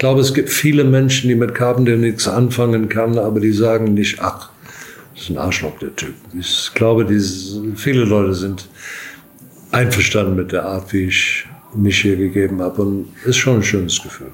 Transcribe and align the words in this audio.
glaube, 0.00 0.22
es 0.22 0.32
gibt 0.32 0.48
viele 0.48 0.82
Menschen, 0.82 1.28
die 1.28 1.34
mit 1.34 1.54
Carpenter 1.54 1.96
nichts 1.96 2.26
anfangen 2.26 2.88
kann, 2.88 3.18
aber 3.18 3.38
die 3.38 3.52
sagen 3.52 3.92
nicht, 3.92 4.18
ach, 4.20 4.48
das 5.14 5.24
ist 5.24 5.30
ein 5.30 5.36
Arschloch, 5.36 5.78
der 5.78 5.94
Typ. 5.94 6.14
Ich 6.38 6.70
glaube, 6.74 7.06
viele 7.76 8.04
Leute 8.04 8.32
sind 8.32 8.66
einverstanden 9.70 10.36
mit 10.36 10.52
der 10.52 10.64
Art, 10.64 10.90
wie 10.94 11.04
ich 11.04 11.44
mich 11.74 12.00
hier 12.00 12.16
gegeben 12.16 12.62
habe. 12.62 12.80
Und 12.80 13.08
ist 13.26 13.36
schon 13.36 13.56
ein 13.56 13.62
schönes 13.62 14.02
Gefühl. 14.02 14.28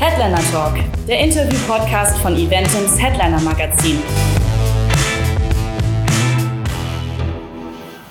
Headliner 0.00 0.42
Talk, 0.50 0.74
der 1.06 1.20
Interview-Podcast 1.20 2.18
von 2.18 2.34
Eventims 2.34 3.00
Headliner 3.00 3.40
Magazin. 3.40 3.98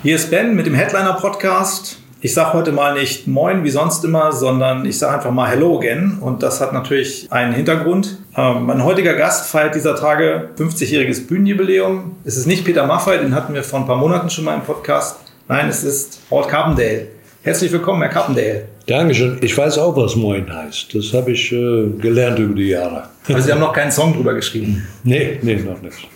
Hier 0.07 0.15
ist 0.15 0.31
Ben 0.31 0.55
mit 0.55 0.65
dem 0.65 0.73
Headliner 0.73 1.15
Podcast. 1.15 1.97
Ich 2.21 2.33
sage 2.33 2.53
heute 2.53 2.71
mal 2.71 2.93
nicht 2.93 3.27
Moin 3.27 3.65
wie 3.65 3.69
sonst 3.69 4.05
immer, 4.05 4.31
sondern 4.31 4.85
ich 4.85 4.97
sage 4.97 5.15
einfach 5.15 5.31
mal 5.31 5.49
Hello 5.49 5.77
again. 5.77 6.19
Und 6.21 6.41
das 6.43 6.61
hat 6.61 6.71
natürlich 6.71 7.27
einen 7.29 7.53
Hintergrund. 7.53 8.17
Ähm, 8.37 8.67
mein 8.67 8.85
heutiger 8.85 9.15
Gast 9.15 9.51
feiert 9.51 9.75
dieser 9.75 9.97
Tage 9.97 10.51
50-jähriges 10.57 11.27
Bühnenjubiläum. 11.27 12.15
Es 12.23 12.37
ist 12.37 12.45
nicht 12.45 12.63
Peter 12.63 12.87
Maffay, 12.87 13.17
den 13.17 13.35
hatten 13.35 13.53
wir 13.53 13.65
vor 13.65 13.81
ein 13.81 13.85
paar 13.85 13.97
Monaten 13.97 14.29
schon 14.29 14.45
mal 14.45 14.53
im 14.53 14.61
Podcast. 14.61 15.17
Nein, 15.49 15.67
es 15.67 15.83
ist 15.83 16.21
Walt 16.29 16.47
Carpendale. 16.47 17.07
Herzlich 17.43 17.73
willkommen, 17.73 18.01
Herr 18.01 18.09
Carpendale. 18.09 18.63
Dankeschön. 18.85 19.39
Ich 19.41 19.57
weiß 19.57 19.77
auch, 19.77 19.97
was 19.97 20.15
Moin 20.15 20.47
heißt. 20.49 20.95
Das 20.95 21.13
habe 21.13 21.33
ich 21.33 21.51
äh, 21.51 21.89
gelernt 21.99 22.39
über 22.39 22.55
die 22.55 22.69
Jahre. 22.69 23.09
Also 23.27 23.41
Sie 23.41 23.51
haben 23.51 23.59
noch 23.59 23.73
keinen 23.73 23.91
Song 23.91 24.13
drüber 24.13 24.33
geschrieben? 24.33 24.87
Nee, 25.03 25.37
nee, 25.41 25.55
noch 25.57 25.81
nicht. 25.81 26.07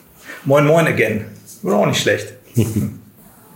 Moin 0.45 0.65
Moin 0.65 0.87
again. 0.87 1.25
War 1.61 1.79
auch 1.79 1.87
nicht 1.87 2.01
schlecht. 2.01 2.35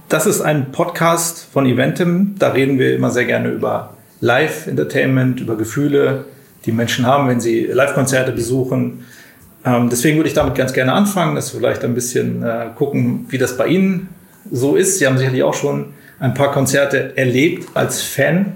Das 0.07 0.27
ist 0.27 0.41
ein 0.41 0.71
Podcast 0.71 1.47
von 1.51 1.65
Eventim. 1.65 2.35
Da 2.37 2.51
reden 2.51 2.77
wir 2.77 2.95
immer 2.95 3.09
sehr 3.09 3.25
gerne 3.25 3.49
über 3.49 3.97
Live-Entertainment, 4.21 5.39
über 5.39 5.57
Gefühle, 5.57 6.25
die 6.65 6.71
Menschen 6.71 7.07
haben, 7.07 7.27
wenn 7.27 7.41
sie 7.41 7.65
Live-Konzerte 7.65 8.31
besuchen. 8.31 9.03
Ähm, 9.65 9.89
deswegen 9.89 10.17
würde 10.17 10.29
ich 10.29 10.35
damit 10.35 10.53
ganz 10.53 10.73
gerne 10.73 10.93
anfangen, 10.93 11.33
dass 11.33 11.51
wir 11.51 11.59
vielleicht 11.59 11.83
ein 11.83 11.95
bisschen 11.95 12.43
äh, 12.43 12.67
gucken, 12.75 13.25
wie 13.29 13.39
das 13.39 13.57
bei 13.57 13.65
Ihnen 13.65 14.09
so 14.51 14.75
ist. 14.75 14.99
Sie 14.99 15.07
haben 15.07 15.17
sicherlich 15.17 15.41
auch 15.41 15.55
schon 15.55 15.87
ein 16.19 16.35
paar 16.35 16.51
Konzerte 16.51 17.17
erlebt 17.17 17.69
als 17.73 18.03
Fan. 18.03 18.53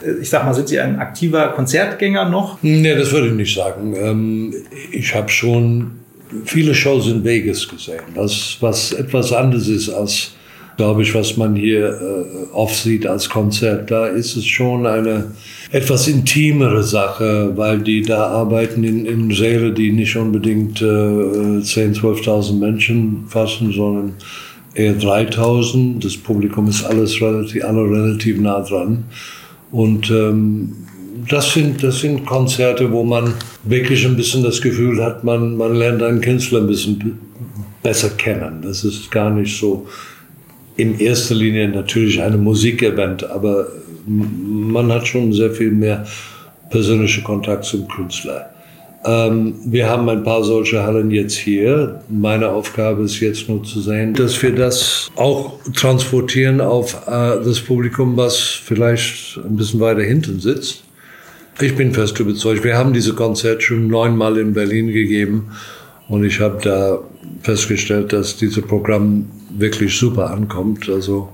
Äh, 0.00 0.20
ich 0.20 0.30
sag 0.30 0.44
mal, 0.44 0.54
sind 0.54 0.68
Sie 0.68 0.78
ein 0.78 1.00
aktiver 1.00 1.48
Konzertgänger 1.48 2.28
noch? 2.28 2.58
Nee, 2.62 2.94
das 2.94 3.10
würde 3.10 3.26
ich 3.26 3.34
nicht 3.34 3.54
sagen. 3.54 3.96
Ähm, 3.96 4.54
ich 4.92 5.12
habe 5.12 5.28
schon 5.28 5.98
viele 6.44 6.72
Shows 6.72 7.08
in 7.08 7.24
Vegas 7.24 7.66
gesehen, 7.66 8.02
das, 8.14 8.58
was 8.60 8.92
etwas 8.92 9.32
anderes 9.32 9.66
ist 9.66 9.88
als 9.88 10.34
glaube 10.78 11.02
ich, 11.02 11.12
was 11.12 11.36
man 11.36 11.56
hier 11.56 11.88
äh, 11.88 12.54
oft 12.54 12.76
sieht 12.76 13.06
als 13.06 13.28
Konzert. 13.28 13.90
Da 13.90 14.06
ist 14.06 14.36
es 14.36 14.46
schon 14.46 14.86
eine 14.86 15.32
etwas 15.72 16.06
intimere 16.06 16.84
Sache, 16.84 17.52
weil 17.56 17.80
die 17.80 18.00
da 18.00 18.28
arbeiten 18.28 18.84
in, 18.84 19.04
in 19.04 19.30
Säle, 19.32 19.72
die 19.72 19.90
nicht 19.90 20.16
unbedingt 20.16 20.80
äh, 20.80 20.84
10.000, 20.84 22.00
12.000 22.00 22.58
Menschen 22.58 23.24
fassen, 23.28 23.72
sondern 23.72 24.14
eher 24.74 24.96
3.000. 24.96 26.00
Das 26.00 26.16
Publikum 26.16 26.68
ist 26.68 26.84
alles 26.84 27.20
relativ, 27.20 27.64
alle 27.64 27.82
relativ 27.82 28.40
nah 28.40 28.60
dran. 28.60 29.04
Und 29.72 30.08
ähm, 30.12 30.76
das 31.28 31.52
sind, 31.54 31.82
das 31.82 31.98
sind 31.98 32.24
Konzerte, 32.24 32.92
wo 32.92 33.02
man 33.02 33.34
wirklich 33.64 34.06
ein 34.06 34.16
bisschen 34.16 34.44
das 34.44 34.62
Gefühl 34.62 35.02
hat, 35.04 35.24
man, 35.24 35.56
man 35.56 35.74
lernt 35.74 36.04
einen 36.04 36.20
Künstler 36.20 36.60
ein 36.60 36.68
bisschen 36.68 37.18
besser 37.82 38.10
kennen. 38.10 38.62
Das 38.62 38.84
ist 38.84 39.10
gar 39.10 39.30
nicht 39.30 39.58
so 39.58 39.86
in 40.78 40.98
erster 41.00 41.34
Linie 41.34 41.68
natürlich 41.68 42.22
eine 42.22 42.38
Musikevent, 42.38 43.28
aber 43.28 43.66
man 44.06 44.90
hat 44.92 45.08
schon 45.08 45.32
sehr 45.32 45.50
viel 45.50 45.72
mehr 45.72 46.06
persönlichen 46.70 47.24
Kontakt 47.24 47.64
zum 47.64 47.86
Künstler. 47.88 48.48
Ähm, 49.04 49.54
wir 49.64 49.88
haben 49.88 50.08
ein 50.08 50.22
paar 50.22 50.44
solche 50.44 50.84
Hallen 50.84 51.10
jetzt 51.10 51.34
hier. 51.34 52.00
Meine 52.08 52.48
Aufgabe 52.48 53.02
ist 53.02 53.18
jetzt 53.18 53.48
nur 53.48 53.64
zu 53.64 53.80
sehen, 53.80 54.14
dass 54.14 54.40
wir 54.40 54.54
das 54.54 55.10
auch 55.16 55.58
transportieren 55.74 56.60
auf 56.60 56.94
äh, 57.06 57.42
das 57.44 57.60
Publikum, 57.60 58.16
was 58.16 58.38
vielleicht 58.38 59.36
ein 59.38 59.56
bisschen 59.56 59.80
weiter 59.80 60.02
hinten 60.02 60.38
sitzt. 60.38 60.84
Ich 61.60 61.74
bin 61.74 61.92
fest 61.92 62.20
überzeugt. 62.20 62.62
Wir 62.62 62.76
haben 62.76 62.92
diese 62.92 63.14
Konzerte 63.14 63.62
schon 63.62 63.88
neunmal 63.88 64.38
in 64.38 64.52
Berlin 64.52 64.92
gegeben 64.92 65.48
und 66.08 66.24
ich 66.24 66.38
habe 66.38 66.60
da 66.62 67.00
festgestellt, 67.42 68.12
dass 68.12 68.36
dieses 68.36 68.64
Programm 68.64 69.26
wirklich 69.58 69.98
super 69.98 70.30
ankommt. 70.30 70.88
Also 70.88 71.32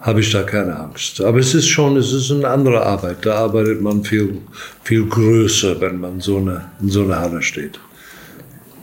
habe 0.00 0.20
ich 0.20 0.30
da 0.30 0.42
keine 0.42 0.78
Angst. 0.78 1.20
Aber 1.20 1.38
es 1.38 1.54
ist 1.54 1.68
schon, 1.68 1.96
es 1.96 2.12
ist 2.12 2.30
eine 2.30 2.48
andere 2.48 2.84
Arbeit. 2.84 3.18
Da 3.22 3.34
arbeitet 3.34 3.80
man 3.80 4.04
viel, 4.04 4.38
viel 4.82 5.06
größer, 5.06 5.80
wenn 5.80 6.00
man 6.00 6.20
so 6.20 6.38
eine, 6.38 6.66
in 6.80 6.88
so 6.88 7.02
einer 7.02 7.18
Halle 7.18 7.42
steht. 7.42 7.80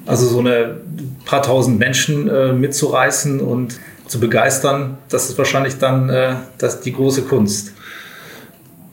Also 0.05 0.27
so 0.27 0.39
eine 0.39 0.81
paar 1.25 1.41
tausend 1.41 1.79
Menschen 1.79 2.27
äh, 2.29 2.53
mitzureißen 2.53 3.39
und 3.39 3.79
zu 4.07 4.19
begeistern, 4.19 4.97
das 5.09 5.29
ist 5.29 5.37
wahrscheinlich 5.37 5.79
dann 5.79 6.09
äh, 6.09 6.35
das, 6.59 6.81
die 6.81 6.93
große 6.93 7.23
Kunst. 7.23 7.73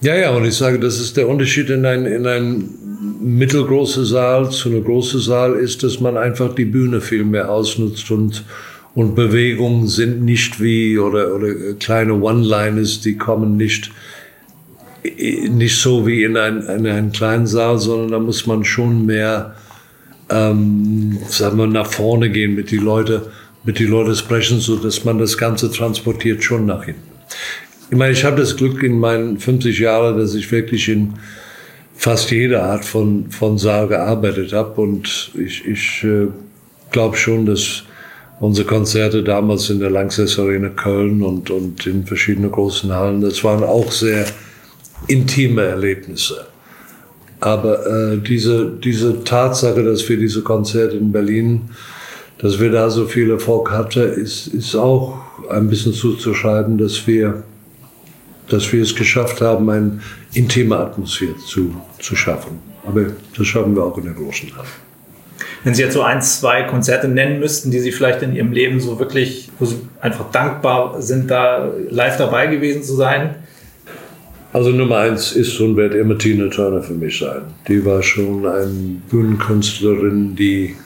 Ja, 0.01 0.17
ja, 0.17 0.31
und 0.31 0.45
ich 0.47 0.57
sage, 0.57 0.81
das 0.81 0.99
ist 0.99 1.17
der 1.17 1.29
Unterschied 1.29 1.69
in 1.71 1.85
ein, 1.85 2.07
in 2.07 2.27
ein 2.27 2.69
mittelgroßer 3.21 4.05
Saal 4.05 4.51
zu 4.51 4.69
einem 4.69 4.85
großen 4.85 5.21
Saal 5.21 5.55
ist, 5.55 5.83
dass 5.83 6.01
man 6.01 6.17
einfach 6.17 6.55
die 6.55 6.65
Bühne 6.65 7.01
viel 7.01 7.25
mehr 7.25 7.51
ausnutzt 7.51 8.11
und 8.11 8.43
und 8.95 9.15
Bewegungen 9.15 9.89
sind 9.89 10.23
nicht 10.23 10.61
wie 10.61 10.99
oder, 10.99 11.35
oder 11.35 11.75
kleine 11.79 12.15
One-Liners, 12.15 13.01
die 13.01 13.17
kommen 13.17 13.57
nicht, 13.57 13.91
nicht 15.03 15.81
so 15.81 16.07
wie 16.07 16.25
in, 16.25 16.37
ein, 16.37 16.63
in 16.63 16.87
einen 16.87 17.13
kleinen 17.13 17.47
Saal, 17.47 17.79
sondern 17.79 18.11
da 18.11 18.19
muss 18.19 18.47
man 18.47 18.65
schon 18.65 19.07
mehr, 19.07 19.55
ähm, 20.29 21.19
sagen 21.29 21.59
wir, 21.59 21.67
nach 21.67 21.91
vorne 21.91 22.31
gehen, 22.31 22.55
mit 22.55 22.71
die 22.71 22.77
Leute, 22.77 23.31
mit 23.65 23.79
die 23.79 23.87
Leute 23.87 24.15
sprechen, 24.15 24.61
so 24.61 24.77
dass 24.77 25.05
man 25.05 25.19
das 25.19 25.39
Ganze 25.39 25.71
transportiert 25.71 26.45
schon 26.45 26.67
nach 26.67 26.85
hinten. 26.85 27.13
Ich 27.91 27.97
meine, 27.97 28.13
ich 28.13 28.25
habe 28.25 28.41
das 28.41 28.57
Glück 28.57 28.83
in 28.83 28.99
meinen 28.99 29.39
50 29.39 29.79
Jahren, 29.79 30.19
dass 30.19 30.35
ich 30.35 30.51
wirklich 30.53 30.89
in 30.89 31.15
fast 31.95 32.31
jeder 32.31 32.65
Art 32.65 32.85
von, 32.85 33.31
von 33.31 33.59
Saal 33.59 33.89
gearbeitet 33.89 34.53
habe 34.53 34.81
und 34.81 35.31
ich, 35.39 35.67
ich 35.67 36.05
äh, 36.05 36.29
glaube 36.91 37.17
schon, 37.17 37.47
dass 37.47 37.85
unsere 38.41 38.67
Konzerte 38.67 39.23
damals 39.23 39.71
in 39.71 39.81
der 39.81 39.91
Lanxess 39.91 40.39
Arena 40.39 40.69
Köln 40.69 41.23
und, 41.23 41.51
und 41.51 41.87
in 41.87 42.05
verschiedenen 42.05 42.51
großen 42.51 42.93
Hallen, 42.93 43.21
das 43.21 43.43
waren 43.45 43.63
auch 43.63 43.91
sehr 43.93 44.27
intime 45.07 45.63
Erlebnisse. 45.63 46.47
Aber 47.41 47.87
äh, 47.87 48.19
diese, 48.19 48.71
diese 48.83 49.25
Tatsache, 49.25 49.83
dass 49.83 50.09
wir 50.09 50.17
diese 50.17 50.43
Konzerte 50.43 50.97
in 50.97 51.11
Berlin, 51.11 51.71
dass 52.39 52.61
wir 52.61 52.71
da 52.71 52.89
so 52.91 53.07
viel 53.07 53.31
Erfolg 53.31 53.71
hatten, 53.71 54.13
ist, 54.13 54.49
ist 54.49 54.75
auch 54.75 55.19
ein 55.51 55.69
bisschen 55.69 55.93
zuzuschreiben, 55.93 56.79
dass 56.79 57.07
wir, 57.07 57.43
dass 58.49 58.73
wir 58.73 58.83
es 58.83 58.95
geschafft 58.95 59.41
haben, 59.41 59.69
eine 59.71 60.01
intime 60.35 60.77
Atmosphäre 60.77 61.37
zu, 61.49 61.75
zu 62.01 62.17
schaffen. 62.17 62.61
Aber 62.85 63.07
das 63.37 63.47
schaffen 63.47 63.75
wir 63.75 63.85
auch 63.85 63.99
in 63.99 64.05
der 64.05 64.15
großen 64.15 64.57
Halle. 64.57 64.69
Wenn 65.65 65.75
Sie 65.75 65.83
jetzt 65.83 65.95
so 65.95 66.03
ein, 66.03 66.21
zwei 66.23 66.65
Konzerte 66.65 67.07
nennen 67.07 67.39
müssten, 67.39 67.71
die 67.71 67.79
Sie 67.79 67.93
vielleicht 67.93 68.23
in 68.23 68.35
Ihrem 68.35 68.53
Leben 68.53 68.81
so 68.81 68.99
wirklich, 68.99 69.49
wo 69.59 69.65
Sie 69.65 69.77
einfach 70.01 70.31
dankbar 70.33 71.01
sind, 71.01 71.31
da 71.31 71.71
live 71.89 72.17
dabei 72.17 72.49
gewesen 72.49 72.83
zu 72.83 72.97
sein? 72.97 73.37
Also 74.53 74.71
Nummer 74.71 74.99
eins 74.99 75.33
ist 75.33 75.59
und 75.61 75.77
wird 75.77 75.95
immer 75.95 76.19
Tina 76.19 76.49
Turner 76.49 76.83
für 76.83 76.95
mich 76.95 77.19
sein. 77.19 77.43
Die 77.69 77.85
war 77.85 78.03
schon 78.03 78.45
eine 78.45 79.01
Bühnenkünstlerin, 79.09 80.35
die, 80.35 80.77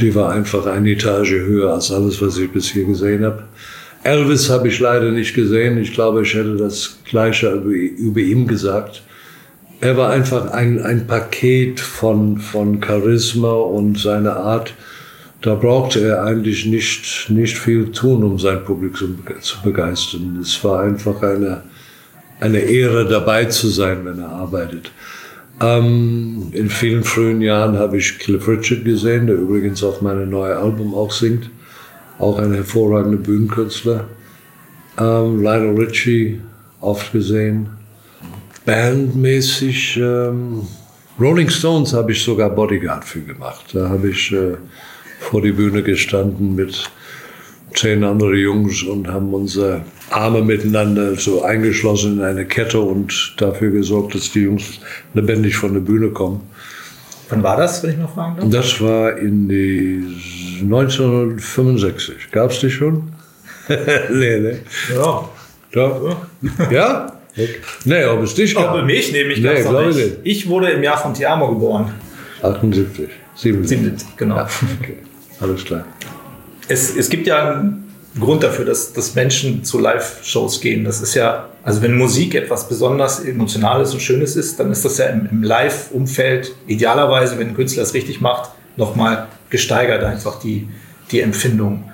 die 0.00 0.14
war 0.14 0.32
einfach 0.32 0.66
eine 0.66 0.90
Etage 0.90 1.30
höher 1.30 1.72
als 1.72 1.92
alles, 1.92 2.20
was 2.20 2.36
ich 2.36 2.50
bis 2.50 2.66
hier 2.66 2.84
gesehen 2.84 3.24
habe. 3.24 3.44
Elvis 4.02 4.50
habe 4.50 4.68
ich 4.68 4.80
leider 4.80 5.10
nicht 5.12 5.34
gesehen. 5.34 5.78
Ich 5.78 5.94
glaube, 5.94 6.22
ich 6.22 6.34
hätte 6.34 6.56
das 6.56 6.98
Gleiche 7.08 7.52
über, 7.52 7.70
über 7.70 8.20
ihn 8.20 8.46
gesagt 8.46 9.02
er 9.84 9.98
war 9.98 10.08
einfach 10.08 10.50
ein, 10.52 10.82
ein 10.82 11.06
Paket 11.06 11.78
von, 11.78 12.38
von 12.38 12.82
Charisma 12.82 13.52
und 13.52 13.98
seiner 13.98 14.36
Art. 14.36 14.72
Da 15.42 15.56
brauchte 15.56 16.00
er 16.00 16.24
eigentlich 16.24 16.64
nicht, 16.64 17.28
nicht 17.28 17.58
viel 17.58 17.92
tun, 17.92 18.24
um 18.24 18.38
sein 18.38 18.64
Publikum 18.64 19.18
zu 19.42 19.60
begeistern. 19.62 20.38
Es 20.40 20.64
war 20.64 20.80
einfach 20.80 21.22
eine, 21.22 21.64
eine 22.40 22.60
Ehre, 22.60 23.06
dabei 23.06 23.44
zu 23.44 23.68
sein, 23.68 24.06
wenn 24.06 24.20
er 24.20 24.30
arbeitet. 24.30 24.90
Ähm, 25.60 26.48
in 26.52 26.70
vielen 26.70 27.04
frühen 27.04 27.42
Jahren 27.42 27.76
habe 27.78 27.98
ich 27.98 28.18
Cliff 28.18 28.48
Richard 28.48 28.86
gesehen, 28.86 29.26
der 29.26 29.36
übrigens 29.36 29.84
auf 29.84 30.00
meinem 30.00 30.30
neuen 30.30 30.56
Album 30.56 30.94
auch 30.94 31.12
singt. 31.12 31.50
Auch 32.18 32.38
ein 32.38 32.54
hervorragender 32.54 33.18
Bühnenkünstler. 33.18 34.06
Ähm, 34.98 35.42
Lionel 35.42 35.76
Richie 35.76 36.40
oft 36.80 37.12
gesehen 37.12 37.83
bandmäßig. 38.64 39.96
Ähm, 39.96 40.66
Rolling 41.20 41.48
Stones 41.48 41.92
habe 41.92 42.12
ich 42.12 42.22
sogar 42.22 42.50
Bodyguard 42.50 43.04
für 43.04 43.20
gemacht. 43.20 43.66
Da 43.72 43.88
habe 43.88 44.10
ich 44.10 44.32
äh, 44.32 44.56
vor 45.20 45.42
die 45.42 45.52
Bühne 45.52 45.82
gestanden 45.82 46.54
mit 46.54 46.90
zehn 47.74 48.04
andere 48.04 48.36
Jungs 48.36 48.82
und 48.82 49.08
haben 49.08 49.32
unsere 49.32 49.82
Arme 50.10 50.42
miteinander 50.42 51.16
so 51.16 51.42
eingeschlossen 51.42 52.18
in 52.18 52.24
eine 52.24 52.44
Kette 52.46 52.80
und 52.80 53.34
dafür 53.38 53.70
gesorgt, 53.70 54.14
dass 54.14 54.32
die 54.32 54.42
Jungs 54.42 54.80
lebendig 55.14 55.56
von 55.56 55.74
der 55.74 55.80
Bühne 55.80 56.08
kommen. 56.10 56.40
Wann 57.30 57.42
war 57.42 57.56
das, 57.56 57.82
wenn 57.82 57.90
ich 57.92 57.98
noch 57.98 58.14
fragen 58.14 58.36
darf? 58.38 58.50
Das 58.50 58.80
war 58.80 59.16
in 59.16 59.48
die 59.48 60.60
1965. 60.62 62.30
Gab 62.30 62.50
es 62.50 62.60
die 62.60 62.70
schon? 62.70 63.12
nee, 63.68 64.38
ne? 64.38 64.60
Ja. 64.94 65.28
Doch. 65.72 66.16
Ja? 66.70 67.13
Okay. 67.36 67.56
Nee, 67.84 68.04
ob 68.04 68.22
es 68.22 68.34
dich 68.34 68.54
gab? 68.54 68.72
bei 68.72 68.82
mich 68.82 69.10
nehme 69.12 69.32
ich 69.32 69.40
Nee, 69.40 69.54
das 69.54 69.62
glaube 69.62 69.86
nicht. 69.86 69.98
ich 69.98 70.04
nicht. 70.04 70.18
Ich 70.22 70.48
wurde 70.48 70.70
im 70.70 70.82
Jahr 70.82 70.96
von 70.98 71.14
Tiamo 71.14 71.48
geboren. 71.48 71.92
78, 72.42 73.08
77. 73.34 73.68
77, 73.68 74.16
genau. 74.16 74.36
Ja, 74.36 74.48
okay. 74.80 74.98
Alles 75.40 75.64
klar. 75.64 75.84
Es, 76.68 76.94
es 76.96 77.08
gibt 77.10 77.26
ja 77.26 77.50
einen 77.50 77.92
Grund 78.20 78.42
dafür, 78.44 78.64
dass, 78.64 78.92
dass 78.92 79.14
Menschen 79.16 79.64
zu 79.64 79.80
Live-Shows 79.80 80.60
gehen. 80.60 80.84
Das 80.84 81.00
ist 81.00 81.14
ja, 81.14 81.48
also 81.64 81.82
wenn 81.82 81.96
Musik 81.96 82.34
etwas 82.36 82.68
besonders 82.68 83.20
Emotionales 83.24 83.92
und 83.92 84.00
Schönes 84.00 84.36
ist, 84.36 84.60
dann 84.60 84.70
ist 84.70 84.84
das 84.84 84.98
ja 84.98 85.06
im, 85.06 85.28
im 85.30 85.42
Live-Umfeld 85.42 86.52
idealerweise, 86.68 87.38
wenn 87.38 87.48
ein 87.48 87.54
Künstler 87.56 87.82
es 87.82 87.94
richtig 87.94 88.20
macht, 88.20 88.50
nochmal 88.76 89.26
gesteigert 89.50 90.04
einfach 90.04 90.38
die, 90.38 90.68
die 91.10 91.20
Empfindung. 91.20 91.90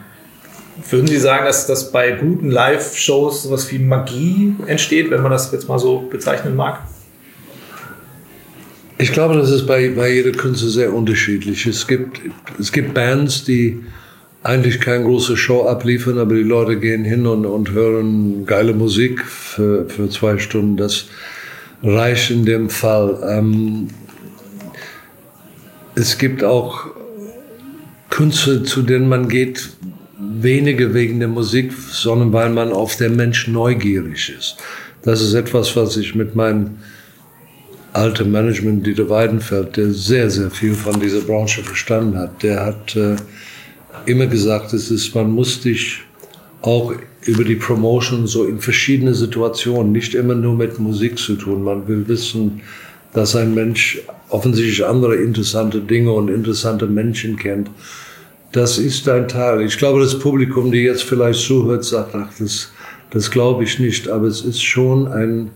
Würden 0.88 1.06
Sie 1.06 1.18
sagen, 1.18 1.44
dass 1.44 1.66
das 1.66 1.92
bei 1.92 2.12
guten 2.12 2.50
Live-Shows 2.50 3.42
sowas 3.44 3.70
wie 3.70 3.78
Magie 3.78 4.54
entsteht, 4.66 5.10
wenn 5.10 5.22
man 5.22 5.30
das 5.30 5.52
jetzt 5.52 5.68
mal 5.68 5.78
so 5.78 6.08
bezeichnen 6.10 6.56
mag? 6.56 6.80
Ich 8.98 9.12
glaube, 9.12 9.34
das 9.34 9.50
ist 9.50 9.66
bei, 9.66 9.88
bei 9.90 10.12
jeder 10.12 10.32
Künstler 10.32 10.68
sehr 10.68 10.92
unterschiedlich. 10.92 11.66
Es 11.66 11.86
gibt, 11.86 12.20
es 12.58 12.70
gibt 12.70 12.92
Bands, 12.94 13.44
die 13.44 13.82
eigentlich 14.42 14.80
keine 14.80 15.04
große 15.04 15.36
Show 15.36 15.66
abliefern, 15.66 16.18
aber 16.18 16.34
die 16.34 16.42
Leute 16.42 16.78
gehen 16.78 17.04
hin 17.04 17.26
und, 17.26 17.46
und 17.46 17.70
hören 17.70 18.46
geile 18.46 18.74
Musik 18.74 19.24
für, 19.24 19.88
für 19.88 20.08
zwei 20.08 20.38
Stunden. 20.38 20.76
Das 20.76 21.06
reicht 21.82 22.30
in 22.30 22.44
dem 22.44 22.70
Fall. 22.70 23.18
Ähm, 23.26 23.88
es 25.94 26.18
gibt 26.18 26.44
auch 26.44 26.86
Künstler, 28.10 28.64
zu 28.64 28.82
denen 28.82 29.08
man 29.08 29.28
geht, 29.28 29.70
weniger 30.38 30.94
wegen 30.94 31.18
der 31.18 31.28
Musik, 31.28 31.72
sondern 31.72 32.32
weil 32.32 32.50
man 32.50 32.72
auf 32.72 32.96
den 32.96 33.16
Mensch 33.16 33.48
neugierig 33.48 34.32
ist. 34.36 34.56
Das 35.02 35.20
ist 35.20 35.34
etwas, 35.34 35.74
was 35.76 35.96
ich 35.96 36.14
mit 36.14 36.34
meinem 36.34 36.78
alten 37.92 38.30
Management, 38.30 38.86
Dieter 38.86 39.08
Weidenfeld, 39.08 39.76
der 39.76 39.90
sehr, 39.90 40.30
sehr 40.30 40.50
viel 40.50 40.74
von 40.74 41.00
dieser 41.00 41.20
Branche 41.20 41.62
verstanden 41.62 42.18
hat, 42.18 42.42
der 42.42 42.64
hat 42.64 42.96
äh, 42.96 43.16
immer 44.06 44.26
gesagt, 44.26 44.72
es 44.72 44.90
ist, 44.90 45.14
man 45.14 45.30
muss 45.30 45.60
dich 45.60 46.00
auch 46.62 46.94
über 47.26 47.44
die 47.44 47.56
Promotion 47.56 48.26
so 48.26 48.44
in 48.44 48.60
verschiedene 48.60 49.14
Situationen, 49.14 49.92
nicht 49.92 50.14
immer 50.14 50.34
nur 50.34 50.54
mit 50.54 50.78
Musik 50.78 51.18
zu 51.18 51.34
tun. 51.34 51.64
Man 51.64 51.86
will 51.88 52.06
wissen, 52.06 52.60
dass 53.12 53.34
ein 53.34 53.54
Mensch 53.54 54.00
offensichtlich 54.28 54.86
andere 54.86 55.16
interessante 55.16 55.80
Dinge 55.80 56.12
und 56.12 56.28
interessante 56.28 56.86
Menschen 56.86 57.36
kennt. 57.36 57.68
Das 58.52 58.78
ist 58.78 59.08
ein 59.08 59.28
Teil. 59.28 59.62
Ich 59.62 59.78
glaube, 59.78 60.00
das 60.00 60.18
Publikum, 60.18 60.72
die 60.72 60.80
jetzt 60.80 61.04
vielleicht 61.04 61.40
zuhört, 61.40 61.84
sagt, 61.84 62.14
ach, 62.14 62.30
das, 62.38 62.72
das 63.10 63.30
glaube 63.30 63.64
ich 63.64 63.78
nicht. 63.78 64.08
Aber 64.08 64.26
es 64.26 64.40
ist 64.42 64.62
schon 64.62 65.06
ein 65.08 65.50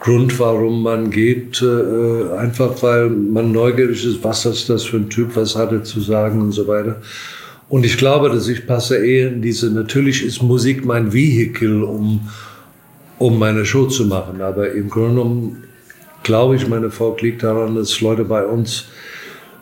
Grund, 0.00 0.38
warum 0.38 0.82
man 0.82 1.10
geht. 1.10 1.62
Äh, 1.62 2.36
einfach, 2.36 2.82
weil 2.82 3.08
man 3.08 3.52
neugierig 3.52 4.04
ist, 4.04 4.22
was 4.22 4.44
ist 4.44 4.68
das 4.68 4.84
für 4.84 4.98
ein 4.98 5.08
Typ, 5.08 5.36
was 5.36 5.56
hat 5.56 5.72
er 5.72 5.84
zu 5.84 6.00
sagen 6.00 6.40
und 6.42 6.52
so 6.52 6.66
weiter. 6.68 7.00
Und 7.68 7.84
ich 7.84 7.96
glaube, 7.96 8.28
dass 8.30 8.48
ich 8.48 8.66
passe 8.66 8.96
eher 8.96 9.28
in 9.28 9.42
diese, 9.42 9.70
natürlich 9.70 10.24
ist 10.24 10.42
Musik 10.42 10.84
mein 10.84 11.12
Vehikel, 11.12 11.82
um, 11.82 12.28
um 13.18 13.38
meine 13.38 13.64
Show 13.64 13.86
zu 13.86 14.04
machen. 14.04 14.40
Aber 14.42 14.70
im 14.72 14.88
Grunde 14.88 15.10
genommen 15.10 15.62
glaube 16.22 16.56
ich, 16.56 16.68
mein 16.68 16.82
Erfolg 16.82 17.22
liegt 17.22 17.42
daran, 17.42 17.74
dass 17.74 18.00
Leute 18.00 18.24
bei 18.24 18.44
uns 18.44 18.84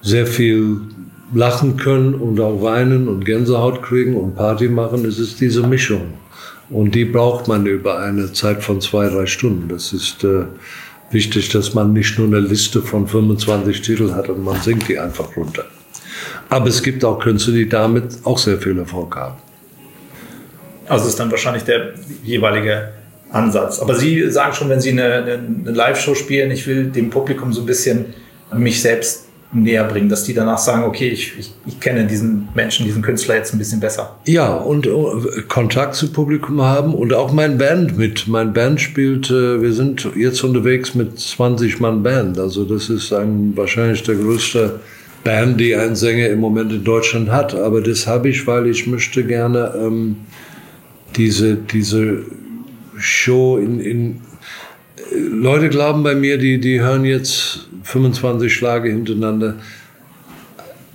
sehr 0.03 0.27
viel 0.27 0.81
lachen 1.35 1.77
können 1.77 2.15
und 2.15 2.39
auch 2.41 2.63
weinen 2.63 3.09
und 3.09 3.25
Gänsehaut 3.25 3.83
kriegen 3.83 4.17
und 4.17 4.37
Party 4.37 4.69
machen. 4.69 5.05
Es 5.05 5.19
ist 5.19 5.41
diese 5.41 5.67
Mischung. 5.67 6.15
Und 6.69 6.95
die 6.95 7.05
braucht 7.05 7.49
man 7.49 7.67
über 7.67 7.99
eine 7.99 8.33
Zeit 8.33 8.63
von 8.63 8.81
zwei, 8.81 9.09
drei 9.09 9.27
Stunden. 9.27 9.69
Das 9.69 9.93
ist 9.93 10.25
äh, 10.25 10.45
wichtig, 11.11 11.49
dass 11.51 11.75
man 11.75 11.93
nicht 11.93 12.19
nur 12.19 12.27
eine 12.27 12.41
Liste 12.41 12.83
von 12.83 13.07
25 13.07 13.83
Titeln 13.83 14.15
hat 14.15 14.29
und 14.29 14.45
man 14.45 14.61
singt 14.61 14.89
die 14.89 14.99
einfach 14.99 15.37
runter. 15.37 15.65
Aber 16.49 16.69
es 16.69 16.83
gibt 16.83 17.05
auch 17.05 17.19
Künstler, 17.19 17.55
die 17.55 17.69
damit 17.69 18.19
auch 18.25 18.39
sehr 18.39 18.59
viel 18.59 18.79
Erfolg 18.79 19.15
haben. 19.17 19.37
Also 20.89 21.09
ist 21.09 21.19
dann 21.19 21.31
wahrscheinlich 21.31 21.65
der 21.65 21.95
jeweilige 22.23 22.93
Ansatz. 23.31 23.81
Aber 23.81 23.95
Sie 23.95 24.31
sagen 24.31 24.55
schon, 24.55 24.69
wenn 24.69 24.81
Sie 24.81 24.91
eine, 24.91 25.15
eine 25.15 25.71
Live-Show 25.73 26.15
spielen, 26.15 26.51
ich 26.53 26.67
will 26.67 26.87
dem 26.87 27.11
Publikum 27.11 27.53
so 27.53 27.63
ein 27.63 27.67
bisschen 27.67 28.07
mich 28.53 28.81
selbst 28.81 29.26
näher 29.53 29.85
bringen, 29.85 30.09
dass 30.09 30.25
die 30.25 30.35
danach 30.35 30.59
sagen, 30.59 30.85
okay, 30.85 31.09
ich, 31.09 31.39
ich, 31.39 31.53
ich 31.67 31.81
kenne 31.81 32.07
diesen 32.07 32.49
Menschen, 32.55 32.85
diesen 32.85 33.03
Künstler 33.03 33.37
jetzt 33.37 33.55
ein 33.55 33.59
bisschen 33.59 33.81
besser. 33.81 34.17
Ja, 34.27 34.55
und 34.55 34.87
äh, 34.87 35.43
Kontakt 35.49 35.95
zu 35.95 36.13
Publikum 36.13 36.61
haben 36.63 36.95
und 36.95 37.15
auch 37.15 37.33
mein 37.33 37.57
Band 37.57 37.97
mit. 37.97 38.27
Mein 38.27 38.53
Band 38.53 38.81
spielt, 38.81 39.31
äh, 39.31 39.63
wir 39.63 39.73
sind 39.73 40.09
jetzt 40.17 40.43
unterwegs 40.43 40.95
mit 40.95 41.19
20 41.19 41.81
Mann 41.81 42.03
Band. 42.03 42.39
Also 42.39 42.65
das 42.65 42.91
ist 42.91 43.13
ein, 43.13 43.53
wahrscheinlich 43.57 44.03
der 44.03 44.17
größte 44.17 44.81
Band, 45.23 45.61
die 45.61 45.75
ein 45.75 45.97
Sänger 45.97 46.29
im 46.29 46.41
Moment 46.41 46.73
in 46.73 46.85
Deutschland 46.85 47.31
hat. 47.31 47.55
Aber 47.55 47.81
das 47.81 48.07
habe 48.07 48.29
ich, 48.29 48.47
weil 48.47 48.67
ich 48.67 48.87
möchte 48.87 49.25
gerne 49.25 49.75
ähm, 49.81 50.17
diese, 51.17 51.57
diese 51.57 52.25
Show 52.99 53.59
in, 53.59 53.81
in 53.81 54.21
Leute 55.15 55.69
glauben 55.69 56.03
bei 56.03 56.15
mir, 56.15 56.39
die, 56.39 56.59
die 56.59 56.81
hören 56.81 57.05
jetzt 57.05 57.69
25 57.85 58.53
Schlage 58.53 58.91
hintereinander. 58.91 59.57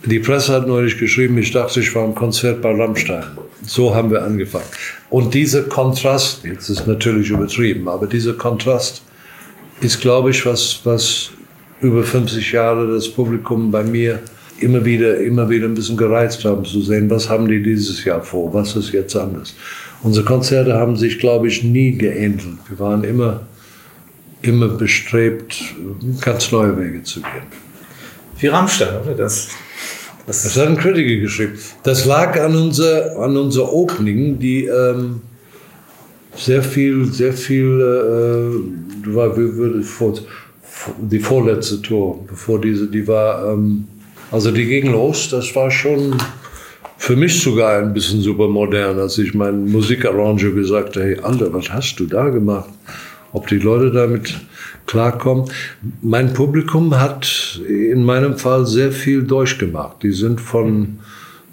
Die 0.05 0.19
Presse 0.19 0.53
hat 0.53 0.67
neulich 0.67 0.97
geschrieben, 0.97 1.37
ich 1.37 1.51
dachte, 1.51 1.79
ich 1.79 1.93
war 1.93 2.05
im 2.05 2.15
Konzert 2.15 2.61
bei 2.61 2.73
Rammstein. 2.75 3.23
So 3.63 3.93
haben 3.93 4.09
wir 4.09 4.23
angefangen. 4.23 4.65
Und 5.11 5.33
dieser 5.35 5.63
Kontrast, 5.63 6.43
jetzt 6.43 6.69
ist 6.69 6.87
natürlich 6.87 7.29
übertrieben, 7.29 7.87
aber 7.87 8.07
dieser 8.07 8.33
Kontrast 8.33 9.03
ist, 9.81 10.01
glaube 10.01 10.31
ich, 10.31 10.43
was, 10.45 10.79
was 10.83 11.29
über 11.81 12.03
50 12.03 12.51
Jahre 12.51 12.91
das 12.91 13.07
Publikum 13.07 13.69
bei 13.69 13.83
mir 13.83 14.19
immer 14.59 14.83
wieder, 14.83 15.17
immer 15.17 15.49
wieder 15.49 15.67
ein 15.67 15.75
bisschen 15.75 15.97
gereizt 15.97 16.43
haben, 16.45 16.65
zu 16.65 16.81
sehen, 16.81 17.09
was 17.09 17.29
haben 17.29 17.47
die 17.47 17.61
dieses 17.61 18.03
Jahr 18.03 18.21
vor, 18.21 18.53
was 18.53 18.75
ist 18.75 18.91
jetzt 18.91 19.15
anders. 19.15 19.55
Unsere 20.03 20.25
Konzerte 20.25 20.73
haben 20.73 20.95
sich, 20.95 21.19
glaube 21.19 21.47
ich, 21.47 21.63
nie 21.63 21.91
geähnelt. 21.91 22.41
Wir 22.67 22.79
waren 22.79 23.03
immer 23.03 23.41
immer 24.41 24.67
bestrebt, 24.67 25.63
ganz 26.21 26.51
neue 26.51 26.77
Wege 26.77 27.03
zu 27.03 27.21
gehen. 27.21 27.43
Wie 28.39 28.47
Rammstein, 28.47 29.01
oder? 29.01 29.13
Das, 29.13 29.49
das, 30.25 30.43
das 30.43 30.57
hat 30.57 30.67
ein 30.67 30.77
Kritiker 30.77 31.21
geschrieben. 31.21 31.53
Das 31.83 32.05
lag 32.05 32.39
an 32.39 32.55
unser, 32.55 33.17
an 33.19 33.37
unser 33.37 33.71
Opening, 33.71 34.39
die 34.39 34.65
ähm, 34.65 35.21
sehr 36.35 36.63
viel, 36.63 37.05
sehr 37.11 37.33
viel, 37.33 37.79
äh, 37.79 39.13
war, 39.15 39.37
wie 39.37 39.55
würde 39.55 39.83
vor, 39.83 40.13
die 40.99 41.19
vorletzte 41.19 41.81
Tour, 41.81 42.25
bevor 42.27 42.59
diese, 42.59 42.87
die 42.87 43.07
war, 43.07 43.53
ähm, 43.53 43.87
also 44.31 44.51
die 44.51 44.65
ging 44.65 44.91
los, 44.91 45.29
das 45.29 45.53
war 45.55 45.69
schon 45.69 46.15
für 46.97 47.15
mich 47.15 47.41
sogar 47.41 47.79
ein 47.79 47.93
bisschen 47.93 48.21
super 48.21 48.47
modern, 48.47 48.99
als 48.99 49.17
ich 49.17 49.33
meinen 49.33 49.71
Musikarranger 49.71 50.51
gesagt 50.51 50.95
habe, 50.95 51.05
hey, 51.05 51.19
Alter, 51.19 51.51
was 51.51 51.69
hast 51.69 51.95
du 51.99 52.05
da 52.05 52.29
gemacht? 52.29 52.69
Ob 53.33 53.47
die 53.47 53.59
Leute 53.59 53.91
damit 53.91 54.39
klarkommen. 54.85 55.51
Mein 56.01 56.33
Publikum 56.33 56.99
hat 56.99 57.61
in 57.67 58.03
meinem 58.03 58.37
Fall 58.37 58.65
sehr 58.65 58.91
viel 58.91 59.23
durchgemacht. 59.23 60.03
Die 60.03 60.11
sind 60.11 60.41
von, 60.41 60.99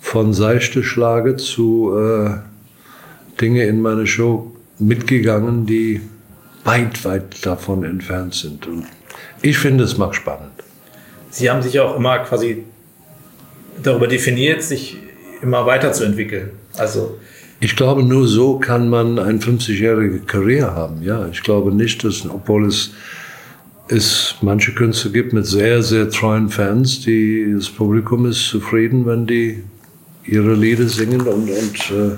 von 0.01 0.33
seichte 0.33 0.83
Schlage 0.83 1.37
zu 1.37 1.97
äh, 1.97 2.31
Dinge 3.41 3.65
in 3.65 3.81
meine 3.81 4.07
Show 4.07 4.55
mitgegangen, 4.79 5.67
die 5.67 6.01
weit, 6.65 7.05
weit 7.05 7.47
davon 7.47 7.85
entfernt 7.85 8.35
sind. 8.35 8.67
Und 8.67 8.87
ich 9.43 9.59
finde, 9.59 9.85
es 9.85 9.97
macht 9.97 10.17
spannend. 10.17 10.53
Sie 11.31 11.51
haben 11.51 11.63
sich 11.63 11.79
auch 11.81 11.97
immer 11.97 12.19
quasi 12.21 12.65
darüber 13.83 14.09
definiert, 14.09 14.63
sich 14.63 14.99
immer 15.43 15.67
weiterzuentwickeln. 15.67 16.51
Also 16.77 17.19
ich 17.61 17.75
glaube, 17.75 18.03
nur 18.03 18.29
so 18.29 18.59
kann 18.59 18.89
man 18.89 19.19
eine 19.19 19.39
50-jährige 19.39 20.21
Karriere 20.21 20.75
haben. 20.75 21.03
Ja, 21.03 21.29
ich 21.29 21.43
glaube 21.43 21.75
nicht, 21.75 22.05
dass, 22.05 22.25
obwohl 22.29 22.67
es, 22.67 22.93
es 23.89 24.37
manche 24.43 24.73
Künstler 24.75 25.11
gibt 25.11 25.33
mit 25.33 25.47
sehr, 25.47 25.83
sehr 25.83 26.09
treuen 26.11 26.51
Fans, 26.51 27.01
die, 27.01 27.53
das 27.57 27.69
Publikum 27.69 28.27
ist 28.27 28.47
zufrieden, 28.47 29.07
wenn 29.07 29.27
die 29.27 29.65
ihre 30.25 30.55
Lieder 30.55 30.89
singen 30.89 31.23
und, 31.23 31.51
und 31.51 31.91
äh, 31.91 32.17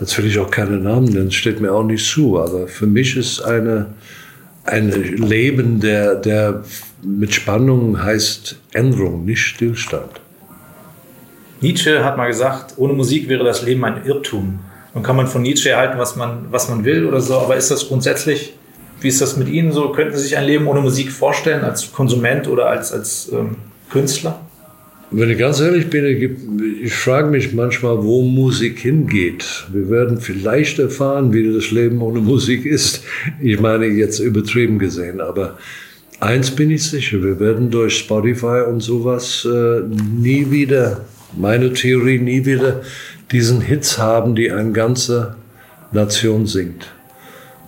jetzt 0.00 0.18
will 0.18 0.26
ich 0.26 0.38
auch 0.38 0.50
keine 0.50 0.78
Namen 0.78 1.06
nennen, 1.06 1.30
steht 1.30 1.60
mir 1.60 1.72
auch 1.72 1.84
nicht 1.84 2.04
zu, 2.04 2.38
aber 2.38 2.66
für 2.66 2.86
mich 2.86 3.16
ist 3.16 3.40
eine, 3.40 3.86
ein 4.64 4.90
Leben, 5.16 5.80
der, 5.80 6.16
der 6.16 6.64
mit 7.02 7.32
Spannung 7.32 8.02
heißt 8.02 8.56
Änderung, 8.72 9.24
nicht 9.24 9.40
Stillstand. 9.40 10.20
Nietzsche 11.60 12.04
hat 12.04 12.16
mal 12.16 12.26
gesagt, 12.26 12.74
ohne 12.76 12.94
Musik 12.94 13.28
wäre 13.28 13.44
das 13.44 13.62
Leben 13.62 13.84
ein 13.84 14.04
Irrtum. 14.04 14.60
Nun 14.94 15.02
kann 15.04 15.16
man 15.16 15.26
von 15.26 15.42
Nietzsche 15.42 15.70
erhalten, 15.70 15.98
was 15.98 16.16
man, 16.16 16.46
was 16.50 16.68
man 16.68 16.84
will 16.84 17.06
oder 17.06 17.20
so, 17.20 17.38
aber 17.38 17.56
ist 17.56 17.70
das 17.70 17.88
grundsätzlich, 17.88 18.54
wie 19.00 19.08
ist 19.08 19.20
das 19.20 19.36
mit 19.36 19.48
Ihnen 19.48 19.72
so? 19.72 19.90
Könnten 19.92 20.16
Sie 20.16 20.22
sich 20.22 20.36
ein 20.36 20.44
Leben 20.44 20.66
ohne 20.66 20.80
Musik 20.80 21.12
vorstellen, 21.12 21.62
als 21.62 21.92
Konsument 21.92 22.48
oder 22.48 22.66
als, 22.66 22.92
als 22.92 23.30
ähm, 23.32 23.56
Künstler? 23.90 24.40
Wenn 25.12 25.28
ich 25.30 25.38
ganz 25.38 25.58
ehrlich 25.60 25.90
bin, 25.90 26.04
ich, 26.06 26.84
ich 26.84 26.92
frage 26.92 27.28
mich 27.28 27.52
manchmal, 27.52 28.02
wo 28.04 28.22
Musik 28.22 28.78
hingeht. 28.78 29.66
Wir 29.72 29.90
werden 29.90 30.20
vielleicht 30.20 30.78
erfahren, 30.78 31.32
wie 31.32 31.52
das 31.52 31.72
Leben 31.72 32.00
ohne 32.00 32.20
Musik 32.20 32.64
ist. 32.64 33.02
Ich 33.40 33.58
meine, 33.58 33.86
jetzt 33.86 34.20
übertrieben 34.20 34.78
gesehen, 34.78 35.20
aber 35.20 35.58
eins 36.20 36.50
bin 36.50 36.70
ich 36.70 36.84
sicher, 36.84 37.22
wir 37.22 37.40
werden 37.40 37.70
durch 37.70 37.98
Spotify 37.98 38.62
und 38.68 38.80
sowas 38.80 39.46
äh, 39.50 39.80
nie 39.80 40.50
wieder, 40.50 41.04
meine 41.36 41.72
Theorie, 41.72 42.18
nie 42.18 42.44
wieder 42.44 42.82
diesen 43.30 43.60
Hits 43.60 43.98
haben, 43.98 44.34
die 44.34 44.50
eine 44.50 44.72
ganze 44.72 45.36
Nation 45.92 46.46
singt. 46.46 46.92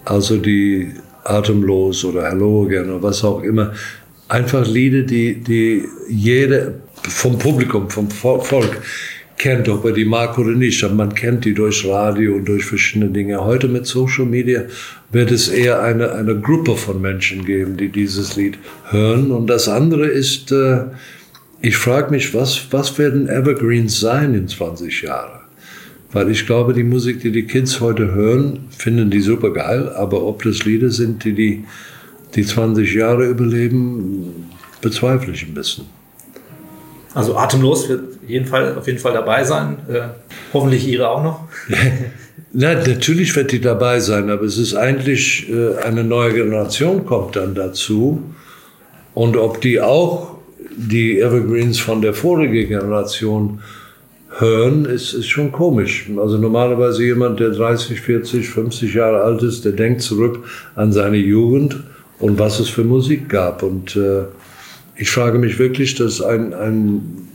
Also 0.05 0.37
die 0.37 0.93
Atemlos 1.25 2.05
oder 2.05 2.29
Hello 2.29 2.67
Again 2.67 2.91
oder 2.91 3.03
was 3.03 3.25
auch 3.25 3.43
immer. 3.43 3.73
Einfach 4.29 4.67
Lieder, 4.67 5.03
die, 5.03 5.35
die 5.35 5.85
jede 6.09 6.81
vom 7.03 7.39
Publikum, 7.39 7.91
vom 7.91 8.11
Volk 8.11 8.81
kennt, 9.39 9.69
ob 9.69 9.85
er 9.85 9.93
die 9.93 10.05
mag 10.05 10.39
oder 10.39 10.53
nicht. 10.53 10.83
Aber 10.85 10.95
man 10.95 11.15
kennt 11.15 11.45
die 11.45 11.55
durch 11.55 11.85
Radio 11.87 12.35
und 12.35 12.47
durch 12.47 12.65
verschiedene 12.65 13.11
Dinge. 13.11 13.45
Heute 13.45 13.69
mit 13.69 13.87
Social 13.87 14.25
Media 14.25 14.63
wird 15.11 15.31
es 15.31 15.49
eher 15.49 15.83
eine, 15.83 16.13
eine 16.13 16.39
Gruppe 16.39 16.77
von 16.77 17.01
Menschen 17.01 17.45
geben, 17.45 17.77
die 17.77 17.89
dieses 17.89 18.37
Lied 18.37 18.59
hören. 18.91 19.31
Und 19.31 19.49
das 19.49 19.69
andere 19.69 20.07
ist, 20.07 20.53
äh, 20.53 20.85
ich 21.63 21.77
frage 21.77 22.11
mich, 22.11 22.35
was, 22.35 22.73
was 22.73 22.99
werden 22.99 23.29
Evergreens 23.29 24.01
sein 24.01 24.35
in 24.35 24.49
20 24.49 25.03
Jahren? 25.03 25.41
Weil 26.11 26.31
ich 26.31 26.45
glaube, 26.45 26.75
die 26.75 26.83
Musik, 26.83 27.21
die 27.21 27.31
die 27.31 27.47
Kids 27.47 27.81
heute 27.81 28.13
hören, 28.13 28.69
finden 28.77 29.11
die 29.11 29.21
super 29.21 29.53
geil. 29.53 29.89
Aber 29.91 30.25
ob 30.25 30.43
das 30.43 30.65
Lieder 30.65 30.91
sind, 30.91 31.25
die 31.25 31.33
die, 31.33 31.65
die 32.35 32.45
20 32.45 32.93
Jahre 32.93 33.27
überleben, 33.27 34.51
bezweifle 34.81 35.33
ich 35.33 35.47
ein 35.47 35.55
bisschen. 35.55 35.85
Also 37.15 37.37
atemlos 37.37 37.89
wird 37.89 38.19
jeden 38.27 38.47
Fall, 38.47 38.77
auf 38.77 38.87
jeden 38.87 38.99
Fall 38.99 39.13
dabei 39.13 39.45
sein. 39.45 39.77
Äh, 39.89 40.01
hoffentlich 40.53 40.87
Ihre 40.87 41.09
auch 41.09 41.23
noch. 41.23 41.49
Na, 42.53 42.75
natürlich 42.75 43.35
wird 43.37 43.53
die 43.53 43.61
dabei 43.61 44.01
sein, 44.01 44.31
aber 44.31 44.43
es 44.43 44.59
ist 44.59 44.75
eigentlich 44.75 45.49
äh, 45.49 45.77
eine 45.77 46.03
neue 46.03 46.35
Generation 46.35 47.07
kommt 47.07 47.37
dann 47.37 47.55
dazu. 47.55 48.23
Und 49.15 49.37
ob 49.37 49.61
die 49.61 49.81
auch 49.81 50.32
die 50.77 51.21
Evergreens 51.21 51.79
von 51.79 52.03
der 52.03 52.15
vorigen 52.15 52.69
Generation 52.69 53.61
hören, 54.39 54.85
ist, 54.85 55.13
ist 55.13 55.29
schon 55.29 55.53
komisch. 55.53 56.09
Also 56.19 56.39
normalerweise 56.39 57.05
jemand, 57.05 57.41
der 57.41 57.51
30, 57.51 58.01
40, 58.01 58.49
50 58.49 58.95
Jahre 58.95 59.23
alt 59.23 59.43
ist, 59.43 59.65
der 59.65 59.73
denkt 59.73 60.03
zurück 60.03 60.45
an 60.75 60.93
seine 60.93 61.19
Jugend 61.19 61.83
und 62.19 62.39
was 62.39 62.61
es 62.61 62.69
für 62.69 62.85
Musik 62.85 63.29
gab. 63.29 63.63
Und 63.63 63.97
äh, 63.97 64.23
ich 64.97 65.11
frage 65.11 65.39
mich 65.39 65.59
wirklich, 65.59 65.95
dass 65.95 66.23
ein, 66.23 66.55
ein 66.55 67.29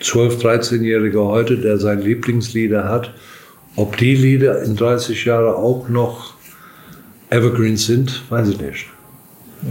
12-, 0.00 0.40
13-Jähriger 0.40 1.26
heute, 1.26 1.58
der 1.58 1.78
seine 1.78 2.02
Lieblingslieder 2.02 2.88
hat, 2.88 3.12
ob 3.76 3.96
die 3.96 4.14
Lieder 4.14 4.62
in 4.62 4.76
30 4.76 5.24
Jahren 5.24 5.54
auch 5.54 5.88
noch 5.88 6.34
Evergreens 7.30 7.86
sind, 7.86 8.22
weiß 8.30 8.48
ich 8.50 8.60
nicht. 8.60 8.86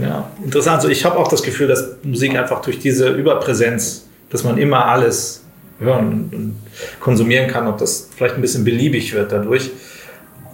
Ja, 0.00 0.30
interessant. 0.44 0.76
Also 0.76 0.88
ich 0.88 1.04
habe 1.04 1.18
auch 1.18 1.28
das 1.28 1.42
Gefühl, 1.42 1.68
dass 1.68 1.96
Musik 2.02 2.36
einfach 2.36 2.62
durch 2.62 2.78
diese 2.78 3.10
Überpräsenz, 3.10 4.06
dass 4.30 4.44
man 4.44 4.58
immer 4.58 4.86
alles 4.86 5.44
hören 5.78 6.30
und 6.32 6.56
konsumieren 7.00 7.48
kann, 7.50 7.66
ob 7.66 7.78
das 7.78 8.08
vielleicht 8.16 8.36
ein 8.36 8.40
bisschen 8.40 8.64
beliebig 8.64 9.12
wird 9.12 9.32
dadurch, 9.32 9.70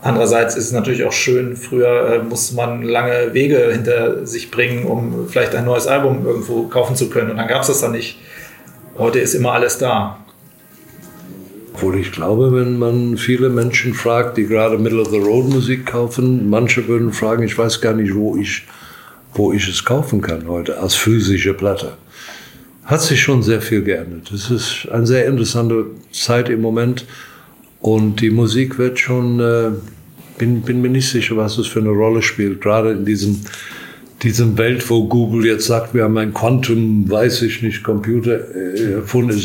Andererseits 0.01 0.55
ist 0.57 0.67
es 0.67 0.73
natürlich 0.73 1.05
auch 1.05 1.13
schön, 1.13 1.57
früher 1.57 2.15
äh, 2.15 2.23
musste 2.23 2.55
man 2.55 2.83
lange 2.83 3.35
Wege 3.35 3.71
hinter 3.73 4.27
sich 4.27 4.51
bringen, 4.51 4.85
um 4.85 5.29
vielleicht 5.29 5.55
ein 5.57 5.65
neues 5.65 5.89
Album 5.89 6.25
irgendwo 6.25 6.69
kaufen 6.69 6.95
zu 6.95 7.11
können. 7.11 7.31
Und 7.31 7.37
dann 7.37 7.49
gab 7.49 7.63
es 7.63 7.67
das 7.67 7.81
dann 7.81 7.93
nicht. 7.93 8.19
Heute 8.97 9.19
ist 9.19 9.35
immer 9.35 9.53
alles 9.53 9.79
da. 9.79 10.19
Obwohl 11.75 11.99
ich 11.99 12.13
glaube, 12.13 12.53
wenn 12.53 12.79
man 12.79 13.17
viele 13.17 13.49
Menschen 13.49 13.93
fragt, 13.95 14.37
die 14.37 14.47
gerade 14.47 14.79
Middle-of-the-Road-Musik 14.79 15.87
kaufen, 15.87 16.49
manche 16.49 16.87
würden 16.87 17.13
fragen, 17.13 17.43
ich 17.43 17.57
weiß 17.57 17.81
gar 17.81 17.93
nicht, 17.93 18.15
wo 18.15 18.37
ich, 18.37 18.67
wo 19.39 19.53
ich 19.53 19.69
es 19.69 19.85
kaufen 19.85 20.21
kann 20.21 20.49
heute 20.49 20.79
als 20.79 20.95
physische 20.95 21.55
Platte. 21.55 21.95
Hat 22.85 23.01
sich 23.01 23.23
schon 23.23 23.43
sehr 23.43 23.61
viel 23.61 23.83
geändert. 23.83 24.33
Es 24.33 24.51
ist 24.51 24.89
eine 24.91 25.07
sehr 25.07 25.27
interessante 25.27 25.87
Zeit 26.13 26.49
im 26.49 26.61
Moment 26.61 27.07
und 27.81 28.21
die 28.21 28.31
Musik 28.31 28.79
wird 28.79 28.99
schon, 28.99 29.39
äh, 29.41 29.71
bin, 30.39 30.63
bin 30.63 30.83
mir 30.83 30.91
nicht 30.91 31.09
sicher, 31.09 31.37
was 31.37 31.57
es 31.59 31.69
für 31.69 31.81
eine 31.81 31.91
Rolle 31.91 32.23
spielt, 32.23 32.61
gerade 32.61 32.93
in 32.93 33.05
diesem, 33.05 33.41
diesem 34.23 34.59
Welt, 34.59 34.89
wo 34.91 35.07
Google 35.07 35.47
jetzt 35.47 35.67
sagt, 35.67 35.95
wir 35.95 36.05
haben 36.05 36.19
ein 36.19 36.35
Quantum, 36.35 37.09
weiß 37.09 37.43
ich 37.43 37.63
nicht, 37.63 37.85
Computer 37.85 38.41
äh, 38.55 38.95
erfunden. 38.95 39.39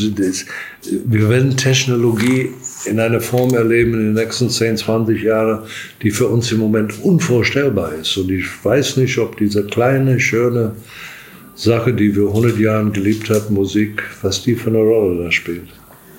Wir 1.05 1.29
werden 1.29 1.55
Technologie 1.55 2.49
in 2.85 2.99
einer 2.99 3.21
Form 3.21 3.53
erleben 3.53 3.93
in 3.93 3.99
den 3.99 4.13
nächsten 4.13 4.49
10, 4.49 4.77
20 4.77 5.23
Jahren, 5.23 5.59
die 6.01 6.11
für 6.11 6.27
uns 6.27 6.51
im 6.51 6.59
Moment 6.59 7.03
unvorstellbar 7.03 7.93
ist. 7.93 8.17
Und 8.17 8.31
ich 8.31 8.45
weiß 8.63 8.97
nicht, 8.97 9.17
ob 9.17 9.37
diese 9.37 9.65
kleine, 9.65 10.19
schöne 10.19 10.73
Sache, 11.55 11.93
die 11.93 12.15
wir 12.15 12.27
100 12.27 12.57
Jahren 12.57 12.93
geliebt 12.93 13.29
haben, 13.29 13.53
Musik, 13.53 14.03
was 14.21 14.41
die 14.43 14.55
für 14.55 14.69
eine 14.69 14.79
Rolle 14.79 15.23
da 15.23 15.31
spielt. 15.31 15.67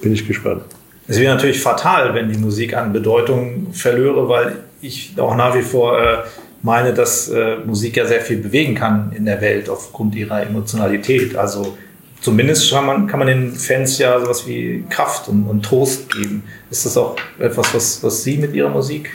Bin 0.01 0.13
ich 0.13 0.27
gespannt. 0.27 0.63
Es 1.07 1.19
wäre 1.21 1.35
natürlich 1.35 1.61
fatal, 1.61 2.15
wenn 2.15 2.33
die 2.33 2.39
Musik 2.39 2.75
an 2.75 2.93
Bedeutung 2.93 3.69
verlöre, 3.73 4.29
weil 4.29 4.57
ich 4.81 5.13
auch 5.19 5.37
nach 5.37 5.55
wie 5.57 5.63
vor 5.63 5.99
äh, 6.01 6.19
meine, 6.63 6.95
dass 6.95 7.29
äh, 7.29 7.57
Musik 7.65 7.97
ja 7.97 8.07
sehr 8.07 8.23
viel 8.23 8.39
bewegen 8.39 8.75
kann 8.75 9.13
in 9.15 9.27
der 9.27 9.41
Welt 9.41 9.69
aufgrund 9.69 10.15
ihrer 10.15 10.43
Emotionalität. 10.43 11.37
Also 11.37 11.77
zumindest 12.25 12.71
kann 12.71 12.87
man, 12.87 13.07
kann 13.07 13.19
man 13.19 13.29
den 13.29 13.53
Fans 13.53 13.99
ja 13.99 14.19
sowas 14.19 14.47
wie 14.49 14.83
Kraft 14.89 15.29
und, 15.29 15.45
und 15.45 15.63
Trost 15.63 16.11
geben. 16.11 16.43
Ist 16.71 16.87
das 16.87 16.97
auch 16.97 17.17
etwas, 17.39 17.75
was, 17.75 18.03
was 18.03 18.25
Sie 18.25 18.39
mit 18.39 18.55
Ihrer 18.55 18.71
Musik 18.71 19.11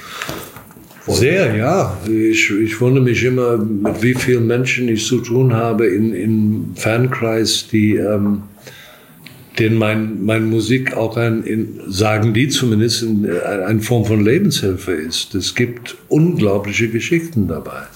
sehr, 1.08 1.56
ja. 1.56 1.98
Ich, 2.08 2.51
ich 2.51 2.80
wundere 2.80 3.04
mich 3.04 3.24
immer, 3.24 3.58
mit 3.58 4.04
wie 4.04 4.13
vielen 4.13 4.46
Menschen 4.46 4.88
ich 4.89 5.08
zu 5.08 5.22
tun 5.22 5.54
habe 5.54 5.88
in, 5.88 6.13
in 6.13 6.72
Fankreis, 6.75 7.68
die 7.68 7.96
ähm, 7.96 8.44
denen 9.58 9.78
mein, 9.78 10.24
meine 10.24 10.46
Musik 10.46 10.96
auch 10.96 11.18
ein, 11.18 11.44
in, 11.44 11.80
sagen 11.88 12.36
die 12.36 12.48
zumindest, 12.48 13.01
in, 13.01 13.25
äh, 13.25 13.63
eine 13.66 13.82
Form 13.82 14.06
von 14.06 14.24
Lebenshilfe 14.24 14.92
ist. 14.92 15.34
Es 15.34 15.56
gibt 15.56 15.98
unglaubliche 16.10 16.89
Geschichten 16.89 17.48
dabei. 17.48 17.88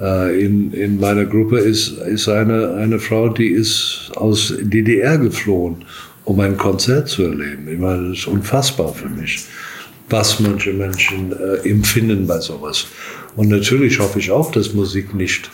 Äh, 0.00 0.44
in, 0.44 0.72
in 0.72 0.98
meiner 0.98 1.24
Gruppe 1.24 1.58
ist, 1.58 1.98
ist 1.98 2.28
eine, 2.28 2.74
eine 2.74 2.98
Frau, 2.98 3.28
die 3.28 3.48
ist 3.48 4.10
aus 4.16 4.54
DDR 4.60 5.18
geflohen, 5.18 5.84
um 6.24 6.40
ein 6.40 6.56
Konzert 6.56 7.08
zu 7.08 7.22
erleben. 7.22 7.68
Ich 7.70 7.78
meine, 7.78 8.08
das 8.08 8.18
ist 8.18 8.26
unfassbar 8.26 8.92
für 8.92 9.08
mich, 9.08 9.44
was 10.08 10.40
manche 10.40 10.72
Menschen 10.72 11.32
äh, 11.32 11.68
empfinden 11.68 12.26
bei 12.26 12.40
sowas. 12.40 12.86
Und 13.36 13.48
natürlich 13.48 13.98
hoffe 13.98 14.18
ich 14.18 14.30
auch, 14.30 14.50
dass 14.50 14.74
Musik 14.74 15.14
nicht 15.14 15.50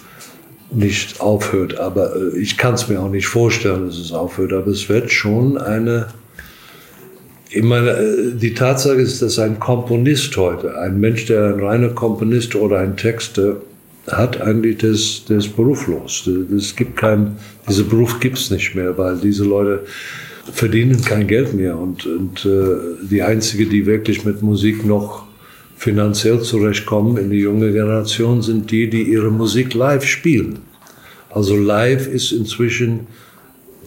nicht 0.72 1.20
aufhört. 1.20 1.78
Aber 1.78 2.14
äh, 2.16 2.38
ich 2.38 2.56
kann 2.56 2.74
es 2.74 2.88
mir 2.88 3.00
auch 3.00 3.10
nicht 3.10 3.26
vorstellen, 3.26 3.86
dass 3.86 3.98
es 3.98 4.12
aufhört. 4.12 4.52
Aber 4.52 4.68
es 4.68 4.88
wird 4.88 5.10
schon 5.10 5.58
eine. 5.58 6.08
Ich 7.50 7.62
meine, 7.62 7.90
äh, 7.90 8.34
die 8.34 8.54
Tatsache 8.54 8.94
ist, 8.94 9.22
dass 9.22 9.38
ein 9.38 9.58
Komponist 9.58 10.36
heute, 10.36 10.78
ein 10.78 11.00
Mensch, 11.00 11.26
der 11.26 11.54
ein 11.54 11.60
reiner 11.60 11.88
Komponist 11.88 12.54
oder 12.54 12.78
ein 12.78 12.96
Texter 12.96 13.56
hat, 14.06 14.40
eigentlich 14.40 14.78
das, 14.78 15.22
das 15.28 15.48
beruflos. 15.48 16.28
Es 16.56 16.74
gibt 16.74 16.96
kein, 16.96 17.36
dieser 17.68 17.84
Beruf 17.84 18.20
gibt 18.20 18.38
es 18.38 18.50
nicht 18.50 18.74
mehr, 18.74 18.96
weil 18.96 19.18
diese 19.18 19.44
Leute 19.44 19.84
verdienen 20.52 21.02
kein 21.02 21.26
Geld 21.26 21.54
mehr. 21.54 21.78
Und, 21.78 22.06
und 22.06 22.44
äh, 22.44 23.06
die 23.08 23.22
einzige, 23.22 23.66
die 23.66 23.86
wirklich 23.86 24.24
mit 24.24 24.42
Musik 24.42 24.84
noch 24.84 25.24
finanziell 25.76 26.40
zurechtkommen 26.42 27.16
in 27.16 27.30
die 27.30 27.38
junge 27.38 27.72
Generation, 27.72 28.42
sind 28.42 28.70
die, 28.70 28.90
die 28.90 29.02
ihre 29.02 29.30
Musik 29.30 29.74
live 29.74 30.04
spielen. 30.04 30.58
Also 31.30 31.56
live 31.56 32.06
ist 32.06 32.32
inzwischen 32.32 33.06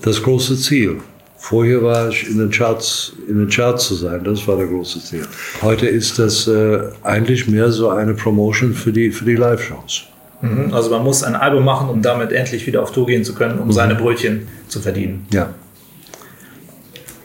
das 0.01 0.23
große 0.23 0.57
Ziel. 0.57 0.97
Vorher 1.43 1.83
war 1.83 2.07
ich 2.07 2.29
in 2.29 2.37
den 2.37 2.51
Charts, 2.51 3.11
in 3.27 3.37
den 3.37 3.49
Charts 3.49 3.89
zu 3.89 3.95
sein, 3.95 4.23
das 4.23 4.47
war 4.47 4.55
der 4.55 4.67
große 4.67 5.03
Ziel. 5.03 5.27
Heute 5.61 5.87
ist 5.87 6.17
das 6.17 6.47
äh, 6.47 6.83
eigentlich 7.03 7.49
mehr 7.49 7.69
so 7.69 7.89
eine 7.89 8.13
Promotion 8.13 8.73
für 8.73 8.93
die, 8.93 9.11
für 9.11 9.25
die 9.25 9.35
Live-Shows. 9.35 10.03
Mhm. 10.39 10.73
Also 10.73 10.89
man 10.89 11.03
muss 11.03 11.21
ein 11.21 11.35
Album 11.35 11.65
machen, 11.65 11.89
um 11.89 12.01
damit 12.01 12.31
endlich 12.31 12.65
wieder 12.65 12.81
auf 12.81 12.93
Tour 12.93 13.07
gehen 13.07 13.25
zu 13.25 13.35
können, 13.35 13.59
um 13.59 13.67
mhm. 13.67 13.71
seine 13.73 13.95
Brötchen 13.95 14.47
zu 14.69 14.79
verdienen. 14.79 15.27
Ja. 15.33 15.53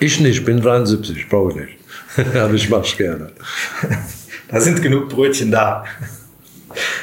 Ich 0.00 0.18
nicht, 0.18 0.44
bin 0.44 0.60
73, 0.60 1.28
brauche 1.28 1.52
ich 1.52 1.56
nicht. 1.56 2.34
Aber 2.36 2.54
ich 2.54 2.68
mache 2.68 2.86
es 2.86 2.96
gerne. 2.96 3.30
da 4.50 4.60
sind 4.60 4.82
genug 4.82 5.10
Brötchen 5.10 5.52
da. 5.52 5.84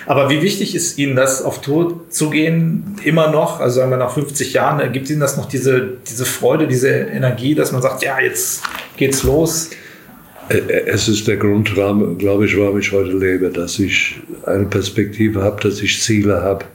Aber 0.06 0.30
wie 0.30 0.42
wichtig 0.42 0.76
ist 0.76 0.98
Ihnen 0.98 1.16
das, 1.16 1.42
auf 1.42 1.62
Tour 1.62 2.06
zu 2.10 2.30
gehen, 2.30 2.96
immer 3.04 3.32
noch? 3.32 3.60
Also 3.60 3.80
sagen 3.80 3.92
wir 3.92 3.98
nach 3.98 4.14
50 4.14 4.54
Jahren, 4.54 4.80
äh, 4.80 4.90
gibt 4.92 5.10
Ihnen 5.10 5.20
das 5.20 5.38
noch 5.38 5.48
diese, 5.48 5.98
diese 6.08 6.26
Freude, 6.26 6.68
diese 6.68 6.90
Energie, 6.90 7.56
dass 7.56 7.72
man 7.72 7.82
sagt, 7.82 8.04
ja, 8.04 8.20
jetzt 8.20 8.64
geht's 8.98 9.24
los? 9.24 9.72
Es 10.48 11.08
ist 11.08 11.28
der 11.28 11.38
Grund, 11.38 11.74
glaube 11.74 12.46
ich, 12.46 12.56
warum 12.56 12.78
ich 12.78 12.92
heute 12.92 13.18
lebe, 13.18 13.50
dass 13.50 13.80
ich 13.80 14.18
eine 14.46 14.66
Perspektive 14.66 15.42
habe, 15.42 15.60
dass 15.62 15.82
ich 15.82 16.04
Ziele 16.04 16.44
habe. 16.44 16.66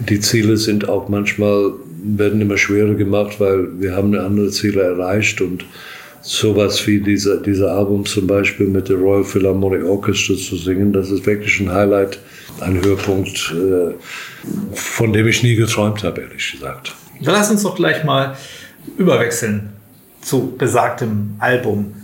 Die 0.00 0.18
Ziele 0.18 0.56
sind 0.56 0.88
auch 0.88 1.08
manchmal, 1.08 1.74
werden 2.02 2.40
immer 2.40 2.58
schwerer 2.58 2.94
gemacht, 2.94 3.38
weil 3.38 3.68
wir 3.80 3.94
haben 3.94 4.18
andere 4.18 4.50
Ziele 4.50 4.82
erreicht 4.82 5.40
und 5.40 5.64
sowas 6.22 6.84
wie 6.88 7.00
dieser, 7.00 7.36
dieser 7.36 7.72
Album 7.72 8.04
zum 8.04 8.26
Beispiel 8.26 8.66
mit 8.66 8.88
der 8.88 8.96
Royal 8.96 9.24
Philharmonic 9.24 9.84
Orchestra 9.84 10.34
zu 10.34 10.56
singen, 10.56 10.92
das 10.92 11.10
ist 11.12 11.24
wirklich 11.24 11.60
ein 11.60 11.72
Highlight, 11.72 12.18
ein 12.62 12.82
Höhepunkt, 12.82 13.54
äh, 13.54 13.94
von 14.74 15.12
dem 15.12 15.26
ich 15.26 15.42
nie 15.42 15.54
geträumt 15.54 16.02
habe, 16.02 16.22
ehrlich 16.22 16.52
gesagt. 16.52 16.94
Dann 17.20 17.34
lass 17.34 17.50
uns 17.50 17.62
doch 17.62 17.74
gleich 17.74 18.04
mal 18.04 18.36
überwechseln 18.96 19.72
zu 20.20 20.54
besagtem 20.56 21.36
Album. 21.38 21.94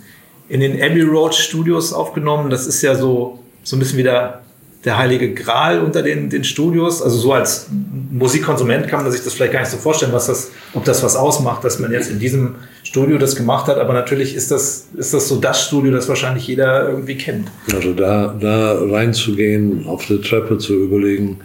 In 0.48 0.60
den 0.60 0.80
Abbey 0.80 1.02
Road 1.02 1.34
Studios 1.34 1.92
aufgenommen, 1.92 2.50
das 2.50 2.66
ist 2.66 2.82
ja 2.82 2.94
so, 2.94 3.38
so 3.62 3.76
ein 3.76 3.78
bisschen 3.78 3.98
wieder 3.98 4.42
der 4.84 4.96
heilige 4.96 5.34
Gral 5.34 5.80
unter 5.80 6.02
den, 6.02 6.30
den 6.30 6.44
Studios. 6.44 7.02
Also 7.02 7.18
so 7.18 7.32
als 7.32 7.66
Musikkonsument 8.10 8.88
kann 8.88 9.02
man 9.02 9.10
sich 9.10 9.22
das 9.22 9.34
vielleicht 9.34 9.52
gar 9.52 9.60
nicht 9.60 9.70
so 9.70 9.76
vorstellen, 9.76 10.12
was 10.12 10.26
das, 10.26 10.50
ob 10.74 10.84
das 10.84 11.02
was 11.02 11.16
ausmacht, 11.16 11.64
dass 11.64 11.78
man 11.78 11.92
jetzt 11.92 12.10
in 12.10 12.18
diesem 12.18 12.56
Studio 12.84 13.18
das 13.18 13.34
gemacht 13.34 13.66
hat. 13.66 13.78
Aber 13.78 13.92
natürlich 13.92 14.34
ist 14.34 14.50
das, 14.50 14.86
ist 14.96 15.12
das 15.12 15.28
so 15.28 15.40
das 15.40 15.66
Studio, 15.66 15.90
das 15.90 16.08
wahrscheinlich 16.08 16.46
jeder 16.46 16.88
irgendwie 16.88 17.16
kennt. 17.16 17.50
Also 17.72 17.92
da, 17.92 18.34
da 18.40 18.78
reinzugehen, 18.80 19.86
auf 19.86 20.06
der 20.06 20.22
Treppe 20.22 20.58
zu 20.58 20.74
überlegen, 20.74 21.40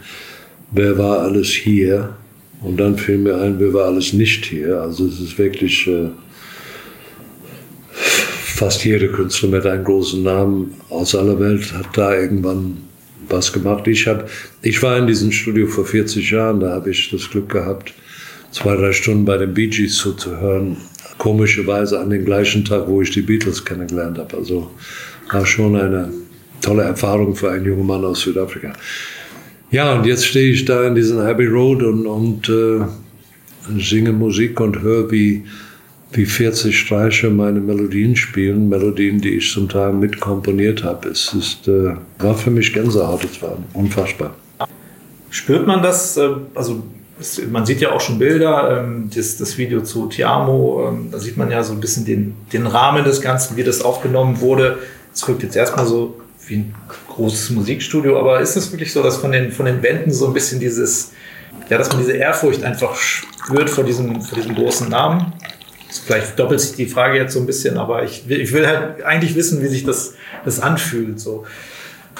wer 0.70 0.96
war 0.96 1.20
alles 1.20 1.48
hier? 1.48 2.16
Und 2.62 2.78
dann 2.78 2.96
fiel 2.96 3.18
mir 3.18 3.36
ein, 3.40 3.58
wer 3.58 3.74
war 3.74 3.86
alles 3.86 4.12
nicht 4.12 4.46
hier? 4.46 4.80
Also 4.80 5.06
es 5.06 5.20
ist 5.20 5.38
wirklich... 5.38 5.86
Äh, 5.86 6.10
fast 8.54 8.84
jeder 8.84 9.08
Künstler 9.08 9.48
mit 9.48 9.66
einem 9.66 9.82
großen 9.82 10.22
Namen 10.22 10.74
aus 10.88 11.14
aller 11.16 11.38
Welt 11.40 11.72
hat 11.72 11.86
da 11.94 12.14
irgendwann 12.14 12.76
was 13.34 13.52
gemacht. 13.52 13.86
Ich, 13.86 14.06
hab, 14.06 14.28
ich 14.62 14.82
war 14.82 14.96
in 14.98 15.06
diesem 15.06 15.32
Studio 15.32 15.66
vor 15.66 15.84
40 15.84 16.30
Jahren, 16.30 16.60
da 16.60 16.70
habe 16.70 16.90
ich 16.90 17.10
das 17.10 17.28
Glück 17.28 17.48
gehabt, 17.50 17.92
zwei, 18.50 18.76
drei 18.76 18.92
Stunden 18.92 19.24
bei 19.24 19.36
den 19.36 19.52
Bee 19.52 19.66
Gees 19.66 19.96
zuzuhören. 19.96 20.76
Komischerweise 21.18 22.00
an 22.00 22.10
dem 22.10 22.24
gleichen 22.24 22.64
Tag, 22.64 22.88
wo 22.88 23.02
ich 23.02 23.10
die 23.10 23.22
Beatles 23.22 23.64
kennengelernt 23.64 24.18
habe. 24.18 24.36
Also 24.36 24.70
war 25.30 25.46
schon 25.46 25.76
eine 25.76 26.10
tolle 26.60 26.82
Erfahrung 26.82 27.34
für 27.34 27.50
einen 27.50 27.66
jungen 27.66 27.86
Mann 27.86 28.04
aus 28.04 28.20
Südafrika. 28.22 28.72
Ja, 29.70 29.94
und 29.94 30.06
jetzt 30.06 30.26
stehe 30.26 30.52
ich 30.52 30.64
da 30.64 30.86
in 30.86 30.94
diesem 30.94 31.18
Abbey 31.18 31.46
Road 31.46 31.82
und, 31.82 32.06
und 32.06 32.48
äh, 32.48 32.84
singe 33.78 34.12
Musik 34.12 34.60
und 34.60 34.80
höre, 34.82 35.10
wie 35.10 35.44
wie 36.16 36.26
40 36.26 36.78
Streicher 36.78 37.30
meine 37.30 37.60
Melodien 37.60 38.14
spielen, 38.16 38.68
Melodien, 38.68 39.20
die 39.20 39.36
ich 39.36 39.52
zum 39.52 39.68
Teil 39.68 39.92
mitkomponiert 39.92 40.84
habe. 40.84 41.08
Es 41.08 41.34
ist, 41.34 41.66
äh, 41.68 41.94
war 42.18 42.34
für 42.36 42.50
mich 42.50 42.72
Gänsehaut, 42.72 43.24
es 43.24 43.42
war 43.42 43.58
unfassbar. 43.72 44.34
Spürt 45.30 45.66
man 45.66 45.82
das? 45.82 46.16
Äh, 46.16 46.30
also 46.54 46.84
man 47.50 47.66
sieht 47.66 47.80
ja 47.80 47.92
auch 47.92 48.00
schon 48.00 48.18
Bilder, 48.18 48.80
ähm, 48.80 49.10
das, 49.14 49.36
das 49.36 49.56
Video 49.58 49.82
zu 49.82 50.06
Tiamo, 50.06 50.88
ähm, 50.88 51.08
da 51.10 51.18
sieht 51.18 51.36
man 51.36 51.50
ja 51.50 51.62
so 51.62 51.72
ein 51.72 51.80
bisschen 51.80 52.04
den, 52.04 52.34
den 52.52 52.66
Rahmen 52.66 53.04
des 53.04 53.20
Ganzen, 53.20 53.56
wie 53.56 53.64
das 53.64 53.82
aufgenommen 53.82 54.40
wurde. 54.40 54.78
Es 55.12 55.26
wirkt 55.26 55.42
jetzt 55.42 55.56
erstmal 55.56 55.86
so 55.86 56.20
wie 56.46 56.56
ein 56.56 56.74
großes 57.08 57.50
Musikstudio, 57.50 58.18
aber 58.18 58.40
ist 58.40 58.56
es 58.56 58.70
wirklich 58.72 58.92
so, 58.92 59.02
dass 59.02 59.16
von 59.16 59.32
den, 59.32 59.52
von 59.52 59.66
den 59.66 59.82
Wänden 59.82 60.12
so 60.12 60.26
ein 60.26 60.32
bisschen 60.32 60.60
dieses, 60.60 61.12
ja, 61.68 61.78
dass 61.78 61.88
man 61.88 61.98
diese 61.98 62.12
Ehrfurcht 62.12 62.62
einfach 62.62 62.94
spürt 62.96 63.70
vor 63.70 63.84
diesem, 63.84 64.20
vor 64.20 64.36
diesem 64.36 64.54
großen 64.54 64.88
Namen? 64.88 65.32
Vielleicht 65.98 66.38
doppelt 66.38 66.60
sich 66.60 66.76
die 66.76 66.86
Frage 66.86 67.18
jetzt 67.18 67.34
so 67.34 67.40
ein 67.40 67.46
bisschen, 67.46 67.78
aber 67.78 68.04
ich 68.04 68.28
will, 68.28 68.40
ich 68.40 68.52
will 68.52 68.66
halt 68.66 69.02
eigentlich 69.02 69.34
wissen, 69.34 69.62
wie 69.62 69.68
sich 69.68 69.84
das, 69.84 70.14
das 70.44 70.60
anfühlt. 70.60 71.20
So. 71.20 71.44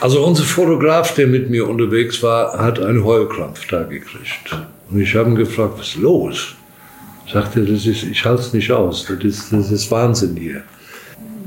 Also 0.01 0.25
unser 0.25 0.45
Fotograf, 0.45 1.15
der 1.15 1.27
mit 1.27 1.51
mir 1.51 1.69
unterwegs 1.69 2.23
war, 2.23 2.59
hat 2.59 2.81
einen 2.81 3.05
Heulkrampf 3.05 3.67
da 3.69 3.83
gekriegt. 3.83 4.57
Und 4.91 5.01
ich 5.01 5.15
habe 5.15 5.31
ihn 5.31 5.37
gefragt, 5.37 5.75
was 5.79 5.89
ist 5.89 5.97
los? 5.97 6.55
Sagte, 7.33 7.65
das 7.65 7.87
ist, 7.87 8.03
ich 8.03 8.25
halte 8.25 8.43
es 8.43 8.53
nicht 8.53 8.71
aus, 8.71 9.07
das 9.07 9.25
ist, 9.25 9.53
das 9.53 9.71
ist 9.71 9.91
Wahnsinn 9.91 10.37
hier. 10.37 10.63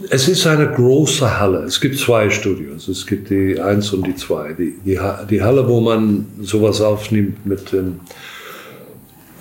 Es 0.09 0.27
ist 0.27 0.47
eine 0.47 0.67
große 0.67 1.39
Halle. 1.39 1.63
Es 1.63 1.81
gibt 1.81 1.99
zwei 1.99 2.29
Studios. 2.29 2.87
Es 2.87 3.05
gibt 3.05 3.29
die 3.29 3.59
eins 3.59 3.91
und 3.91 4.07
die 4.07 4.15
zwei. 4.15 4.53
Die, 4.53 4.75
die, 4.85 4.97
die 5.29 5.41
Halle, 5.41 5.67
wo 5.67 5.81
man 5.81 6.25
sowas 6.41 6.79
aufnimmt 6.79 7.45
mit 7.45 7.73
den 7.73 7.99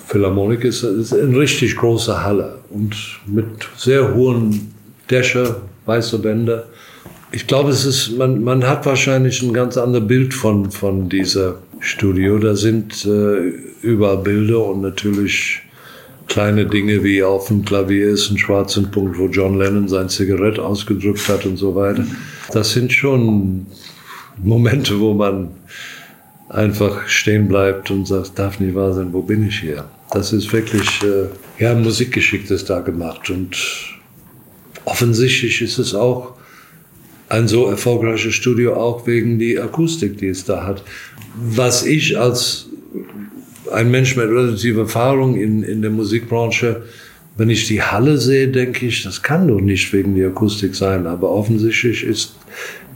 Philharmonik 0.06 0.64
ist, 0.64 0.84
ist 0.84 1.12
eine 1.12 1.36
richtig 1.36 1.76
große 1.76 2.22
Halle 2.22 2.58
und 2.70 2.96
mit 3.26 3.46
sehr 3.76 4.14
hohen 4.14 4.72
Dächer, 5.10 5.62
weiße 5.84 6.22
Wände. 6.22 6.66
Ich 7.32 7.46
glaube, 7.48 7.70
es 7.70 7.84
ist, 7.84 8.16
man, 8.16 8.42
man 8.44 8.66
hat 8.66 8.86
wahrscheinlich 8.86 9.42
ein 9.42 9.52
ganz 9.52 9.76
anderes 9.76 10.06
Bild 10.06 10.32
von, 10.32 10.70
von 10.70 11.08
dieser 11.08 11.56
Studio. 11.80 12.38
Da 12.38 12.54
sind 12.54 13.04
äh, 13.04 13.52
überall 13.82 14.18
Bilder 14.18 14.64
und 14.64 14.82
natürlich 14.82 15.62
kleine 16.28 16.66
Dinge 16.66 17.02
wie 17.02 17.22
auf 17.22 17.48
dem 17.48 17.64
Klavier 17.64 18.10
ist 18.10 18.30
ein 18.30 18.38
schwarzer 18.38 18.82
Punkt, 18.82 19.18
wo 19.18 19.26
John 19.26 19.58
Lennon 19.58 19.88
sein 19.88 20.08
Zigarett 20.08 20.60
ausgedrückt 20.60 21.28
hat 21.28 21.46
und 21.46 21.56
so 21.56 21.74
weiter. 21.74 22.04
Das 22.52 22.72
sind 22.72 22.92
schon 22.92 23.66
Momente, 24.42 25.00
wo 25.00 25.14
man 25.14 25.50
einfach 26.48 27.08
stehen 27.08 27.48
bleibt 27.48 27.90
und 27.90 28.06
sagt, 28.06 28.38
darf 28.38 28.60
nicht 28.60 28.74
wahr 28.74 28.92
sein, 28.92 29.12
wo 29.12 29.22
bin 29.22 29.46
ich 29.48 29.60
hier? 29.60 29.84
Das 30.16 30.33
ist 30.33 30.50
wirklich, 30.50 31.02
äh, 31.02 31.26
ja, 31.62 31.74
Musikgeschick 31.74 32.48
da 32.66 32.81
gemacht. 32.81 33.29
Und 33.29 33.55
offensichtlich 34.87 35.61
ist 35.61 35.76
es 35.76 35.94
auch 35.94 36.37
ein 37.29 37.48
so 37.48 37.66
erfolgreiches 37.66 38.35
Studio, 38.35 38.76
auch 38.76 39.07
wegen 39.07 39.38
der 39.38 39.64
Akustik, 39.64 40.16
die 40.16 40.29
es 40.29 40.46
da 40.46 40.66
hat. 40.66 40.83
Was 41.35 41.85
ich 41.85 42.18
als 42.18 42.66
ein 43.70 43.90
Mensch 43.90 44.16
mit 44.16 44.31
relativer 44.31 44.83
Erfahrung 44.83 45.37
in, 45.37 45.62
in 45.62 45.83
der 45.83 45.90
Musikbranche, 45.90 46.85
wenn 47.37 47.50
ich 47.50 47.66
die 47.66 47.83
Halle 47.83 48.16
sehe, 48.16 48.48
denke 48.48 48.87
ich, 48.87 49.02
das 49.02 49.22
kann 49.22 49.46
doch 49.46 49.61
nicht 49.61 49.92
wegen 49.92 50.16
der 50.16 50.29
Akustik 50.29 50.74
sein. 50.74 51.07
Aber 51.07 51.31
offensichtlich 51.31 52.02
ist, 52.02 52.37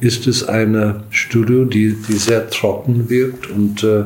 ist 0.00 0.26
es 0.26 0.48
eine 0.48 1.02
Studio, 1.10 1.66
die, 1.66 1.94
die 2.08 2.16
sehr 2.16 2.48
trocken 2.48 3.10
wirkt 3.10 3.50
und 3.50 3.84
äh, 3.84 4.04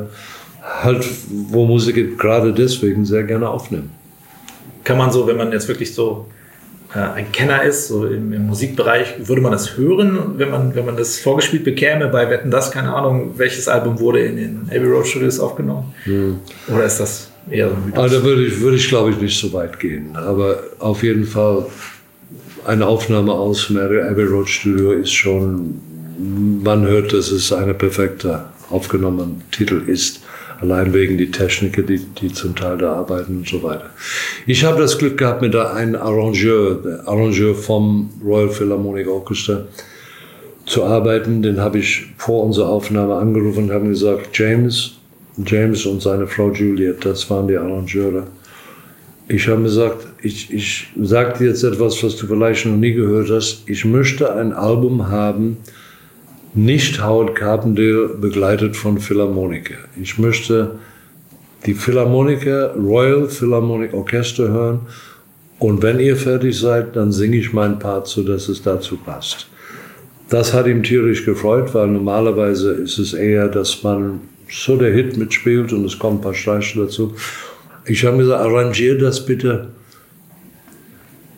halt, 0.64 1.04
wo 1.28 1.66
Musiker 1.66 2.02
gerade 2.02 2.52
deswegen 2.52 3.04
sehr 3.04 3.22
gerne 3.24 3.48
aufnehmen. 3.48 3.90
Kann 4.82 4.98
man 4.98 5.10
so, 5.10 5.26
wenn 5.26 5.36
man 5.36 5.52
jetzt 5.52 5.68
wirklich 5.68 5.94
so 5.94 6.26
äh, 6.94 6.98
ein 6.98 7.32
Kenner 7.32 7.62
ist, 7.62 7.88
so 7.88 8.06
im, 8.06 8.32
im, 8.32 8.46
Musikbereich, 8.46 9.14
würde 9.26 9.42
man 9.42 9.52
das 9.52 9.76
hören, 9.76 10.34
wenn 10.36 10.50
man, 10.50 10.74
wenn 10.74 10.86
man 10.86 10.96
das 10.96 11.18
vorgespielt 11.18 11.64
bekäme 11.64 12.08
bei 12.08 12.28
Wetten 12.30 12.50
das, 12.50 12.70
keine 12.70 12.94
Ahnung, 12.94 13.34
welches 13.36 13.68
Album 13.68 13.98
wurde 14.00 14.20
in 14.20 14.36
den 14.36 14.68
Abbey 14.68 14.86
Road 14.86 15.06
Studios 15.06 15.38
aufgenommen? 15.38 15.94
Hm. 16.04 16.40
Oder 16.68 16.84
ist 16.84 16.98
das 16.98 17.30
eher 17.50 17.68
so 17.68 17.74
ein 17.74 17.86
Mythos? 17.86 18.02
Also 18.02 18.18
da 18.18 18.24
würde 18.24 18.46
ich, 18.46 18.60
würde 18.60 18.76
ich 18.76 18.88
glaube 18.88 19.10
ich, 19.10 19.20
nicht 19.20 19.38
so 19.38 19.52
weit 19.52 19.78
gehen. 19.78 20.16
Aber 20.16 20.58
auf 20.78 21.02
jeden 21.02 21.24
Fall 21.24 21.66
eine 22.66 22.86
Aufnahme 22.86 23.32
aus 23.32 23.68
dem 23.68 23.78
Abbey 23.78 24.24
Road 24.24 24.48
Studio 24.48 24.92
ist 24.92 25.12
schon, 25.12 25.80
man 26.62 26.86
hört, 26.86 27.12
dass 27.12 27.30
es 27.30 27.52
eine 27.52 27.74
perfekte 27.74 28.44
aufgenommene 28.70 29.36
Titel 29.50 29.82
ist. 29.86 30.23
Allein 30.64 30.94
wegen 30.94 31.18
die 31.18 31.30
Techniker, 31.30 31.82
die, 31.82 31.98
die 31.98 32.32
zum 32.32 32.56
Teil 32.56 32.78
da 32.78 32.94
arbeiten 32.94 33.36
und 33.36 33.48
so 33.48 33.62
weiter. 33.62 33.90
Ich 34.46 34.64
habe 34.64 34.80
das 34.80 34.96
Glück 34.96 35.18
gehabt 35.18 35.42
mit 35.42 35.54
einem 35.54 35.96
Arrangeur, 35.96 36.76
der 36.76 37.06
Arrangeur 37.06 37.54
vom 37.54 38.08
Royal 38.24 38.48
Philharmonic 38.48 39.06
Orchestra, 39.06 39.64
zu 40.64 40.84
arbeiten. 40.84 41.42
Den 41.42 41.60
habe 41.60 41.80
ich 41.80 42.06
vor 42.16 42.44
unserer 42.44 42.70
Aufnahme 42.70 43.14
angerufen 43.16 43.64
und 43.64 43.72
habe 43.72 43.88
gesagt, 43.88 44.30
James, 44.32 44.92
James 45.44 45.84
und 45.84 46.00
seine 46.00 46.26
Frau 46.26 46.50
Juliet, 46.50 47.04
das 47.04 47.28
waren 47.28 47.46
die 47.46 47.58
Arrangeure. 47.58 48.26
Ich 49.28 49.46
habe 49.46 49.64
gesagt, 49.64 50.06
ich, 50.22 50.50
ich 50.50 50.86
sage 50.98 51.40
dir 51.40 51.48
jetzt 51.48 51.62
etwas, 51.62 52.02
was 52.02 52.16
du 52.16 52.26
vielleicht 52.26 52.64
noch 52.64 52.76
nie 52.76 52.94
gehört 52.94 53.28
hast. 53.28 53.64
Ich 53.66 53.84
möchte 53.84 54.34
ein 54.34 54.54
Album 54.54 55.08
haben, 55.08 55.58
nicht 56.54 57.02
Howard 57.02 57.34
Carpendale 57.34 58.08
begleitet 58.08 58.76
von 58.76 58.98
Philharmoniker. 58.98 59.74
Ich 60.00 60.18
möchte 60.18 60.78
die 61.66 61.74
Philharmoniker, 61.74 62.74
Royal 62.76 63.28
Philharmonic 63.28 63.92
Orchester 63.92 64.48
hören 64.48 64.80
und 65.58 65.82
wenn 65.82 65.98
ihr 65.98 66.16
fertig 66.16 66.58
seid, 66.58 66.94
dann 66.94 67.10
singe 67.10 67.38
ich 67.38 67.52
meinen 67.52 67.78
Part 67.78 68.06
so, 68.06 68.22
dass 68.22 68.48
es 68.48 68.62
dazu 68.62 68.96
passt. 68.96 69.48
Das 70.28 70.52
hat 70.52 70.66
ihm 70.66 70.82
tierisch 70.82 71.24
gefreut, 71.24 71.74
weil 71.74 71.88
normalerweise 71.88 72.72
ist 72.72 72.98
es 72.98 73.14
eher, 73.14 73.48
dass 73.48 73.82
man 73.82 74.20
so 74.50 74.76
der 74.76 74.92
Hit 74.92 75.16
mitspielt 75.16 75.72
und 75.72 75.84
es 75.84 75.98
kommen 75.98 76.18
ein 76.18 76.22
paar 76.22 76.34
Streiche 76.34 76.80
dazu. 76.80 77.14
Ich 77.86 78.04
habe 78.04 78.18
gesagt, 78.18 78.40
arrangiert 78.40 79.02
das 79.02 79.24
bitte, 79.24 79.68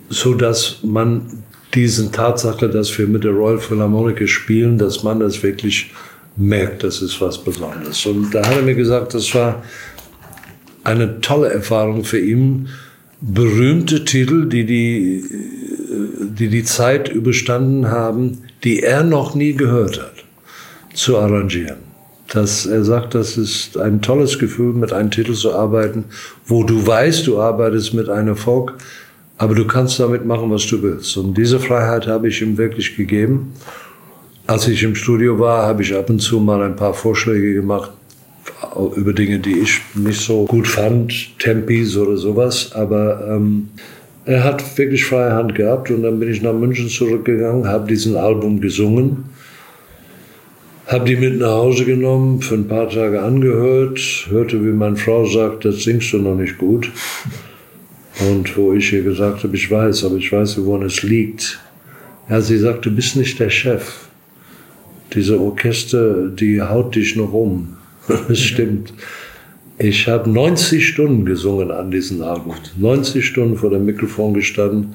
so 0.08 0.34
dass 0.34 0.80
man 0.82 1.42
diesen 1.76 2.10
Tatsache, 2.10 2.68
dass 2.68 2.96
wir 2.98 3.06
mit 3.06 3.22
der 3.22 3.32
Royal 3.32 3.58
Philharmonic 3.58 4.28
spielen, 4.28 4.78
dass 4.78 5.02
man 5.02 5.20
das 5.20 5.42
wirklich 5.42 5.92
merkt, 6.36 6.82
das 6.82 7.02
ist 7.02 7.20
was 7.20 7.38
Besonderes. 7.38 8.04
Und 8.06 8.34
da 8.34 8.44
hat 8.46 8.56
er 8.56 8.62
mir 8.62 8.74
gesagt, 8.74 9.14
das 9.14 9.34
war 9.34 9.62
eine 10.84 11.20
tolle 11.20 11.52
Erfahrung 11.52 12.04
für 12.04 12.18
ihn, 12.18 12.68
berühmte 13.20 14.04
Titel, 14.04 14.48
die 14.48 14.64
die, 14.64 15.24
die, 16.38 16.48
die 16.48 16.64
Zeit 16.64 17.08
überstanden 17.08 17.88
haben, 17.88 18.38
die 18.64 18.82
er 18.82 19.02
noch 19.02 19.34
nie 19.34 19.54
gehört 19.54 20.00
hat, 20.00 20.24
zu 20.94 21.18
arrangieren. 21.18 21.78
Das, 22.28 22.66
er 22.66 22.84
sagt, 22.84 23.14
das 23.14 23.36
ist 23.36 23.78
ein 23.78 24.02
tolles 24.02 24.38
Gefühl, 24.38 24.72
mit 24.72 24.92
einem 24.92 25.10
Titel 25.10 25.34
zu 25.34 25.54
arbeiten, 25.54 26.04
wo 26.46 26.64
du 26.64 26.86
weißt, 26.86 27.26
du 27.26 27.40
arbeitest 27.40 27.94
mit 27.94 28.08
einem 28.08 28.36
Volk, 28.36 28.74
aber 29.38 29.54
du 29.54 29.66
kannst 29.66 30.00
damit 30.00 30.24
machen, 30.24 30.50
was 30.50 30.66
du 30.66 30.82
willst. 30.82 31.16
Und 31.16 31.36
diese 31.36 31.60
Freiheit 31.60 32.06
habe 32.06 32.28
ich 32.28 32.40
ihm 32.40 32.56
wirklich 32.56 32.96
gegeben. 32.96 33.52
Als 34.46 34.68
ich 34.68 34.82
im 34.82 34.94
Studio 34.94 35.38
war, 35.38 35.66
habe 35.66 35.82
ich 35.82 35.94
ab 35.94 36.08
und 36.08 36.20
zu 36.20 36.40
mal 36.40 36.62
ein 36.62 36.76
paar 36.76 36.94
Vorschläge 36.94 37.54
gemacht 37.54 37.90
über 38.96 39.12
Dinge, 39.12 39.38
die 39.38 39.58
ich 39.58 39.80
nicht 39.94 40.20
so 40.20 40.44
gut 40.44 40.66
fand, 40.66 41.38
Tempis 41.38 41.96
oder 41.96 42.16
sowas. 42.16 42.72
Aber 42.74 43.26
ähm, 43.28 43.68
er 44.24 44.44
hat 44.44 44.78
wirklich 44.78 45.04
freie 45.04 45.32
Hand 45.32 45.54
gehabt 45.54 45.90
und 45.90 46.02
dann 46.02 46.18
bin 46.18 46.30
ich 46.30 46.42
nach 46.42 46.52
München 46.52 46.88
zurückgegangen, 46.88 47.68
habe 47.68 47.88
diesen 47.88 48.16
Album 48.16 48.60
gesungen, 48.60 49.24
habe 50.86 51.04
die 51.04 51.16
mit 51.16 51.38
nach 51.38 51.50
Hause 51.50 51.84
genommen, 51.84 52.40
für 52.40 52.54
ein 52.54 52.68
paar 52.68 52.88
Tage 52.88 53.22
angehört, 53.22 54.00
hörte, 54.28 54.64
wie 54.64 54.72
meine 54.72 54.96
Frau 54.96 55.26
sagt, 55.26 55.64
das 55.64 55.82
singst 55.82 56.12
du 56.12 56.18
noch 56.18 56.36
nicht 56.36 56.58
gut. 56.58 56.90
Und 58.20 58.56
wo 58.56 58.72
ich 58.72 58.92
ihr 58.92 59.02
gesagt 59.02 59.44
habe, 59.44 59.56
ich 59.56 59.70
weiß, 59.70 60.04
aber 60.04 60.16
ich 60.16 60.32
weiß, 60.32 60.64
woran 60.64 60.82
es 60.82 61.02
liegt. 61.02 61.60
Ja, 62.28 62.40
sie 62.40 62.58
sagt, 62.58 62.86
du 62.86 62.90
bist 62.90 63.16
nicht 63.16 63.38
der 63.38 63.50
Chef. 63.50 64.06
Diese 65.12 65.38
Orchester, 65.38 66.28
die 66.28 66.60
haut 66.60 66.94
dich 66.94 67.16
noch 67.16 67.32
um. 67.32 67.76
Das 68.28 68.38
stimmt. 68.38 68.92
Ich 69.78 70.08
habe 70.08 70.30
90 70.30 70.88
Stunden 70.88 71.26
gesungen 71.26 71.70
an 71.70 71.90
diesem 71.90 72.22
Album. 72.22 72.54
90 72.78 73.24
Stunden 73.24 73.56
vor 73.56 73.70
dem 73.70 73.84
Mikrofon 73.84 74.32
gestanden, 74.32 74.94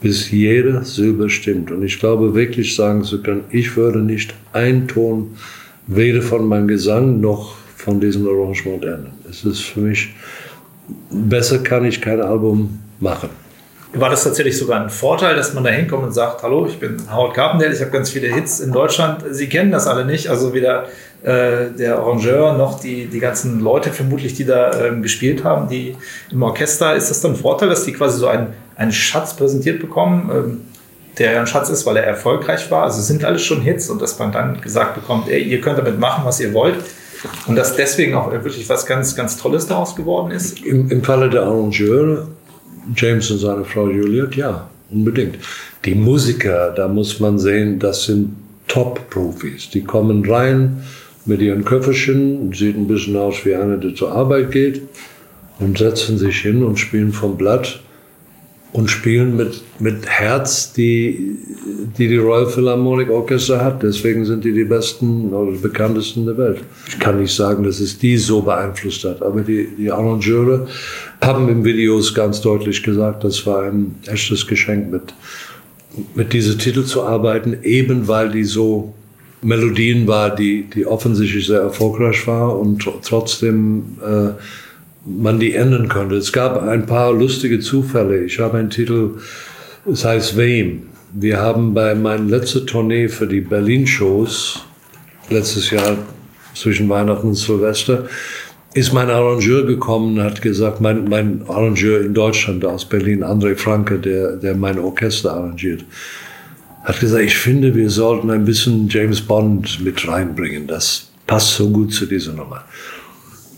bis 0.00 0.30
jede 0.30 0.84
Silbe 0.84 1.28
stimmt. 1.28 1.70
Und 1.70 1.82
ich 1.82 1.98
glaube 1.98 2.34
wirklich 2.34 2.74
sagen 2.74 3.04
zu 3.04 3.22
können, 3.22 3.44
ich 3.50 3.76
würde 3.76 3.98
nicht 3.98 4.34
einen 4.52 4.88
Ton 4.88 5.36
weder 5.86 6.22
von 6.22 6.48
meinem 6.48 6.68
Gesang 6.68 7.20
noch 7.20 7.56
von 7.76 8.00
diesem 8.00 8.26
Arrangement 8.26 8.84
ändern. 8.84 9.12
Es 9.28 9.44
ist 9.44 9.60
für 9.60 9.80
mich 9.80 10.14
besser 11.10 11.58
kann 11.58 11.84
ich 11.84 12.00
kein 12.00 12.20
Album 12.20 12.80
machen. 13.00 13.30
War 13.92 14.10
das 14.10 14.24
tatsächlich 14.24 14.58
sogar 14.58 14.82
ein 14.82 14.90
Vorteil, 14.90 15.36
dass 15.36 15.54
man 15.54 15.64
da 15.64 15.70
hinkommt 15.70 16.04
und 16.04 16.12
sagt, 16.12 16.42
hallo, 16.42 16.66
ich 16.66 16.78
bin 16.78 16.98
Howard 17.10 17.34
Carpendale, 17.34 17.72
ich 17.72 17.80
habe 17.80 17.90
ganz 17.90 18.10
viele 18.10 18.32
Hits 18.34 18.60
in 18.60 18.72
Deutschland. 18.72 19.24
Sie 19.30 19.48
kennen 19.48 19.70
das 19.70 19.86
alle 19.86 20.04
nicht, 20.04 20.28
also 20.28 20.52
weder 20.52 20.86
äh, 21.22 21.70
der 21.78 21.98
Arrangeur 21.98 22.58
noch 22.58 22.78
die, 22.78 23.06
die 23.06 23.20
ganzen 23.20 23.60
Leute 23.60 23.90
vermutlich, 23.90 24.34
die 24.34 24.44
da 24.44 24.86
ähm, 24.86 25.02
gespielt 25.02 25.44
haben, 25.44 25.68
die 25.68 25.96
im 26.30 26.42
Orchester. 26.42 26.94
Ist 26.94 27.10
das 27.10 27.20
dann 27.20 27.32
ein 27.32 27.36
Vorteil, 27.36 27.68
dass 27.68 27.84
die 27.84 27.92
quasi 27.92 28.18
so 28.18 28.26
einen, 28.26 28.48
einen 28.76 28.92
Schatz 28.92 29.34
präsentiert 29.34 29.80
bekommen, 29.80 30.30
ähm, 30.32 30.60
der 31.18 31.40
ein 31.40 31.46
Schatz 31.46 31.70
ist, 31.70 31.86
weil 31.86 31.96
er 31.96 32.04
erfolgreich 32.04 32.70
war? 32.70 32.82
Also 32.82 33.00
sind 33.00 33.24
alles 33.24 33.42
schon 33.42 33.62
Hits 33.62 33.88
und 33.88 34.02
dass 34.02 34.18
man 34.18 34.30
dann 34.30 34.60
gesagt 34.60 34.94
bekommt, 34.94 35.28
ey, 35.28 35.42
ihr 35.42 35.60
könnt 35.60 35.78
damit 35.78 35.98
machen, 35.98 36.24
was 36.24 36.38
ihr 36.38 36.52
wollt. 36.52 36.76
Und 37.46 37.56
dass 37.56 37.76
deswegen 37.76 38.14
auch 38.14 38.30
wirklich 38.30 38.68
was 38.68 38.86
ganz, 38.86 39.14
ganz 39.16 39.36
Tolles 39.36 39.66
daraus 39.66 39.96
geworden 39.96 40.30
ist? 40.30 40.60
Im, 40.64 40.90
im 40.90 41.02
Falle 41.02 41.30
der 41.30 41.42
Arrangeure, 41.42 42.28
James 42.94 43.30
und 43.30 43.38
seine 43.38 43.64
Frau 43.64 43.88
Juliet, 43.88 44.36
ja, 44.36 44.68
unbedingt. 44.90 45.36
Die 45.84 45.94
Musiker, 45.94 46.72
da 46.72 46.88
muss 46.88 47.20
man 47.20 47.38
sehen, 47.38 47.78
das 47.78 48.04
sind 48.04 48.34
Top-Profis. 48.68 49.70
Die 49.70 49.84
kommen 49.84 50.28
rein 50.28 50.82
mit 51.24 51.40
ihren 51.40 51.64
Köfferchen, 51.64 52.52
sieht 52.52 52.76
ein 52.76 52.86
bisschen 52.86 53.16
aus 53.16 53.44
wie 53.44 53.54
einer, 53.54 53.76
der 53.76 53.94
zur 53.94 54.12
Arbeit 54.12 54.50
geht, 54.52 54.82
und 55.58 55.78
setzen 55.78 56.18
sich 56.18 56.40
hin 56.40 56.62
und 56.62 56.78
spielen 56.78 57.12
vom 57.12 57.36
Blatt 57.36 57.80
und 58.72 58.90
spielen 58.90 59.36
mit, 59.36 59.62
mit 59.78 60.06
Herz, 60.06 60.72
die, 60.72 61.36
die 61.96 62.08
die 62.08 62.18
Royal 62.18 62.46
Philharmonic 62.46 63.08
Orchestra 63.10 63.64
hat. 63.64 63.82
Deswegen 63.82 64.24
sind 64.24 64.44
die 64.44 64.52
die 64.52 64.64
besten 64.64 65.32
oder 65.32 65.56
bekanntesten 65.58 66.26
der 66.26 66.36
Welt. 66.36 66.60
Ich 66.88 66.98
kann 66.98 67.20
nicht 67.20 67.34
sagen, 67.34 67.64
dass 67.64 67.80
es 67.80 67.98
die 67.98 68.18
so 68.18 68.42
beeinflusst 68.42 69.04
hat, 69.04 69.22
aber 69.22 69.40
die, 69.40 69.68
die 69.78 69.90
Arrangeure 69.90 70.66
haben 71.20 71.48
im 71.48 71.64
Videos 71.64 72.14
ganz 72.14 72.40
deutlich 72.40 72.82
gesagt, 72.82 73.24
das 73.24 73.46
war 73.46 73.64
ein 73.64 73.94
echtes 74.06 74.46
Geschenk, 74.46 74.90
mit, 74.90 75.14
mit 76.14 76.32
diesen 76.32 76.58
Titel 76.58 76.84
zu 76.84 77.02
arbeiten, 77.02 77.56
eben 77.62 78.08
weil 78.08 78.30
die 78.30 78.44
so 78.44 78.92
Melodien 79.42 80.06
war, 80.06 80.34
die, 80.34 80.64
die 80.74 80.86
offensichtlich 80.86 81.46
sehr 81.46 81.60
erfolgreich 81.60 82.26
war 82.26 82.58
und 82.58 82.86
trotzdem 83.02 83.96
äh, 84.04 84.30
man 85.06 85.38
die 85.38 85.54
ändern 85.54 85.88
konnte. 85.88 86.16
Es 86.16 86.32
gab 86.32 86.60
ein 86.62 86.86
paar 86.86 87.12
lustige 87.12 87.60
Zufälle. 87.60 88.24
Ich 88.24 88.38
habe 88.38 88.58
einen 88.58 88.70
Titel, 88.70 89.12
es 89.90 90.04
heißt 90.04 90.36
Wem. 90.36 90.82
Wir 91.12 91.38
haben 91.38 91.72
bei 91.72 91.94
meiner 91.94 92.24
letzten 92.24 92.66
Tournee 92.66 93.08
für 93.08 93.26
die 93.26 93.40
Berlin-Shows, 93.40 94.64
letztes 95.30 95.70
Jahr 95.70 95.96
zwischen 96.54 96.88
Weihnachten 96.88 97.28
und 97.28 97.34
Silvester, 97.34 98.06
ist 98.74 98.92
mein 98.92 99.08
Arrangeur 99.08 99.64
gekommen 99.64 100.18
und 100.18 100.24
hat 100.24 100.42
gesagt, 100.42 100.82
mein, 100.82 101.08
mein 101.08 101.42
Arrangeur 101.48 102.00
in 102.00 102.12
Deutschland 102.12 102.64
aus 102.64 102.84
Berlin, 102.84 103.24
André 103.24 103.56
Franke, 103.56 103.98
der, 103.98 104.36
der 104.36 104.54
mein 104.54 104.78
Orchester 104.78 105.32
arrangiert, 105.32 105.84
hat 106.84 107.00
gesagt, 107.00 107.24
ich 107.24 107.36
finde, 107.36 107.74
wir 107.74 107.88
sollten 107.88 108.30
ein 108.30 108.44
bisschen 108.44 108.88
James 108.88 109.22
Bond 109.22 109.82
mit 109.82 110.06
reinbringen. 110.06 110.66
Das 110.66 111.08
passt 111.26 111.54
so 111.54 111.70
gut 111.70 111.94
zu 111.94 112.04
dieser 112.04 112.32
Nummer. 112.32 112.64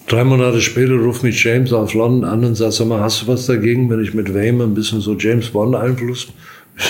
Drei 0.09 0.25
Monate 0.25 0.63
später 0.63 0.95
ruft 0.95 1.23
mich 1.23 1.45
James 1.45 1.71
aus 1.71 1.93
London 1.93 2.25
an 2.25 2.43
und 2.43 2.55
sagt, 2.55 2.73
sag 2.73 2.87
mal, 2.87 3.01
hast 3.01 3.23
du 3.23 3.27
was 3.27 3.45
dagegen, 3.45 3.91
wenn 3.91 4.03
ich 4.03 4.15
mit 4.15 4.33
Wayne 4.35 4.65
ein 4.65 4.73
bisschen 4.73 5.03
so 5.03 5.15
James 5.15 5.51
Bond 5.51 5.75
Einfluss? 5.77 6.29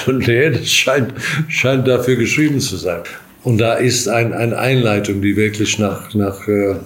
nee, 0.06 0.50
das 0.50 0.70
scheint, 0.70 1.12
scheint 1.48 1.88
dafür 1.88 2.14
geschrieben 2.14 2.60
zu 2.60 2.76
sein. 2.76 3.00
Und 3.42 3.58
da 3.58 3.74
ist 3.74 4.08
ein, 4.08 4.32
eine 4.32 4.56
Einleitung, 4.56 5.20
die 5.20 5.34
wirklich 5.34 5.80
nach, 5.80 6.14
nach, 6.14 6.46
äh, 6.46 6.76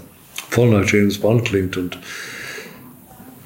voll 0.48 0.70
nach 0.70 0.90
James 0.90 1.18
Bond 1.18 1.44
klingt. 1.44 1.76
Und 1.76 1.98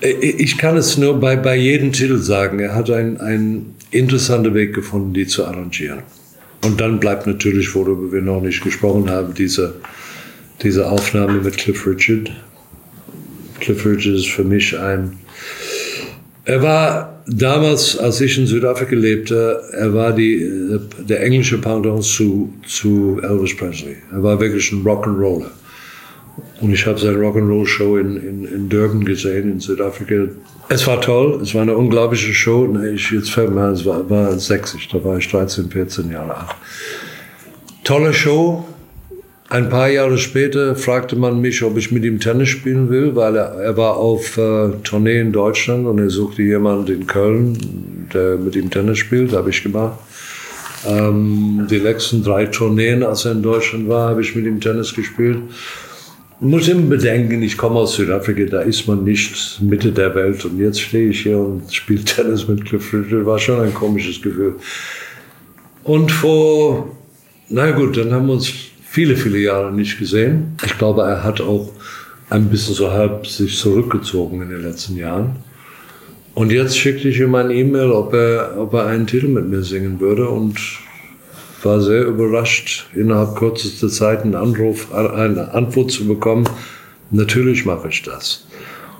äh, 0.00 0.10
ich 0.10 0.56
kann 0.56 0.76
es 0.76 0.96
nur 0.96 1.18
bei, 1.18 1.34
bei 1.34 1.56
jedem 1.56 1.90
Titel 1.90 2.18
sagen. 2.18 2.60
Er 2.60 2.76
hat 2.76 2.90
einen, 2.90 3.16
einen 3.20 3.74
interessanten 3.90 4.54
Weg 4.54 4.74
gefunden, 4.74 5.12
die 5.12 5.26
zu 5.26 5.44
arrangieren. 5.44 6.02
Und 6.64 6.80
dann 6.80 7.00
bleibt 7.00 7.26
natürlich, 7.26 7.74
worüber 7.74 8.12
wir 8.12 8.22
noch 8.22 8.40
nicht 8.40 8.62
gesprochen 8.62 9.10
haben, 9.10 9.34
diese, 9.34 9.74
diese 10.62 10.88
Aufnahme 10.88 11.40
mit 11.40 11.58
Cliff 11.58 11.84
Richard, 11.84 12.30
Cliff 13.60 13.84
Richard 13.84 14.16
ist 14.16 14.28
für 14.28 14.44
mich 14.44 14.78
ein. 14.78 15.18
Er 16.44 16.62
war 16.62 17.22
damals, 17.26 17.98
als 17.98 18.20
ich 18.20 18.38
in 18.38 18.46
Südafrika 18.46 18.94
lebte, 18.94 19.60
er 19.72 19.92
war 19.92 20.12
die, 20.12 20.78
der 21.08 21.22
englische 21.22 21.58
Pendant 21.58 22.04
zu, 22.04 22.52
zu 22.66 23.20
Elvis 23.22 23.56
Presley. 23.56 23.96
Er 24.12 24.22
war 24.22 24.40
wirklich 24.40 24.70
ein 24.72 24.84
Rock'n'Roller. 24.84 25.50
Und 26.60 26.72
ich 26.72 26.86
habe 26.86 26.98
seine 26.98 27.18
Rock'n'Roll-Show 27.18 27.96
in, 27.98 28.16
in, 28.16 28.44
in 28.44 28.68
Durban 28.68 29.04
gesehen, 29.04 29.52
in 29.52 29.60
Südafrika. 29.60 30.28
Es 30.68 30.86
war 30.86 31.00
toll, 31.00 31.40
es 31.42 31.54
war 31.54 31.62
eine 31.62 31.76
unglaubliche 31.76 32.32
Show. 32.32 32.76
Ich, 32.94 33.10
jetzt 33.10 33.30
fällt 33.30 33.50
mir 33.50 33.70
es 33.70 33.84
war, 33.84 34.08
war 34.08 34.38
60, 34.38 34.88
da 34.88 35.02
war 35.04 35.18
ich 35.18 35.28
13, 35.28 35.70
14 35.70 36.10
Jahre 36.10 36.36
alt. 36.36 36.56
Tolle 37.84 38.12
Show, 38.12 38.64
ein 39.48 39.68
paar 39.68 39.88
Jahre 39.88 40.18
später 40.18 40.74
fragte 40.74 41.14
man 41.14 41.40
mich, 41.40 41.62
ob 41.62 41.76
ich 41.76 41.92
mit 41.92 42.04
ihm 42.04 42.18
Tennis 42.18 42.48
spielen 42.48 42.90
will, 42.90 43.14
weil 43.14 43.36
er, 43.36 43.54
er 43.54 43.76
war 43.76 43.96
auf 43.96 44.36
äh, 44.38 44.70
Tournee 44.82 45.20
in 45.20 45.32
Deutschland 45.32 45.86
und 45.86 45.98
er 45.98 46.10
suchte 46.10 46.42
jemanden 46.42 46.92
in 46.92 47.06
Köln, 47.06 48.08
der 48.12 48.38
mit 48.38 48.56
ihm 48.56 48.70
Tennis 48.70 48.98
spielt. 48.98 49.32
Habe 49.32 49.50
ich 49.50 49.62
gemacht. 49.62 49.98
Ähm, 50.84 51.66
die 51.70 51.78
letzten 51.78 52.24
drei 52.24 52.46
Tourneen, 52.46 53.04
als 53.04 53.24
er 53.24 53.32
in 53.32 53.42
Deutschland 53.42 53.88
war, 53.88 54.10
habe 54.10 54.20
ich 54.20 54.34
mit 54.34 54.46
ihm 54.46 54.60
Tennis 54.60 54.92
gespielt. 54.94 55.38
Ich 56.40 56.46
muss 56.46 56.68
immer 56.68 56.88
bedenken, 56.88 57.42
ich 57.42 57.56
komme 57.56 57.76
aus 57.76 57.94
Südafrika, 57.94 58.44
da 58.44 58.60
ist 58.60 58.86
man 58.86 59.04
nicht 59.04 59.60
Mitte 59.62 59.90
der 59.90 60.14
Welt 60.14 60.44
und 60.44 60.58
jetzt 60.58 60.80
stehe 60.80 61.10
ich 61.10 61.22
hier 61.22 61.38
und 61.38 61.72
spiele 61.72 62.04
Tennis 62.04 62.48
mit 62.48 62.64
Cliff 62.64 62.92
Richard. 62.92 63.24
War 63.24 63.38
schon 63.38 63.60
ein 63.60 63.72
komisches 63.72 64.20
Gefühl. 64.20 64.56
Und 65.84 66.10
vor, 66.10 66.90
na 67.48 67.70
gut, 67.70 67.96
dann 67.96 68.12
haben 68.12 68.26
wir 68.26 68.34
uns 68.34 68.52
viele, 68.96 69.18
viele 69.18 69.36
Jahre 69.36 69.72
nicht 69.72 69.98
gesehen. 69.98 70.56
Ich 70.64 70.78
glaube, 70.78 71.02
er 71.02 71.22
hat 71.22 71.42
auch 71.42 71.70
ein 72.30 72.48
bisschen 72.48 72.74
so 72.74 72.92
halb 72.92 73.26
sich 73.26 73.58
zurückgezogen 73.58 74.40
in 74.40 74.48
den 74.48 74.62
letzten 74.62 74.96
Jahren. 74.96 75.36
Und 76.32 76.50
jetzt 76.50 76.78
schickte 76.78 77.10
ich 77.10 77.20
ihm 77.20 77.34
ein 77.34 77.50
E-Mail, 77.50 77.90
ob 77.90 78.14
er, 78.14 78.54
ob 78.56 78.72
er 78.72 78.86
einen 78.86 79.06
Titel 79.06 79.28
mit 79.28 79.50
mir 79.50 79.62
singen 79.62 80.00
würde 80.00 80.30
und 80.30 80.58
war 81.62 81.82
sehr 81.82 82.06
überrascht, 82.06 82.86
innerhalb 82.94 83.36
kürzester 83.36 83.90
Zeit 83.90 84.22
einen 84.22 84.34
Anruf, 84.34 84.90
eine 84.94 85.52
Antwort 85.52 85.90
zu 85.90 86.06
bekommen. 86.06 86.48
Natürlich 87.10 87.66
mache 87.66 87.88
ich 87.88 88.02
das. 88.02 88.46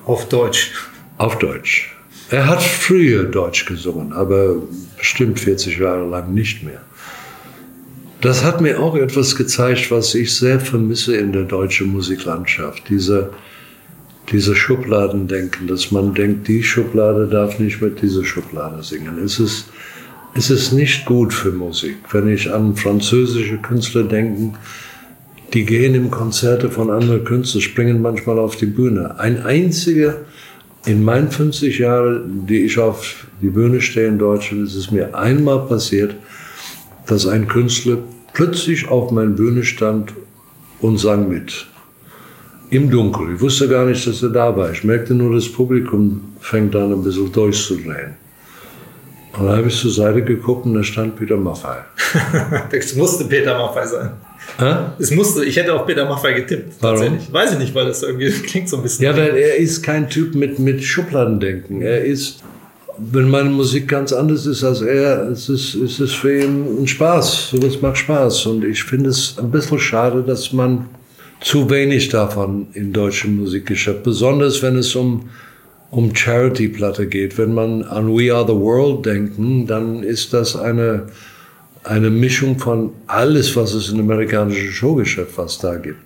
Auf 0.05 0.29
Deutsch. 0.29 0.73
Auf 1.17 1.39
Deutsch. 1.39 1.97
Er 2.29 2.47
hat 2.49 2.63
früher 2.63 3.25
Deutsch 3.25 3.65
gesungen, 3.65 4.13
aber 4.13 4.57
bestimmt 4.99 5.41
40 5.41 5.79
Jahre 5.79 6.07
lang 6.07 6.35
nicht 6.35 6.63
mehr. 6.63 6.83
Das 8.27 8.43
hat 8.43 8.61
mir 8.61 8.81
auch 8.81 8.97
etwas 8.97 9.37
gezeigt, 9.37 9.93
was 9.93 10.13
ich 10.17 10.35
sehr 10.35 10.59
vermisse 10.59 11.17
in 11.17 11.31
der 11.31 11.45
deutschen 11.45 11.93
Musiklandschaft. 11.93 12.83
Diese, 12.89 13.31
diese 14.33 14.57
Schubladendenken, 14.57 15.69
dass 15.69 15.93
man 15.93 16.13
denkt, 16.13 16.49
die 16.49 16.65
Schublade 16.65 17.29
darf 17.29 17.61
nicht 17.61 17.81
mit 17.81 18.03
dieser 18.03 18.25
Schublade 18.25 18.83
singen. 18.83 19.23
Es 19.25 19.39
ist, 19.39 19.67
es 20.35 20.51
ist 20.51 20.73
nicht 20.73 21.07
gut 21.07 21.33
für 21.33 21.53
Musik. 21.53 21.99
Wenn 22.11 22.27
ich 22.27 22.53
an 22.53 22.75
französische 22.75 23.59
Künstler 23.59 24.03
denke, 24.03 24.59
die 25.55 25.65
gehen 25.65 25.95
im 25.95 26.11
Konzerte 26.11 26.69
von 26.69 26.91
anderen 26.91 27.23
Künstlern, 27.23 27.63
springen 27.63 28.03
manchmal 28.03 28.41
auf 28.41 28.57
die 28.57 28.67
Bühne. 28.67 29.21
Ein 29.21 29.45
einziger 29.45 30.23
in 30.85 31.05
meinen 31.05 31.31
50 31.31 31.79
Jahren, 31.79 32.45
die 32.49 32.65
ich 32.65 32.77
auf 32.77 33.29
die 33.41 33.51
Bühne 33.51 33.81
stehe 33.81 34.09
in 34.09 34.19
Deutschland, 34.19 34.67
ist 34.67 34.75
es 34.75 34.91
mir 34.91 35.17
einmal 35.17 35.65
passiert, 35.69 36.17
dass 37.07 37.29
ein 37.29 37.47
Künstler 37.47 37.99
plötzlich 38.37 38.87
auf 38.89 39.11
meiner 39.13 39.31
Bühne 39.31 39.65
stand 39.65 40.13
und 40.83 40.99
sang 40.99 41.27
mit. 41.29 41.67
Im 42.69 42.91
Dunkeln. 42.91 43.37
Ich 43.37 43.41
wusste 43.41 43.67
gar 43.67 43.87
nicht, 43.87 44.07
dass 44.07 44.23
er 44.23 44.29
da 44.29 44.55
war. 44.55 44.71
Ich 44.73 44.85
merkte 44.85 45.15
nur, 45.15 45.35
das 45.35 45.51
Publikum 45.51 46.21
fängt 46.41 46.77
an 46.77 46.93
ein 46.93 47.03
bisschen 47.03 47.33
durchzudrehen. 47.33 48.15
Und 49.39 49.47
dann 49.47 49.57
habe 49.57 49.69
ich 49.69 49.81
zur 49.81 49.91
Seite 49.91 50.23
geguckt 50.23 50.67
und 50.67 50.75
da 50.75 50.83
stand 50.83 51.17
Peter 51.17 51.39
Maffay. 51.39 51.79
das 52.71 52.95
musste 52.95 53.25
Peter 53.25 53.57
Maffay 53.57 53.87
sein. 53.87 54.11
Hä? 54.59 54.75
Es 54.99 55.11
musste, 55.13 55.43
ich 55.45 55.57
hätte 55.57 55.73
auf 55.73 55.87
Peter 55.87 56.05
Maffay 56.05 56.35
getippt. 56.35 56.75
Warum? 56.81 57.19
Weiß 57.31 57.53
ich 57.53 57.59
nicht, 57.59 57.75
weil 57.75 57.87
das 57.87 58.03
irgendwie 58.03 58.31
klingt 58.47 58.69
so 58.69 58.77
ein 58.77 58.83
bisschen. 58.83 59.07
Ja, 59.07 59.17
weil 59.17 59.35
er 59.35 59.57
ist 59.57 59.83
kein 59.83 60.11
Typ 60.11 60.35
mit, 60.35 60.59
mit 60.59 60.85
Schubladendenken. 60.85 61.81
Er 61.81 62.05
ist 62.05 62.43
wenn 62.99 63.29
meine 63.31 63.51
Musik 63.51 63.89
ganz 63.89 64.13
anders 64.13 64.47
ist 64.47 64.65
als 64.65 64.81
er, 64.81 65.29
es 65.29 65.49
ist, 65.49 65.75
es 65.75 66.13
für 66.13 66.43
ihn 66.43 66.83
ein 66.83 66.87
Spaß. 66.87 67.51
Sowas 67.51 67.81
macht 67.81 67.99
Spaß. 67.99 68.47
Und 68.47 68.65
ich 68.65 68.83
finde 68.83 69.11
es 69.11 69.37
ein 69.39 69.51
bisschen 69.51 69.79
schade, 69.79 70.23
dass 70.23 70.53
man 70.53 70.89
zu 71.41 71.69
wenig 71.69 72.09
davon 72.09 72.69
in 72.73 72.93
deutschen 72.93 73.37
Musikgeschäft, 73.37 74.03
besonders 74.03 74.63
wenn 74.63 74.77
es 74.77 74.97
um, 74.97 75.29
um 75.91 76.15
Charity-Platte 76.15 77.07
geht. 77.07 77.37
Wenn 77.37 77.55
man 77.55 77.83
an 77.83 78.09
We 78.09 78.35
Are 78.35 78.47
the 78.47 78.55
World 78.55 79.05
denken, 79.05 79.67
dann 79.67 80.03
ist 80.03 80.33
das 80.33 80.57
eine, 80.57 81.09
eine 81.85 82.11
Mischung 82.11 82.59
von 82.59 82.91
alles, 83.07 83.55
was 83.57 83.75
es 83.75 83.91
im 83.91 84.01
amerikanischen 84.01 84.73
Showgeschäft 84.73 85.33
fast 85.33 85.63
da 85.63 85.77
gibt. 85.77 85.99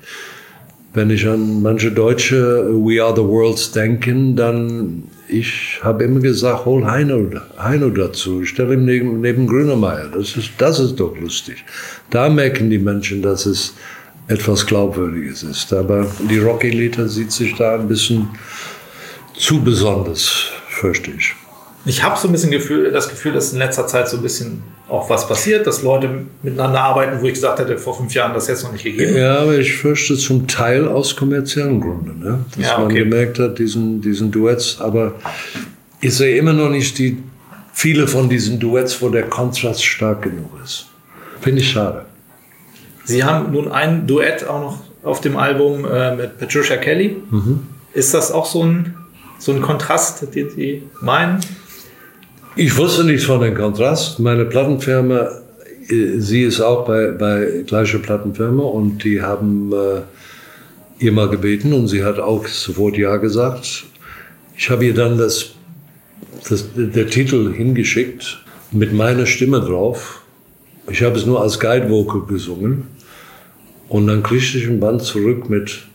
Wenn 0.93 1.11
ich 1.11 1.27
an 1.29 1.63
manche 1.63 1.93
deutsche 1.93 2.69
We 2.73 3.01
Are 3.01 3.15
the 3.15 3.23
Worlds 3.23 3.71
denken, 3.71 4.35
dann 4.35 5.05
ich 5.33 5.81
habe 5.83 6.05
immer 6.05 6.21
gesagt, 6.21 6.65
hol 6.65 6.85
Heino, 6.85 7.31
Heino 7.59 7.91
dazu, 7.91 8.45
stell 8.45 8.73
ihn 8.73 8.85
neben, 8.85 9.21
neben 9.21 9.47
Grünemeyer. 9.47 10.09
Das 10.09 10.37
ist, 10.37 10.51
das 10.59 10.81
ist 10.81 10.97
doch 10.97 11.17
lustig. 11.17 11.65
Da 12.11 12.29
merken 12.29 12.71
die 12.71 12.79
Menschen, 12.79 13.23
dass 13.23 13.47
es 13.47 13.75
etwas 14.29 14.67
Glaubwürdiges 14.67 15.43
ist. 15.43 15.73
Aber 15.73 16.07
die 16.29 16.39
Rock-Elite 16.39 17.09
sieht 17.09 17.33
sich 17.33 17.55
da 17.57 17.75
ein 17.75 17.89
bisschen 17.89 18.29
zu 19.37 19.63
besonders, 19.63 20.31
fürchte 20.69 21.13
ich. 21.13 21.35
Ich 21.87 22.03
habe 22.03 22.19
so 22.19 22.29
ein 22.29 22.33
bisschen 22.33 22.51
Gefühl, 22.51 22.91
das 22.91 23.09
Gefühl, 23.09 23.33
dass 23.33 23.53
in 23.53 23.59
letzter 23.59 23.87
Zeit 23.87 24.09
so 24.09 24.19
ein 24.19 24.23
bisschen 24.23 24.63
auch 24.91 25.09
was 25.09 25.29
passiert, 25.29 25.67
dass 25.67 25.83
Leute 25.83 26.09
miteinander 26.43 26.81
arbeiten, 26.81 27.21
wo 27.21 27.27
ich 27.27 27.35
gesagt 27.35 27.61
hätte, 27.61 27.79
vor 27.79 27.97
fünf 27.97 28.13
Jahren 28.15 28.35
das 28.35 28.49
jetzt 28.49 28.65
noch 28.65 28.73
nicht 28.73 28.85
gegeben. 28.85 29.17
Ja, 29.17 29.39
aber 29.39 29.57
ich 29.59 29.73
fürchte 29.75 30.17
zum 30.17 30.49
Teil 30.49 30.89
aus 30.89 31.15
kommerziellen 31.17 31.81
Gründen. 31.81 32.19
Ne? 32.19 32.45
Dass 32.57 32.67
ja, 32.67 32.75
okay. 32.75 32.83
man 32.83 32.95
gemerkt 32.95 33.39
hat, 33.39 33.59
diesen, 33.59 34.01
diesen 34.01 34.31
Duets, 34.31 34.81
aber 34.81 35.15
ich 36.01 36.17
sehe 36.17 36.37
immer 36.37 36.53
noch 36.53 36.71
nicht 36.71 36.99
die, 36.99 37.19
viele 37.73 38.09
von 38.09 38.29
diesen 38.29 38.59
Duets, 38.59 39.01
wo 39.01 39.09
der 39.09 39.25
Kontrast 39.25 39.85
stark 39.85 40.23
genug 40.23 40.51
ist. 40.65 40.87
Finde 41.41 41.61
ich 41.61 41.71
schade. 41.71 42.05
Sie 43.05 43.25
haben 43.25 43.53
nun 43.53 43.71
ein 43.71 44.07
Duett 44.07 44.47
auch 44.47 44.61
noch 44.61 44.79
auf 45.03 45.21
dem 45.21 45.37
Album 45.37 45.85
äh, 45.85 46.15
mit 46.15 46.39
Patricia 46.39 46.77
Kelly. 46.77 47.17
Mhm. 47.31 47.67
Ist 47.93 48.15
das 48.15 48.33
auch 48.33 48.47
so 48.47 48.65
ein, 48.65 48.95
so 49.39 49.53
ein 49.53 49.63
Kontrast, 49.63 50.35
den 50.35 50.51
Sie 50.51 50.83
meinen? 51.01 51.41
Ich 52.63 52.77
wusste 52.77 53.05
nichts 53.05 53.25
von 53.25 53.41
dem 53.41 53.55
Kontrast. 53.55 54.19
Meine 54.19 54.45
Plattenfirma, 54.45 55.31
äh, 55.89 56.19
sie 56.19 56.43
ist 56.43 56.61
auch 56.61 56.85
bei, 56.85 57.11
bei 57.13 57.65
gleicher 57.67 58.01
Plattenfirma 58.01 58.63
und 58.63 59.03
die 59.03 59.23
haben 59.23 59.73
äh, 59.73 60.03
ihr 61.03 61.11
mal 61.11 61.31
gebeten 61.31 61.73
und 61.73 61.89
sie 61.89 62.05
hat 62.05 62.19
auch 62.19 62.47
sofort 62.47 62.99
Ja 62.99 63.17
gesagt. 63.17 63.87
Ich 64.59 64.69
habe 64.69 64.85
ihr 64.85 64.93
dann 64.93 65.17
das, 65.17 65.53
das, 66.51 66.67
der 66.75 67.09
Titel 67.09 67.51
hingeschickt 67.55 68.45
mit 68.73 68.93
meiner 68.93 69.25
Stimme 69.25 69.61
drauf. 69.61 70.21
Ich 70.91 71.03
habe 71.03 71.17
es 71.17 71.25
nur 71.25 71.41
als 71.41 71.61
Guide 71.61 71.89
Vocal 71.89 72.27
gesungen 72.27 72.89
und 73.89 74.07
dann 74.07 74.23
kriegte 74.23 74.59
ich 74.59 74.67
ein 74.67 74.81
Band 74.81 75.01
zurück 75.01 75.49
mit 75.49 75.87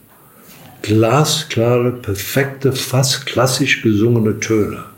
glasklare, 0.81 1.91
perfekte, 1.91 2.71
fast 2.71 3.27
klassisch 3.27 3.83
gesungene 3.83 4.39
Töne 4.39 4.94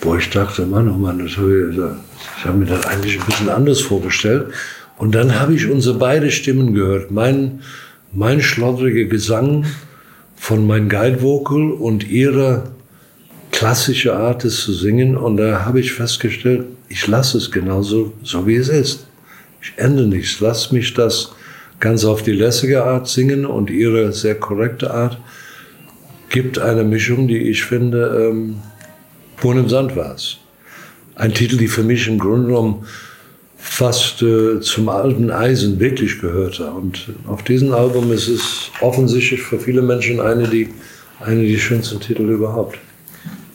wo 0.00 0.16
ich 0.16 0.30
dachte, 0.30 0.66
Mann, 0.66 0.88
oh 0.88 0.96
Mann, 0.96 1.18
das 1.18 1.36
habe 1.36 1.70
ich, 1.70 1.76
ich 1.76 2.44
habe 2.44 2.58
mir 2.58 2.66
das 2.66 2.86
eigentlich 2.86 3.18
ein 3.18 3.26
bisschen 3.26 3.48
anders 3.48 3.80
vorgestellt. 3.80 4.52
Und 4.96 5.14
dann 5.14 5.38
habe 5.38 5.54
ich 5.54 5.68
unsere 5.68 5.98
beide 5.98 6.30
Stimmen 6.30 6.74
gehört. 6.74 7.10
Mein, 7.10 7.60
mein 8.12 8.40
schlotteriger 8.40 9.08
Gesang 9.08 9.66
von 10.36 10.66
meinem 10.66 10.88
Guide 10.88 11.22
Vocal 11.22 11.72
und 11.72 12.08
ihre 12.08 12.70
klassische 13.50 14.14
Art, 14.14 14.44
es 14.44 14.62
zu 14.62 14.72
singen. 14.72 15.16
Und 15.16 15.36
da 15.36 15.64
habe 15.64 15.80
ich 15.80 15.92
festgestellt, 15.92 16.66
ich 16.88 17.06
lasse 17.06 17.38
es 17.38 17.50
genauso, 17.50 18.12
so 18.22 18.46
wie 18.46 18.56
es 18.56 18.68
ist. 18.68 19.06
Ich 19.60 19.72
ändere 19.76 20.06
nichts. 20.06 20.40
Lass 20.40 20.72
mich 20.72 20.94
das 20.94 21.32
ganz 21.80 22.04
auf 22.04 22.22
die 22.22 22.32
lässige 22.32 22.84
Art 22.84 23.08
singen 23.08 23.46
und 23.46 23.70
ihre 23.70 24.12
sehr 24.12 24.34
korrekte 24.34 24.92
Art 24.92 25.18
gibt 26.30 26.58
eine 26.58 26.84
Mischung, 26.84 27.28
die 27.28 27.38
ich 27.38 27.64
finde, 27.64 28.30
ähm, 28.30 28.56
Wohnen 29.40 29.64
im 29.64 29.68
Sand 29.68 29.96
war 29.96 30.14
es. 30.14 30.38
Ein 31.14 31.34
Titel, 31.34 31.56
die 31.56 31.68
für 31.68 31.82
mich 31.82 32.06
im 32.08 32.18
Grunde 32.18 32.48
genommen 32.48 32.86
fast 33.56 34.22
äh, 34.22 34.60
zum 34.60 34.88
alten 34.88 35.30
Eisen 35.30 35.80
wirklich 35.80 36.20
gehörte. 36.20 36.70
Und 36.70 37.10
auf 37.26 37.42
diesem 37.42 37.72
Album 37.72 38.12
ist 38.12 38.28
es 38.28 38.70
offensichtlich 38.80 39.42
für 39.42 39.58
viele 39.58 39.82
Menschen 39.82 40.20
eine, 40.20 40.48
die, 40.48 40.72
eine 41.20 41.46
der 41.46 41.58
schönsten 41.58 42.00
Titel 42.00 42.22
überhaupt. 42.22 42.78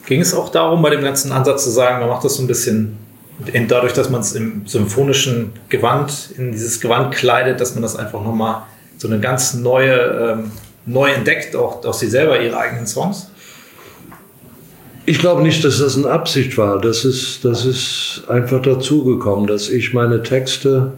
Ging 0.06 0.20
es 0.20 0.34
auch 0.34 0.50
darum, 0.50 0.82
bei 0.82 0.90
dem 0.90 1.02
ganzen 1.02 1.32
Ansatz 1.32 1.64
zu 1.64 1.70
sagen, 1.70 2.00
man 2.00 2.10
macht 2.10 2.24
das 2.24 2.36
so 2.36 2.42
ein 2.42 2.46
bisschen 2.46 2.98
dadurch, 3.68 3.94
dass 3.94 4.10
man 4.10 4.20
es 4.20 4.34
im 4.34 4.66
symphonischen 4.66 5.52
Gewand, 5.68 6.30
in 6.36 6.52
dieses 6.52 6.80
Gewand 6.80 7.14
kleidet, 7.14 7.60
dass 7.60 7.74
man 7.74 7.82
das 7.82 7.96
einfach 7.96 8.22
nochmal 8.22 8.62
so 8.98 9.08
eine 9.08 9.18
ganz 9.18 9.54
neue, 9.54 10.36
ähm, 10.38 10.52
neu 10.86 11.10
entdeckt, 11.10 11.56
auch, 11.56 11.84
auch 11.84 11.94
sie 11.94 12.06
selber 12.06 12.40
ihre 12.40 12.56
eigenen 12.58 12.86
Songs? 12.86 13.30
Ich 15.06 15.18
glaube 15.18 15.42
nicht, 15.42 15.62
dass 15.64 15.80
das 15.80 15.98
eine 15.98 16.08
Absicht 16.08 16.56
war. 16.56 16.80
Das 16.80 17.04
ist, 17.04 17.44
das 17.44 17.66
ist 17.66 18.22
einfach 18.28 18.62
dazugekommen, 18.62 19.46
dass 19.46 19.68
ich 19.68 19.92
meine 19.92 20.22
Texte 20.22 20.92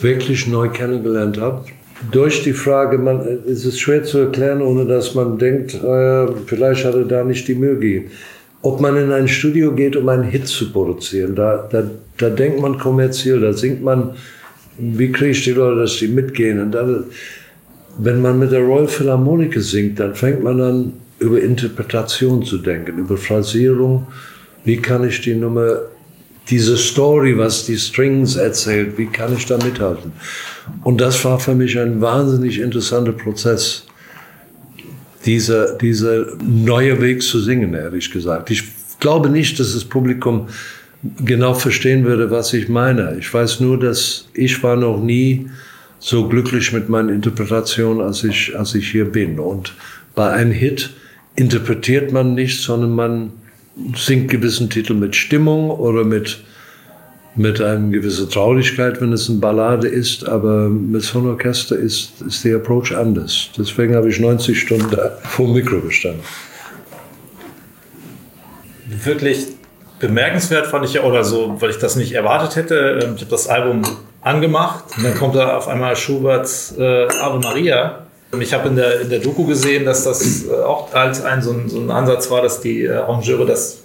wirklich 0.00 0.46
neu 0.46 0.68
kennengelernt 0.70 1.38
habe. 1.38 1.64
Durch 2.10 2.42
die 2.42 2.54
Frage, 2.54 2.96
man, 2.96 3.20
es 3.46 3.66
ist 3.66 3.80
schwer 3.80 4.04
zu 4.04 4.18
erklären, 4.18 4.62
ohne 4.62 4.86
dass 4.86 5.14
man 5.14 5.36
denkt, 5.36 5.74
äh, 5.74 6.26
vielleicht 6.46 6.84
hat 6.84 6.94
er 6.94 7.04
da 7.04 7.24
nicht 7.24 7.46
die 7.48 7.54
Mühe 7.54 7.74
gegeben. 7.74 8.10
Ob 8.62 8.80
man 8.80 8.96
in 8.96 9.12
ein 9.12 9.28
Studio 9.28 9.72
geht, 9.72 9.96
um 9.96 10.08
einen 10.08 10.22
Hit 10.22 10.48
zu 10.48 10.72
produzieren, 10.72 11.34
da, 11.34 11.68
da, 11.70 11.82
da 12.16 12.30
denkt 12.30 12.60
man 12.60 12.78
kommerziell, 12.78 13.40
da 13.40 13.52
singt 13.52 13.82
man, 13.82 14.12
wie 14.78 15.12
kriege 15.12 15.32
ich 15.32 15.44
die 15.44 15.52
Leute, 15.52 15.80
dass 15.80 15.98
die 15.98 16.08
mitgehen. 16.08 16.60
Und 16.60 16.72
dann, 16.72 17.04
wenn 17.98 18.22
man 18.22 18.38
mit 18.38 18.52
der 18.52 18.60
Royal 18.60 18.88
Philharmoniker 18.88 19.60
singt, 19.60 20.00
dann 20.00 20.14
fängt 20.14 20.42
man 20.42 20.60
an, 20.60 20.92
über 21.18 21.40
Interpretation 21.40 22.44
zu 22.44 22.58
denken, 22.58 22.98
über 22.98 23.16
Phrasierung. 23.16 24.06
Wie 24.64 24.76
kann 24.76 25.06
ich 25.06 25.20
die 25.20 25.34
Nummer, 25.34 25.80
diese 26.48 26.76
Story, 26.76 27.36
was 27.36 27.66
die 27.66 27.76
Strings 27.76 28.36
erzählt, 28.36 28.96
wie 28.98 29.06
kann 29.06 29.34
ich 29.34 29.46
da 29.46 29.56
mithalten? 29.58 30.12
Und 30.84 31.00
das 31.00 31.24
war 31.24 31.38
für 31.40 31.54
mich 31.54 31.78
ein 31.78 32.00
wahnsinnig 32.00 32.60
interessanter 32.60 33.12
Prozess, 33.12 33.84
dieser, 35.26 35.76
dieser 35.76 36.26
neue 36.42 37.00
Weg 37.00 37.22
zu 37.22 37.40
singen, 37.40 37.74
ehrlich 37.74 38.10
gesagt. 38.10 38.50
Ich 38.50 38.64
glaube 39.00 39.28
nicht, 39.28 39.58
dass 39.58 39.74
das 39.74 39.84
Publikum 39.84 40.48
genau 41.24 41.54
verstehen 41.54 42.04
würde, 42.04 42.30
was 42.30 42.52
ich 42.52 42.68
meine. 42.68 43.16
Ich 43.18 43.32
weiß 43.32 43.60
nur, 43.60 43.78
dass 43.78 44.28
ich 44.34 44.62
war 44.62 44.76
noch 44.76 45.00
nie 45.00 45.48
so 45.98 46.28
glücklich 46.28 46.72
mit 46.72 46.88
meiner 46.88 47.12
Interpretation, 47.12 48.00
als 48.00 48.24
ich, 48.24 48.56
als 48.56 48.74
ich 48.74 48.90
hier 48.90 49.04
bin. 49.04 49.38
Und 49.38 49.74
bei 50.14 50.30
einem 50.30 50.52
Hit 50.52 50.90
interpretiert 51.38 52.12
man 52.12 52.34
nicht, 52.34 52.60
sondern 52.60 52.90
man 52.90 53.32
singt 53.94 54.28
gewissen 54.28 54.68
Titel 54.68 54.94
mit 54.94 55.14
Stimmung 55.14 55.70
oder 55.70 56.02
mit, 56.02 56.40
mit 57.36 57.60
einer 57.60 57.90
gewissen 57.90 58.28
Traurigkeit, 58.28 59.00
wenn 59.00 59.12
es 59.12 59.30
eine 59.30 59.38
Ballade 59.38 59.86
ist. 59.86 60.28
Aber 60.28 60.68
mit 60.68 61.02
so 61.02 61.20
einem 61.20 61.28
Orchester 61.28 61.76
ist, 61.76 62.20
ist 62.26 62.44
der 62.44 62.56
Approach 62.56 62.92
anders. 62.92 63.50
Deswegen 63.56 63.94
habe 63.94 64.10
ich 64.10 64.18
90 64.18 64.60
Stunden 64.60 64.96
vor 65.22 65.46
dem 65.46 65.54
Mikro 65.54 65.80
gestanden. 65.80 66.22
Wirklich 69.04 69.46
bemerkenswert 70.00 70.66
fand 70.66 70.86
ich 70.86 70.94
ja, 70.94 71.04
oder 71.04 71.22
so, 71.22 71.56
weil 71.60 71.70
ich 71.70 71.78
das 71.78 71.94
nicht 71.94 72.12
erwartet 72.12 72.56
hätte. 72.56 73.00
Ähm, 73.00 73.12
ich 73.14 73.20
habe 73.20 73.30
das 73.30 73.46
Album 73.46 73.82
angemacht 74.22 74.84
und 74.96 75.04
dann 75.04 75.14
kommt 75.14 75.36
da 75.36 75.56
auf 75.56 75.68
einmal 75.68 75.94
Schuberts 75.94 76.74
äh, 76.76 77.06
Ave 77.20 77.38
Maria. 77.38 78.07
Und 78.30 78.42
ich 78.42 78.52
habe 78.52 78.68
in 78.68 78.76
der, 78.76 79.00
in 79.00 79.08
der 79.08 79.20
Doku 79.20 79.46
gesehen, 79.46 79.84
dass 79.84 80.04
das 80.04 80.46
äh, 80.46 80.52
auch 80.52 80.92
als 80.92 81.24
ein 81.24 81.40
so, 81.42 81.52
ein 81.52 81.68
so 81.68 81.80
ein 81.80 81.90
Ansatz 81.90 82.30
war, 82.30 82.42
dass 82.42 82.60
die 82.60 82.84
äh, 82.84 82.92
Arrangeure 82.92 83.46
das 83.46 83.78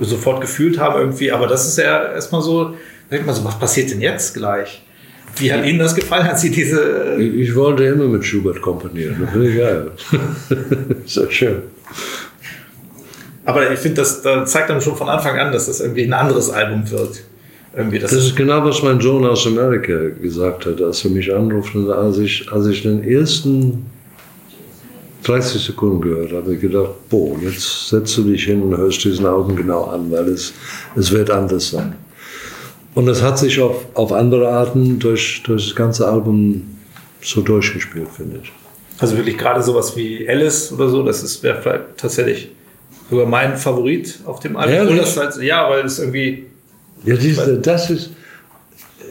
sofort 0.00 0.40
gefühlt 0.40 0.78
haben 0.78 0.98
irgendwie. 0.98 1.30
Aber 1.30 1.46
das 1.46 1.66
ist 1.68 1.78
ja 1.78 2.12
erstmal 2.12 2.42
so, 2.42 2.74
denkt 3.10 3.26
man 3.26 3.34
so, 3.34 3.44
was 3.44 3.58
passiert 3.58 3.90
denn 3.90 4.00
jetzt 4.00 4.34
gleich? 4.34 4.82
Wie 5.36 5.52
hat 5.52 5.64
Ihnen 5.64 5.78
das 5.80 5.94
gefallen, 5.94 6.26
als 6.26 6.42
Sie 6.42 6.50
diese... 6.50 7.16
Ich, 7.18 7.34
ich 7.34 7.54
wollte 7.56 7.84
immer 7.84 8.04
mit 8.04 8.24
Schubert 8.24 8.62
komponieren. 8.62 9.16
Das 9.20 9.30
finde 9.30 9.48
ich 9.48 9.58
geil. 9.58 9.90
Sehr 11.06 11.30
schön. 11.30 11.62
Aber 13.44 13.70
ich 13.70 13.78
finde, 13.78 13.96
das 13.96 14.22
da 14.22 14.44
zeigt 14.46 14.70
dann 14.70 14.80
schon 14.80 14.96
von 14.96 15.08
Anfang 15.08 15.38
an, 15.38 15.52
dass 15.52 15.66
das 15.66 15.80
irgendwie 15.80 16.04
ein 16.04 16.12
anderes 16.12 16.50
Album 16.50 16.88
wird. 16.90 17.24
Irgendwie 17.76 17.98
das, 17.98 18.10
Das 18.10 18.24
ist 18.24 18.36
genau, 18.36 18.64
was 18.64 18.82
mein 18.82 19.00
Sohn 19.00 19.26
aus 19.26 19.46
Amerika 19.46 20.10
gesagt 20.20 20.66
hat, 20.66 20.80
als 20.80 21.04
er 21.04 21.10
mich 21.10 21.32
anruft. 21.32 21.74
Und 21.74 21.90
als 21.90 22.18
ich, 22.18 22.50
als 22.50 22.66
ich 22.66 22.82
den 22.82 23.02
ersten 23.02 23.86
30 25.24 25.62
Sekunden 25.62 26.00
gehört 26.00 26.30
habe, 26.30 26.42
habe 26.42 26.54
ich 26.54 26.60
gedacht, 26.60 26.90
boah, 27.08 27.36
jetzt 27.40 27.88
setzt 27.88 28.16
du 28.16 28.22
dich 28.24 28.44
hin 28.44 28.62
und 28.62 28.76
hörst 28.76 29.02
diesen 29.04 29.26
Album 29.26 29.56
genau 29.56 29.84
an, 29.84 30.10
weil 30.10 30.28
es, 30.28 30.52
es 30.94 31.10
wird 31.10 31.30
anders 31.30 31.70
sein. 31.70 31.94
Und 32.94 33.06
das 33.06 33.22
hat 33.22 33.38
sich 33.38 33.60
auf, 33.60 33.86
auf 33.94 34.12
andere 34.12 34.48
Arten 34.48 34.98
durch, 34.98 35.42
durch 35.44 35.66
das 35.66 35.74
ganze 35.74 36.06
Album 36.06 36.62
so 37.20 37.40
durchgespielt, 37.40 38.08
finde 38.16 38.40
ich. 38.42 38.52
Also 39.00 39.16
wirklich 39.16 39.36
gerade 39.36 39.62
sowas 39.62 39.96
wie 39.96 40.28
Alice 40.28 40.72
oder 40.72 40.88
so, 40.88 41.02
das 41.02 41.22
ist 41.24 41.42
wäre 41.42 41.60
vielleicht 41.60 41.96
tatsächlich 41.96 42.50
sogar 43.10 43.26
mein 43.26 43.56
Favorit 43.56 44.20
auf 44.24 44.38
dem 44.38 44.56
Album. 44.56 44.96
Das 44.96 45.16
halt, 45.16 45.42
ja, 45.42 45.68
weil 45.68 45.84
es 45.84 45.98
irgendwie 45.98 46.46
Ja, 47.04 47.16
diese, 47.16 47.58
das 47.58 47.90
ist, 47.90 48.10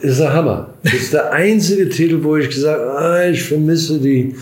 ist 0.02 0.20
der 0.20 0.32
Hammer. 0.32 0.70
Das 0.82 0.94
ist 0.94 1.12
der 1.12 1.32
einzige 1.32 1.88
Titel, 1.88 2.22
wo 2.22 2.36
ich 2.36 2.48
gesagt 2.48 2.80
habe, 2.80 2.98
ah, 2.98 3.28
ich 3.28 3.42
vermisse 3.42 3.98
die, 3.98 4.34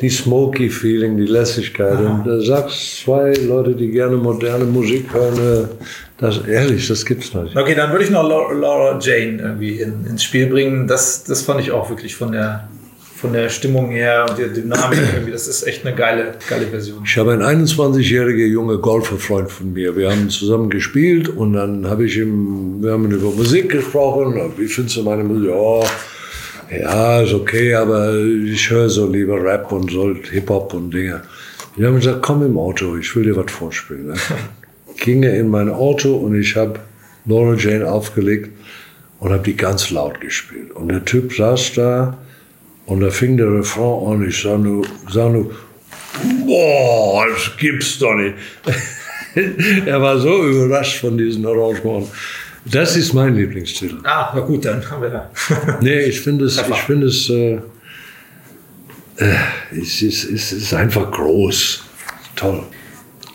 die 0.00 0.08
Smoky-Feeling, 0.08 1.16
die 1.16 1.26
Lässigkeit. 1.26 1.98
Und 1.98 2.26
da 2.26 2.40
sagst 2.40 3.02
zwei 3.04 3.32
Leute, 3.34 3.74
die 3.74 3.90
gerne 3.90 4.16
moderne 4.16 4.64
Musik 4.64 5.12
hören, 5.12 5.38
äh, 5.38 5.66
das, 6.18 6.46
ehrlich, 6.46 6.86
das 6.88 7.04
gibt's 7.04 7.34
nicht. 7.34 7.56
Okay, 7.56 7.74
dann 7.74 7.90
würde 7.92 8.04
ich 8.04 8.10
noch 8.10 8.28
Laura, 8.28 8.52
Laura 8.52 8.98
Jane 9.00 9.38
irgendwie 9.40 9.80
in, 9.80 10.04
ins 10.06 10.22
Spiel 10.22 10.46
bringen. 10.46 10.86
Das, 10.86 11.24
das 11.24 11.42
fand 11.42 11.60
ich 11.60 11.70
auch 11.70 11.88
wirklich 11.88 12.14
von 12.14 12.32
der, 12.32 12.68
von 13.20 13.34
der 13.34 13.50
Stimmung 13.50 13.90
her 13.90 14.24
und 14.28 14.38
der 14.38 14.48
Dynamik 14.48 14.98
irgendwie. 15.12 15.32
Das 15.32 15.46
ist 15.46 15.66
echt 15.66 15.84
eine 15.84 15.94
geile, 15.94 16.32
geile 16.48 16.66
Version. 16.66 17.02
Ich 17.04 17.18
habe 17.18 17.32
einen 17.32 17.66
21-jähriger 17.66 18.46
junge 18.46 18.78
Golferfreund 18.78 19.50
von 19.50 19.74
mir. 19.74 19.94
Wir 19.94 20.10
haben 20.10 20.30
zusammen 20.30 20.70
gespielt 20.70 21.28
und 21.28 21.52
dann 21.52 21.86
habe 21.86 22.06
ich 22.06 22.16
ihm, 22.16 22.82
wir 22.82 22.92
haben 22.92 23.10
über 23.10 23.30
Musik 23.30 23.70
gesprochen. 23.70 24.40
Wie 24.56 24.66
findest 24.66 24.96
du 24.96 25.02
meine 25.02 25.22
Musik? 25.22 25.50
Oh, 25.52 25.84
ja, 26.70 27.20
ist 27.20 27.34
okay, 27.34 27.74
aber 27.74 28.14
ich 28.14 28.70
höre 28.70 28.88
so 28.88 29.06
lieber 29.06 29.42
Rap 29.42 29.70
und 29.70 29.90
so 29.90 30.14
Hip-Hop 30.14 30.72
und 30.72 30.90
Dinge. 30.90 31.20
Wir 31.76 31.88
haben 31.88 31.96
gesagt, 31.96 32.22
komm 32.22 32.42
im 32.46 32.56
Auto, 32.56 32.96
ich 32.96 33.14
will 33.14 33.24
dir 33.24 33.36
was 33.36 33.52
vorspielen. 33.52 34.06
Ne? 34.06 34.14
Ging 34.96 35.22
er 35.24 35.34
in 35.38 35.48
mein 35.48 35.68
Auto 35.68 36.14
und 36.14 36.40
ich 36.40 36.56
habe 36.56 36.80
Laura 37.26 37.54
Jane 37.54 37.90
aufgelegt 37.90 38.50
und 39.18 39.30
habe 39.30 39.42
die 39.42 39.56
ganz 39.56 39.90
laut 39.90 40.22
gespielt. 40.22 40.70
Und 40.70 40.88
der 40.88 41.04
Typ 41.04 41.34
saß 41.34 41.74
da 41.74 42.16
und 42.90 43.00
da 43.00 43.10
fing 43.10 43.36
der 43.36 43.52
Refrain 43.52 44.12
an. 44.12 44.28
Ich 44.28 44.42
sah 44.42 44.58
nur, 44.58 44.84
sah 45.08 45.28
nur 45.28 45.50
Boah, 46.44 47.24
das 47.28 47.56
gibt's 47.56 47.98
doch 48.00 48.14
nicht. 48.14 48.34
er 49.86 50.02
war 50.02 50.18
so 50.18 50.44
überrascht 50.44 51.00
von 51.00 51.16
diesem 51.16 51.46
Arrangement. 51.46 52.08
Das 52.64 52.96
ist 52.96 53.12
mein 53.14 53.36
Lieblingstitel. 53.36 53.98
Ah, 54.02 54.32
na 54.34 54.40
gut, 54.40 54.64
dann 54.64 54.88
haben 54.90 55.02
wir 55.02 55.10
da. 55.10 55.30
Nee, 55.80 56.00
ich 56.00 56.20
finde 56.20 56.46
es, 56.46 56.58
ich 56.58 56.82
finde 56.82 57.06
es, 57.06 57.30
äh, 57.30 57.60
äh, 59.16 59.34
es, 59.70 60.02
ist, 60.02 60.24
es 60.24 60.52
ist 60.52 60.74
einfach 60.74 61.12
groß. 61.12 61.84
Toll. 62.34 62.64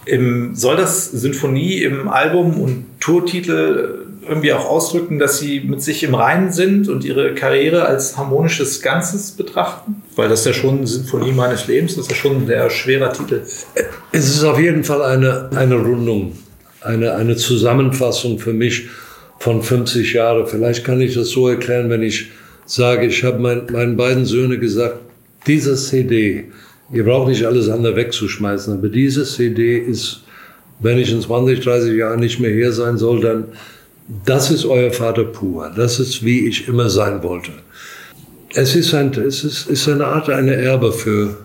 Im, 0.05 0.53
soll 0.53 0.75
das 0.75 1.11
Sinfonie 1.11 1.81
im 1.83 2.09
Album 2.09 2.59
und 2.59 2.85
Tourtitel 2.99 4.04
irgendwie 4.27 4.53
auch 4.53 4.65
ausdrücken, 4.65 5.19
dass 5.19 5.39
sie 5.39 5.61
mit 5.61 5.81
sich 5.81 6.03
im 6.03 6.15
Reinen 6.15 6.51
sind 6.51 6.87
und 6.89 7.03
ihre 7.03 7.33
Karriere 7.33 7.85
als 7.85 8.17
harmonisches 8.17 8.81
Ganzes 8.81 9.31
betrachten? 9.31 10.03
Weil 10.15 10.29
das 10.29 10.39
ist 10.39 10.45
ja 10.45 10.53
schon 10.53 10.85
Sinfonie 10.85 11.31
meines 11.31 11.67
Lebens, 11.67 11.95
das 11.95 12.05
ist 12.05 12.11
ja 12.11 12.17
schon 12.17 12.37
ein 12.37 12.47
sehr 12.47 12.69
schwerer 12.69 13.13
Titel. 13.13 13.41
Es 14.11 14.29
ist 14.29 14.43
auf 14.43 14.59
jeden 14.59 14.83
Fall 14.83 15.01
eine, 15.01 15.49
eine 15.55 15.75
Rundung, 15.75 16.33
eine, 16.81 17.15
eine 17.15 17.35
Zusammenfassung 17.35 18.39
für 18.39 18.53
mich 18.53 18.87
von 19.39 19.61
50 19.61 20.13
Jahren. 20.13 20.47
Vielleicht 20.47 20.83
kann 20.83 21.01
ich 21.01 21.13
das 21.13 21.29
so 21.29 21.47
erklären, 21.47 21.89
wenn 21.89 22.01
ich 22.01 22.31
sage, 22.65 23.07
ich 23.07 23.23
habe 23.23 23.39
mein, 23.39 23.67
meinen 23.71 23.95
beiden 23.97 24.25
Söhnen 24.25 24.59
gesagt, 24.59 24.99
diese 25.47 25.75
CD, 25.75 26.45
ihr 26.91 27.03
braucht 27.03 27.29
nicht 27.29 27.45
alles 27.45 27.69
andere 27.69 27.95
wegzuschmeißen, 27.95 28.73
aber 28.73 28.89
diese 28.89 29.23
CD 29.23 29.77
ist, 29.77 30.23
wenn 30.79 30.97
ich 30.97 31.11
in 31.11 31.21
20, 31.21 31.59
30 31.61 31.95
Jahren 31.95 32.19
nicht 32.19 32.39
mehr 32.39 32.51
hier 32.51 32.71
sein 32.71 32.97
soll, 32.97 33.21
dann 33.21 33.45
das 34.07 34.51
ist 34.51 34.65
euer 34.65 34.91
Vater 34.91 35.23
pur. 35.23 35.71
Das 35.75 35.99
ist, 35.99 36.23
wie 36.23 36.47
ich 36.47 36.67
immer 36.67 36.89
sein 36.89 37.23
wollte. 37.23 37.51
Es 38.53 38.75
ist, 38.75 38.93
ein, 38.93 39.11
es 39.13 39.43
ist, 39.43 39.67
ist 39.67 39.89
eine 39.89 40.05
Art, 40.05 40.29
eine 40.29 40.55
Erbe 40.55 40.91
für, 40.91 41.35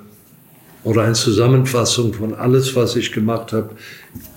oder 0.85 1.03
eine 1.03 1.15
Zusammenfassung 1.15 2.13
von 2.13 2.35
alles, 2.35 2.77
was 2.77 2.97
ich 2.97 3.13
gemacht 3.13 3.53
habe, 3.53 3.71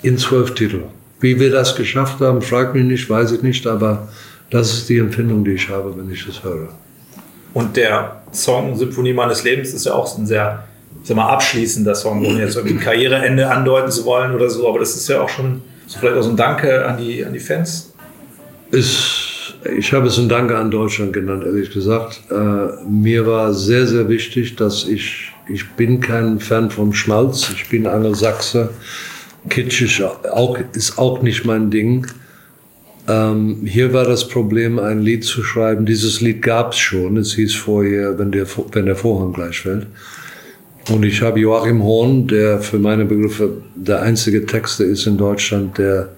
in 0.01 0.17
zwölf 0.17 0.53
Titel. 0.55 0.83
Wie 1.19 1.39
wir 1.39 1.51
das 1.51 1.75
geschafft 1.75 2.19
haben, 2.19 2.41
fragt 2.41 2.73
mich 2.73 2.83
nicht, 2.83 3.09
weiß 3.09 3.33
ich 3.33 3.43
nicht, 3.43 3.67
aber 3.67 4.09
das 4.49 4.73
ist 4.73 4.89
die 4.89 4.97
Empfindung, 4.97 5.43
die 5.43 5.51
ich 5.51 5.69
habe, 5.69 5.95
wenn 5.95 6.09
ich 6.12 6.25
das 6.25 6.43
höre. 6.43 6.69
Und 7.53 7.77
der 7.77 8.23
Song 8.31 8.75
Symphonie 8.75 9.13
meines 9.13 9.43
Lebens 9.43 9.73
ist 9.73 9.86
ja 9.86 9.93
auch 9.93 10.17
ein 10.17 10.25
sehr, 10.25 10.63
ich 11.01 11.07
sag 11.07 11.15
mal, 11.15 11.29
abschließender 11.29 11.93
Song, 11.93 12.25
ohne 12.25 12.39
jetzt 12.39 12.55
irgendwie 12.55 12.77
Karriereende 12.77 13.49
andeuten 13.49 13.91
zu 13.91 14.05
wollen 14.05 14.33
oder 14.33 14.49
so, 14.49 14.67
aber 14.67 14.79
das 14.79 14.95
ist 14.95 15.07
ja 15.07 15.21
auch 15.21 15.29
schon 15.29 15.62
so 15.86 15.99
vielleicht 15.99 16.17
auch 16.17 16.23
so 16.23 16.29
ein 16.29 16.38
Danke 16.38 16.86
an 16.86 16.97
die, 16.97 17.23
an 17.23 17.33
die 17.33 17.39
Fans. 17.39 17.92
Ist, 18.73 19.53
ich 19.77 19.93
habe 19.93 20.07
es 20.07 20.17
ein 20.17 20.27
Danke 20.27 20.57
an 20.57 20.71
Deutschland 20.71 21.13
genannt, 21.13 21.43
ehrlich 21.45 21.71
gesagt. 21.71 22.21
Äh, 22.31 22.83
mir 22.89 23.27
war 23.27 23.53
sehr, 23.53 23.86
sehr 23.86 24.09
wichtig, 24.09 24.55
dass 24.55 24.88
ich, 24.88 25.31
ich 25.47 25.69
bin 25.73 25.99
kein 25.99 26.39
Fan 26.39 26.71
vom 26.71 26.91
Schmalz, 26.91 27.51
ich 27.53 27.69
bin 27.69 27.86
Angelsachse. 27.86 28.71
Kitschig 29.47 30.01
auch, 30.03 30.57
ist 30.73 30.97
auch 30.97 31.21
nicht 31.21 31.45
mein 31.45 31.69
Ding. 31.69 32.07
Ähm, 33.07 33.59
hier 33.63 33.93
war 33.93 34.05
das 34.05 34.27
Problem, 34.27 34.79
ein 34.79 35.01
Lied 35.01 35.23
zu 35.23 35.43
schreiben. 35.43 35.86
Dieses 35.86 36.19
Lied 36.21 36.41
gab 36.41 36.71
es 36.71 36.79
schon. 36.79 37.17
Es 37.17 37.36
hieß 37.36 37.53
vorher, 37.53 38.17
wenn 38.17 38.31
der, 38.31 38.47
wenn 38.71 38.88
der 38.88 38.95
Vorhang 38.95 39.33
gleich 39.33 39.59
fällt. 39.59 39.86
Und 40.89 41.03
ich 41.03 41.21
habe 41.21 41.39
Joachim 41.39 41.83
Horn, 41.83 42.27
der 42.27 42.59
für 42.59 42.79
meine 42.79 43.05
Begriffe 43.05 43.62
der 43.75 44.01
einzige 44.01 44.47
Texter 44.47 44.86
ist 44.86 45.05
in 45.05 45.17
Deutschland, 45.17 45.77
der 45.77 46.09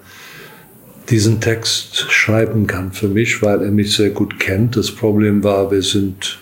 diesen 1.10 1.40
Text 1.40 2.12
schreiben 2.12 2.68
kann 2.68 2.92
für 2.92 3.08
mich, 3.08 3.42
weil 3.42 3.62
er 3.62 3.72
mich 3.72 3.96
sehr 3.96 4.10
gut 4.10 4.40
kennt. 4.40 4.76
Das 4.76 4.92
Problem 4.92 5.44
war, 5.44 5.72
wir 5.72 5.82
sind 5.82 6.40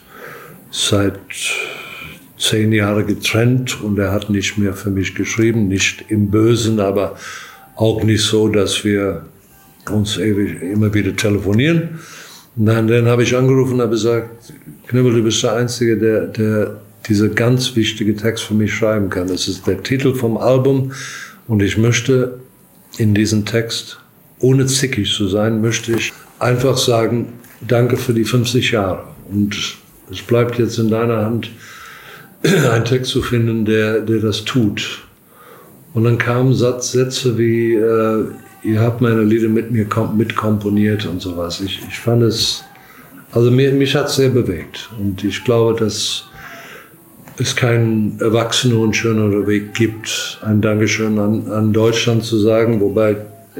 seit 0.71 1.19
zehn 2.37 2.71
Jahren 2.71 3.05
getrennt 3.05 3.81
und 3.81 3.97
er 3.99 4.11
hat 4.11 4.29
nicht 4.29 4.57
mehr 4.57 4.73
für 4.73 4.89
mich 4.89 5.15
geschrieben, 5.15 5.67
nicht 5.67 6.05
im 6.09 6.29
Bösen, 6.29 6.79
aber 6.79 7.17
auch 7.75 8.03
nicht 8.03 8.23
so, 8.23 8.47
dass 8.47 8.83
wir 8.83 9.25
uns 9.89 10.17
ewig 10.17 10.61
immer 10.61 10.93
wieder 10.93 11.15
telefonieren. 11.15 11.99
Und 12.55 12.67
dann, 12.67 13.07
habe 13.07 13.23
ich 13.23 13.35
angerufen 13.35 13.75
und 13.75 13.81
habe 13.81 13.91
gesagt, 13.91 14.53
Knibbel, 14.87 15.13
du 15.13 15.23
bist 15.23 15.41
der 15.43 15.53
Einzige, 15.53 15.97
der, 15.97 16.27
der 16.27 16.81
diese 17.07 17.29
ganz 17.29 17.75
wichtige 17.75 18.15
Text 18.15 18.43
für 18.43 18.53
mich 18.53 18.73
schreiben 18.73 19.09
kann. 19.09 19.27
Das 19.27 19.47
ist 19.47 19.67
der 19.67 19.81
Titel 19.81 20.13
vom 20.13 20.37
Album 20.37 20.91
und 21.47 21.61
ich 21.61 21.77
möchte 21.77 22.39
in 22.97 23.13
diesem 23.13 23.45
Text 23.45 24.02
ohne 24.39 24.65
zickig 24.65 25.13
zu 25.13 25.27
sein, 25.27 25.61
möchte 25.61 25.93
ich 25.93 26.11
einfach 26.39 26.77
sagen, 26.77 27.33
danke 27.61 27.97
für 27.97 28.13
die 28.13 28.25
50 28.25 28.71
Jahre. 28.71 29.03
Und 29.31 29.55
es 30.11 30.21
bleibt 30.21 30.57
jetzt 30.59 30.77
in 30.77 30.89
deiner 30.89 31.25
Hand, 31.25 31.49
einen 32.43 32.85
Text 32.85 33.11
zu 33.11 33.21
finden, 33.21 33.65
der, 33.65 34.01
der 34.01 34.19
das 34.19 34.43
tut. 34.43 35.03
Und 35.93 36.03
dann 36.03 36.17
kamen 36.17 36.53
Satz, 36.53 36.91
Sätze 36.91 37.37
wie, 37.37 37.75
äh, 37.75 38.25
ihr 38.63 38.79
habt 38.79 39.01
meine 39.01 39.23
Lieder 39.23 39.49
mit 39.49 39.71
mir 39.71 39.85
kom 39.85 40.17
mitkomponiert 40.17 41.05
und 41.05 41.21
sowas. 41.21 41.61
Ich, 41.61 41.81
ich 41.87 41.99
fand 41.99 42.23
es, 42.23 42.63
also 43.31 43.51
mir, 43.51 43.71
mich 43.71 43.95
hat 43.95 44.07
es 44.07 44.15
sehr 44.15 44.29
bewegt. 44.29 44.89
Und 44.99 45.23
ich 45.23 45.43
glaube, 45.43 45.79
dass 45.79 46.25
es 47.37 47.55
keinen 47.55 48.19
erwachsenen 48.19 48.77
und 48.77 48.95
schöneren 48.95 49.47
Weg 49.47 49.73
gibt, 49.73 50.39
ein 50.43 50.61
Dankeschön 50.61 51.17
an, 51.17 51.47
an 51.51 51.73
Deutschland 51.73 52.23
zu 52.23 52.37
sagen, 52.37 52.79
wobei 52.79 53.17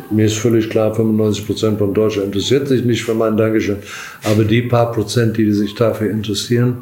mir 0.09 0.25
ist 0.25 0.37
völlig 0.37 0.69
klar, 0.69 0.93
95 0.93 1.45
Prozent 1.45 1.79
von 1.79 1.93
Deutschland 1.93 2.27
interessiert 2.27 2.67
sich 2.67 2.83
nicht 2.83 3.03
für 3.03 3.13
mein 3.13 3.37
Dankeschön. 3.37 3.77
Aber 4.23 4.43
die 4.43 4.63
paar 4.63 4.91
Prozent, 4.91 5.37
die 5.37 5.51
sich 5.51 5.75
dafür 5.75 6.09
interessieren, 6.09 6.77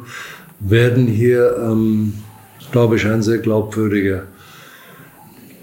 werden 0.60 1.06
hier, 1.06 1.56
ähm, 1.58 2.14
glaube 2.70 2.96
ich, 2.96 3.06
ein 3.06 3.22
sehr 3.22 3.38
glaubwürdiger. 3.38 4.24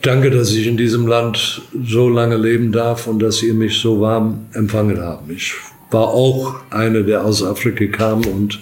Danke, 0.02 0.30
dass 0.30 0.52
ich 0.54 0.68
in 0.68 0.78
diesem 0.78 1.08
Land 1.08 1.62
so 1.86 2.08
lange 2.08 2.38
leben 2.38 2.72
darf 2.72 3.08
und 3.08 3.20
dass 3.20 3.44
ihr 3.44 3.54
mich 3.54 3.80
so 3.80 4.00
warm 4.00 4.46
empfangen 4.54 5.02
habt. 5.02 5.30
Ich 5.30 5.54
war 5.92 6.08
auch 6.08 6.56
einer, 6.70 7.02
der 7.02 7.26
aus 7.26 7.44
Afrika 7.44 7.86
kam 7.86 8.22
und 8.26 8.60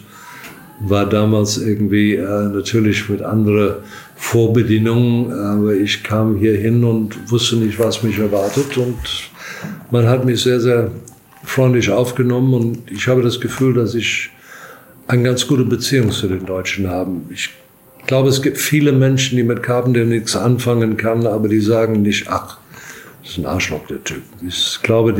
war 0.80 1.08
damals 1.08 1.58
irgendwie 1.58 2.16
äh, 2.16 2.50
natürlich 2.50 3.10
mit 3.10 3.22
anderen 3.22 3.76
Vorbedingungen, 4.18 5.32
aber 5.32 5.74
ich 5.74 6.03
kam 6.03 6.38
hier 6.38 6.57
hin 6.57 6.84
und 6.84 7.32
wusste 7.32 7.55
nicht, 7.57 7.80
was 7.80 8.03
mich 8.03 8.18
erwartet 8.18 8.78
und 8.78 8.97
man 9.91 10.07
hat 10.07 10.26
mich 10.26 10.41
sehr, 10.41 10.59
sehr 10.59 10.91
freundlich 11.43 11.89
aufgenommen 11.89 12.53
und 12.53 12.91
ich 12.91 13.07
habe 13.07 13.22
das 13.22 13.39
Gefühl, 13.39 13.74
dass 13.74 13.95
ich 13.95 14.30
eine 15.07 15.24
ganz 15.24 15.47
gute 15.47 15.63
Beziehung 15.63 16.11
zu 16.11 16.28
den 16.28 16.45
Deutschen 16.45 16.89
habe. 16.89 17.11
Ich 17.30 17.49
glaube, 18.07 18.30
es 18.30 18.41
gibt 18.41 18.57
viele 18.57 18.91
Menschen, 18.91 19.38
die 19.38 19.43
mit 19.43 19.63
Carpenter 19.63 20.03
nichts 20.03 20.36
anfangen 20.36 20.97
kann, 20.97 21.26
aber 21.26 21.47
die 21.47 21.61
sagen 21.61 22.01
nicht, 22.01 22.28
ach, 22.28 22.57
das 23.22 23.32
ist 23.32 23.38
ein 23.38 23.45
Arschloch, 23.45 23.86
der 23.88 24.03
Typ. 24.03 24.24
Ich 24.45 24.80
glaube, 24.84 25.13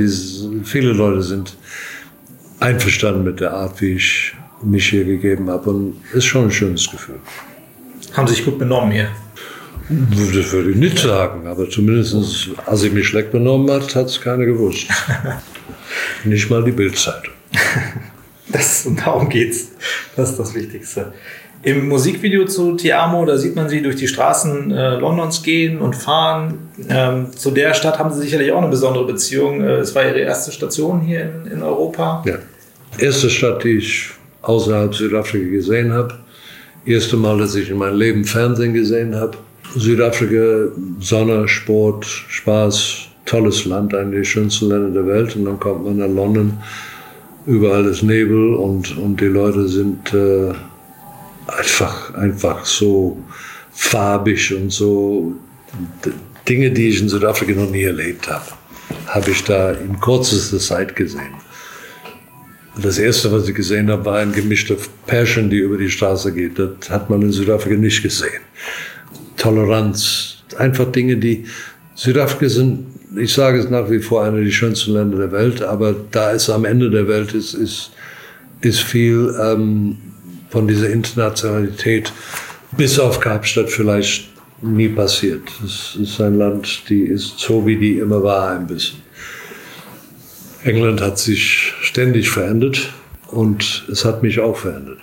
viele 0.64 0.94
Leute 0.94 1.22
sind 1.22 1.56
einverstanden 2.60 3.24
mit 3.24 3.40
der 3.40 3.54
Art, 3.54 3.80
wie 3.82 3.94
ich 3.94 4.34
mich 4.64 4.90
hier 4.90 5.06
gegeben 5.06 5.50
habe. 5.50 5.70
Und 5.70 5.96
ist 6.14 6.26
schon 6.26 6.46
ein 6.46 6.52
schönes 6.52 6.90
Gefühl. 6.90 7.20
Haben 8.18 8.28
sich 8.28 8.44
gut 8.44 8.58
benommen 8.58 8.92
hier? 8.92 9.10
Das 9.90 10.52
würde 10.52 10.72
ich 10.72 10.76
nicht 10.76 10.98
sagen, 10.98 11.46
aber 11.46 11.70
zumindest, 11.70 12.50
als 12.66 12.84
ich 12.84 12.92
mich 12.92 13.08
schlecht 13.08 13.32
benommen 13.32 13.70
hat, 13.72 13.96
hat 13.96 14.08
es 14.08 14.20
keiner 14.20 14.46
gewusst. 14.46 14.88
nicht 16.26 16.50
mal 16.50 16.64
die 16.64 16.72
Bildzeitung. 16.72 17.34
Das, 18.50 18.88
darum 19.04 19.28
geht's. 19.28 19.74
Das 20.16 20.30
ist 20.30 20.40
das 20.40 20.56
Wichtigste. 20.56 21.12
Im 21.64 21.90
Musikvideo 21.90 22.46
zu 22.46 22.78
Ti 22.78 22.94
Amo, 22.94 23.26
da 23.26 23.38
sieht 23.38 23.58
man 23.58 23.68
sie 23.68 23.82
durch 23.82 23.98
die 23.98 24.08
Straßen 24.08 24.72
äh, 24.72 24.96
Londons 24.96 25.44
gehen 25.44 25.80
und 25.80 25.98
fahren. 25.98 26.70
Ähm, 26.88 27.28
zu 27.36 27.52
der 27.52 27.74
Stadt 27.74 28.00
haben 28.00 28.14
sie 28.14 28.22
sicherlich 28.22 28.54
auch 28.54 28.60
eine 28.60 28.70
besondere 28.70 29.06
Beziehung. 29.06 29.62
Äh, 29.62 29.80
es 29.80 29.94
war 29.96 30.06
ihre 30.06 30.22
erste 30.22 30.54
Station 30.54 31.02
hier 31.02 31.24
in, 31.24 31.52
in 31.52 31.62
Europa. 31.62 32.24
Ja. 32.26 32.36
Erste 32.98 33.30
Stadt, 33.30 33.66
die 33.66 33.80
ich 33.80 34.12
außerhalb 34.44 34.96
Südafrika 34.96 35.50
gesehen 35.50 35.92
habe. 35.92 36.18
Erste 36.88 37.18
Mal, 37.18 37.38
dass 37.38 37.54
ich 37.56 37.70
in 37.70 37.80
meinem 37.80 37.98
Leben 37.98 38.24
Fernsehen 38.24 38.74
gesehen 38.74 39.14
habe. 39.14 39.38
Südafrika, 39.76 40.72
Sonne, 41.02 41.46
Sport, 41.50 42.06
Spaß, 42.06 43.10
tolles 43.26 43.66
Land, 43.66 43.94
eine 43.94 44.12
der 44.12 44.24
schönsten 44.24 44.70
Länder 44.70 44.92
der 44.92 45.06
Welt. 45.06 45.36
Und 45.36 45.44
dann 45.44 45.60
kommt 45.60 45.84
man 45.84 45.98
nach 45.98 46.08
London, 46.08 46.58
überall 47.46 47.86
ist 47.88 48.04
Nebel 48.04 48.54
und, 48.54 48.98
und 48.98 49.20
die 49.20 49.26
Leute 49.26 49.68
sind 49.68 50.14
äh, 50.14 50.54
einfach, 51.48 52.14
einfach 52.14 52.66
so 52.66 53.18
farbig 53.74 54.54
und 54.56 54.72
so 54.72 55.34
Dinge, 56.48 56.72
die 56.72 56.88
ich 56.88 57.02
in 57.02 57.10
Südafrika 57.10 57.52
noch 57.52 57.70
nie 57.70 57.84
erlebt 57.84 58.30
habe, 58.30 58.46
habe 59.08 59.30
ich 59.30 59.44
da 59.44 59.72
in 59.72 60.00
kürzester 60.00 60.60
Zeit 60.60 60.96
gesehen. 60.96 61.47
Das 62.82 63.00
erste, 63.00 63.32
was 63.32 63.48
ich 63.48 63.56
gesehen 63.56 63.90
habe, 63.90 64.06
war 64.06 64.20
ein 64.20 64.32
gemischter 64.32 64.76
Passion, 65.08 65.50
die 65.50 65.58
über 65.58 65.78
die 65.78 65.90
Straße 65.90 66.32
geht. 66.32 66.60
Das 66.60 66.90
hat 66.90 67.10
man 67.10 67.22
in 67.24 67.32
Südafrika 67.32 67.76
nicht 67.76 68.04
gesehen. 68.04 68.42
Toleranz, 69.36 70.44
einfach 70.58 70.92
Dinge, 70.92 71.18
die 71.18 71.46
Südafrika 71.96 72.50
sind, 72.50 72.86
ich 73.16 73.34
sage 73.34 73.60
es 73.60 73.70
nach 73.70 73.90
wie 73.90 74.00
vor, 74.00 74.24
einer 74.24 74.42
der 74.42 74.52
schönsten 74.52 74.94
Länder 74.94 75.18
der 75.18 75.32
Welt, 75.32 75.62
aber 75.62 75.96
da 76.12 76.34
es 76.34 76.50
am 76.50 76.66
Ende 76.66 76.90
der 76.90 77.08
Welt 77.08 77.34
ist, 77.34 77.54
ist, 77.54 77.92
ist 78.62 78.82
viel 78.82 79.34
ähm, 79.42 79.98
von 80.50 80.68
dieser 80.68 80.90
Internationalität 80.90 82.12
bis 82.76 83.00
auf 83.00 83.20
Kapstadt 83.20 83.70
vielleicht 83.70 84.30
nie 84.62 84.90
passiert. 84.90 85.42
Es 85.64 85.98
ist 86.00 86.20
ein 86.22 86.38
Land, 86.38 86.84
die 86.90 87.04
ist 87.04 87.40
so, 87.40 87.66
wie 87.66 87.78
die 87.78 88.00
immer 88.00 88.22
war, 88.22 88.52
ein 88.52 88.68
bisschen. 88.68 89.00
England 90.64 91.02
hat 91.02 91.18
sich 91.18 91.74
ständig 91.98 92.30
verändert 92.30 92.94
und 93.32 93.88
es 93.92 94.06
hat 94.06 94.22
mich 94.22 94.40
auch 94.40 94.56
verändert. 94.56 95.00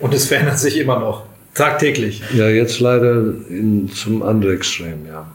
Und 0.00 0.14
es 0.14 0.24
verändert 0.24 0.58
sich 0.58 0.78
immer 0.78 0.98
noch, 0.98 1.24
tagtäglich. 1.52 2.22
Ja, 2.34 2.48
jetzt 2.48 2.80
leider 2.80 3.34
in, 3.50 3.90
zum 3.94 4.22
anderen 4.22 4.56
Extrem, 4.56 5.04
ja. 5.06 5.26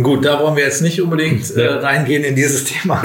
Gut, 0.00 0.24
da 0.24 0.38
wollen 0.38 0.54
wir 0.54 0.62
jetzt 0.62 0.80
nicht 0.80 1.02
unbedingt 1.02 1.50
äh, 1.56 1.66
reingehen 1.66 2.22
in 2.22 2.36
dieses 2.36 2.62
Thema. 2.64 3.02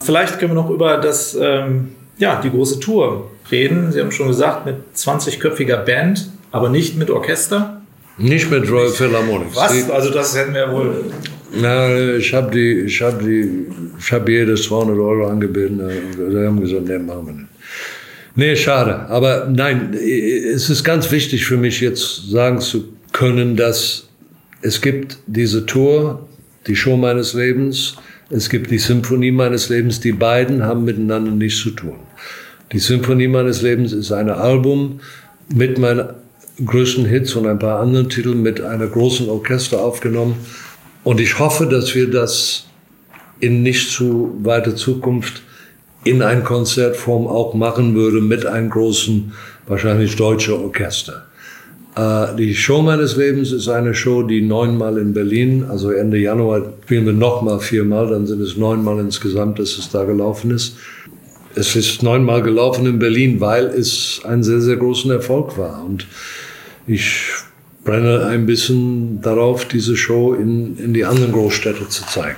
Vielleicht 0.00 0.38
können 0.38 0.52
wir 0.52 0.62
noch 0.62 0.70
über 0.70 0.98
das, 0.98 1.36
ähm, 1.40 1.88
ja, 2.16 2.40
die 2.40 2.50
große 2.50 2.78
Tour 2.78 3.32
reden. 3.50 3.90
Sie 3.90 4.00
haben 4.00 4.12
schon 4.12 4.28
gesagt, 4.28 4.66
mit 4.66 4.76
20-köpfiger 4.94 5.78
Band, 5.78 6.30
aber 6.52 6.68
nicht 6.68 6.96
mit 6.96 7.10
Orchester. 7.10 7.82
Nicht 8.18 8.48
mit 8.52 8.70
Royal 8.70 8.90
Philharmonics. 8.90 9.56
Was? 9.56 9.90
Also 9.90 10.10
das 10.10 10.36
hätten 10.36 10.54
wir 10.54 10.70
wohl 10.70 11.06
na, 11.52 12.16
ich 12.16 12.32
habe 12.34 12.50
die, 12.50 12.80
ich 12.86 13.00
habe 13.00 13.24
die, 13.24 13.66
ich 13.98 14.12
habe 14.12 14.30
jedes 14.30 14.64
200 14.64 14.98
Euro 14.98 15.28
angeboten. 15.28 15.80
Sie 16.16 16.46
haben 16.46 16.60
gesagt, 16.60 16.88
nee, 16.88 16.98
machen 16.98 17.26
wir 17.26 17.32
nicht. 17.32 17.48
Nee, 18.34 18.54
schade. 18.54 19.08
Aber 19.08 19.48
nein, 19.50 19.94
es 19.94 20.70
ist 20.70 20.84
ganz 20.84 21.10
wichtig 21.10 21.44
für 21.44 21.56
mich 21.56 21.80
jetzt 21.80 22.30
sagen 22.30 22.60
zu 22.60 22.84
können, 23.12 23.56
dass 23.56 24.08
es 24.62 24.80
gibt 24.80 25.18
diese 25.26 25.66
Tour, 25.66 26.28
die 26.66 26.76
Show 26.76 26.96
meines 26.96 27.34
Lebens, 27.34 27.96
es 28.30 28.50
gibt 28.50 28.70
die 28.70 28.78
Symphonie 28.78 29.30
meines 29.30 29.70
Lebens. 29.70 30.00
Die 30.00 30.12
beiden 30.12 30.62
haben 30.62 30.84
miteinander 30.84 31.30
nichts 31.30 31.60
zu 31.60 31.70
tun. 31.70 31.96
Die 32.72 32.78
Symphonie 32.78 33.28
meines 33.28 33.62
Lebens 33.62 33.92
ist 33.92 34.12
ein 34.12 34.28
Album 34.28 35.00
mit 35.48 35.78
meinen 35.78 36.10
größten 36.62 37.06
Hits 37.06 37.34
und 37.36 37.46
ein 37.46 37.58
paar 37.58 37.80
anderen 37.80 38.10
Titeln 38.10 38.42
mit 38.42 38.60
einer 38.60 38.86
großen 38.86 39.28
Orchester 39.30 39.80
aufgenommen 39.80 40.36
und 41.04 41.20
ich 41.20 41.38
hoffe, 41.38 41.66
dass 41.66 41.94
wir 41.94 42.10
das 42.10 42.66
in 43.40 43.62
nicht 43.62 43.90
zu 43.90 44.36
weiter 44.42 44.74
Zukunft 44.74 45.42
in 46.04 46.22
ein 46.22 46.44
Konzertform 46.44 47.26
auch 47.26 47.54
machen 47.54 47.94
würde 47.94 48.20
mit 48.20 48.46
einem 48.46 48.70
großen, 48.70 49.32
wahrscheinlich 49.66 50.16
deutschen 50.16 50.54
Orchester. 50.54 51.26
Äh, 51.96 52.36
die 52.36 52.54
Show 52.54 52.82
meines 52.82 53.16
Lebens 53.16 53.52
ist 53.52 53.68
eine 53.68 53.94
Show, 53.94 54.22
die 54.22 54.40
neunmal 54.40 54.98
in 54.98 55.12
Berlin, 55.12 55.64
also 55.68 55.90
Ende 55.90 56.18
Januar 56.18 56.72
spielen 56.84 57.06
wir 57.06 57.12
nochmal 57.12 57.60
viermal, 57.60 58.08
dann 58.08 58.26
sind 58.26 58.40
es 58.40 58.56
neunmal 58.56 59.00
insgesamt, 59.00 59.58
dass 59.58 59.76
es 59.78 59.90
da 59.90 60.04
gelaufen 60.04 60.50
ist. 60.50 60.76
Es 61.54 61.74
ist 61.74 62.02
neunmal 62.02 62.42
gelaufen 62.42 62.86
in 62.86 62.98
Berlin, 62.98 63.40
weil 63.40 63.66
es 63.66 64.20
ein 64.24 64.42
sehr, 64.42 64.60
sehr 64.60 64.76
großen 64.76 65.10
Erfolg 65.10 65.58
war. 65.58 65.84
Und 65.84 66.06
ich 66.86 67.32
brenne 67.88 68.26
ein 68.26 68.44
bisschen 68.44 69.22
darauf, 69.22 69.64
diese 69.64 69.96
Show 69.96 70.34
in, 70.34 70.76
in 70.76 70.92
die 70.92 71.06
anderen 71.06 71.32
Großstädte 71.32 71.88
zu 71.88 72.04
zeigen. 72.04 72.36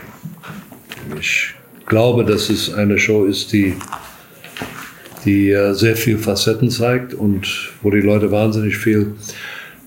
Ich 1.18 1.54
glaube, 1.86 2.24
dass 2.24 2.50
es 2.50 2.72
eine 2.72 2.98
Show 2.98 3.24
ist, 3.24 3.52
die, 3.52 3.74
die 5.24 5.52
sehr 5.72 5.96
viel 5.96 6.18
Facetten 6.18 6.70
zeigt 6.70 7.14
und 7.14 7.72
wo 7.82 7.90
die 7.90 8.00
Leute 8.00 8.30
wahnsinnig 8.30 8.76
viel 8.76 9.14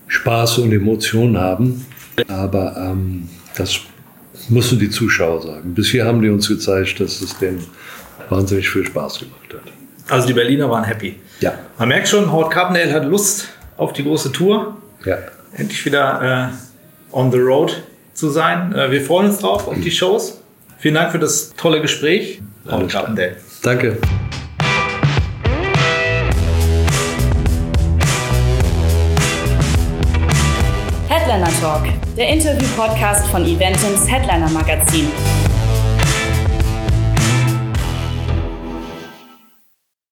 Spaß 0.06 0.58
und 0.58 0.70
Emotionen 0.70 1.38
haben. 1.38 1.86
Aber 2.28 2.76
ähm, 2.76 3.30
das 3.56 3.80
müssen 4.50 4.78
die 4.78 4.90
Zuschauer 4.90 5.40
sagen. 5.40 5.72
Bisher 5.72 6.04
haben 6.04 6.20
die 6.20 6.28
uns 6.28 6.46
gezeigt, 6.46 7.00
dass 7.00 7.22
es 7.22 7.38
denen 7.38 7.64
wahnsinnig 8.28 8.68
viel 8.68 8.84
Spaß 8.84 9.20
gemacht 9.20 9.54
hat. 9.54 9.72
Also 10.10 10.26
die 10.26 10.34
Berliner 10.34 10.68
waren 10.68 10.84
happy. 10.84 11.14
Ja. 11.40 11.54
Man 11.78 11.88
merkt 11.88 12.08
schon, 12.08 12.30
Howard 12.30 12.52
Carpendale 12.52 12.92
hat 12.92 13.06
Lust 13.06 13.48
auf 13.78 13.94
die 13.94 14.02
große 14.02 14.30
Tour. 14.30 14.76
Ja 15.06 15.16
endlich 15.56 15.84
wieder 15.84 16.52
äh, 17.12 17.16
on 17.16 17.30
the 17.30 17.38
road 17.38 17.82
zu 18.12 18.30
sein. 18.30 18.74
Äh, 18.74 18.90
wir 18.90 19.00
freuen 19.00 19.26
uns 19.26 19.38
drauf 19.38 19.68
auf 19.68 19.80
die 19.80 19.90
Shows. 19.90 20.40
Vielen 20.78 20.94
Dank 20.94 21.12
für 21.12 21.18
das 21.18 21.54
tolle 21.56 21.80
Gespräch. 21.80 22.42
Alles 22.66 22.92
Danke. 23.62 23.98
Headliner 31.08 31.50
Talk, 31.60 31.84
der 32.16 32.28
Interview-Podcast 32.28 33.26
von 33.28 33.44
Eventums 33.44 34.10
Headliner 34.10 34.50
Magazin. 34.50 35.08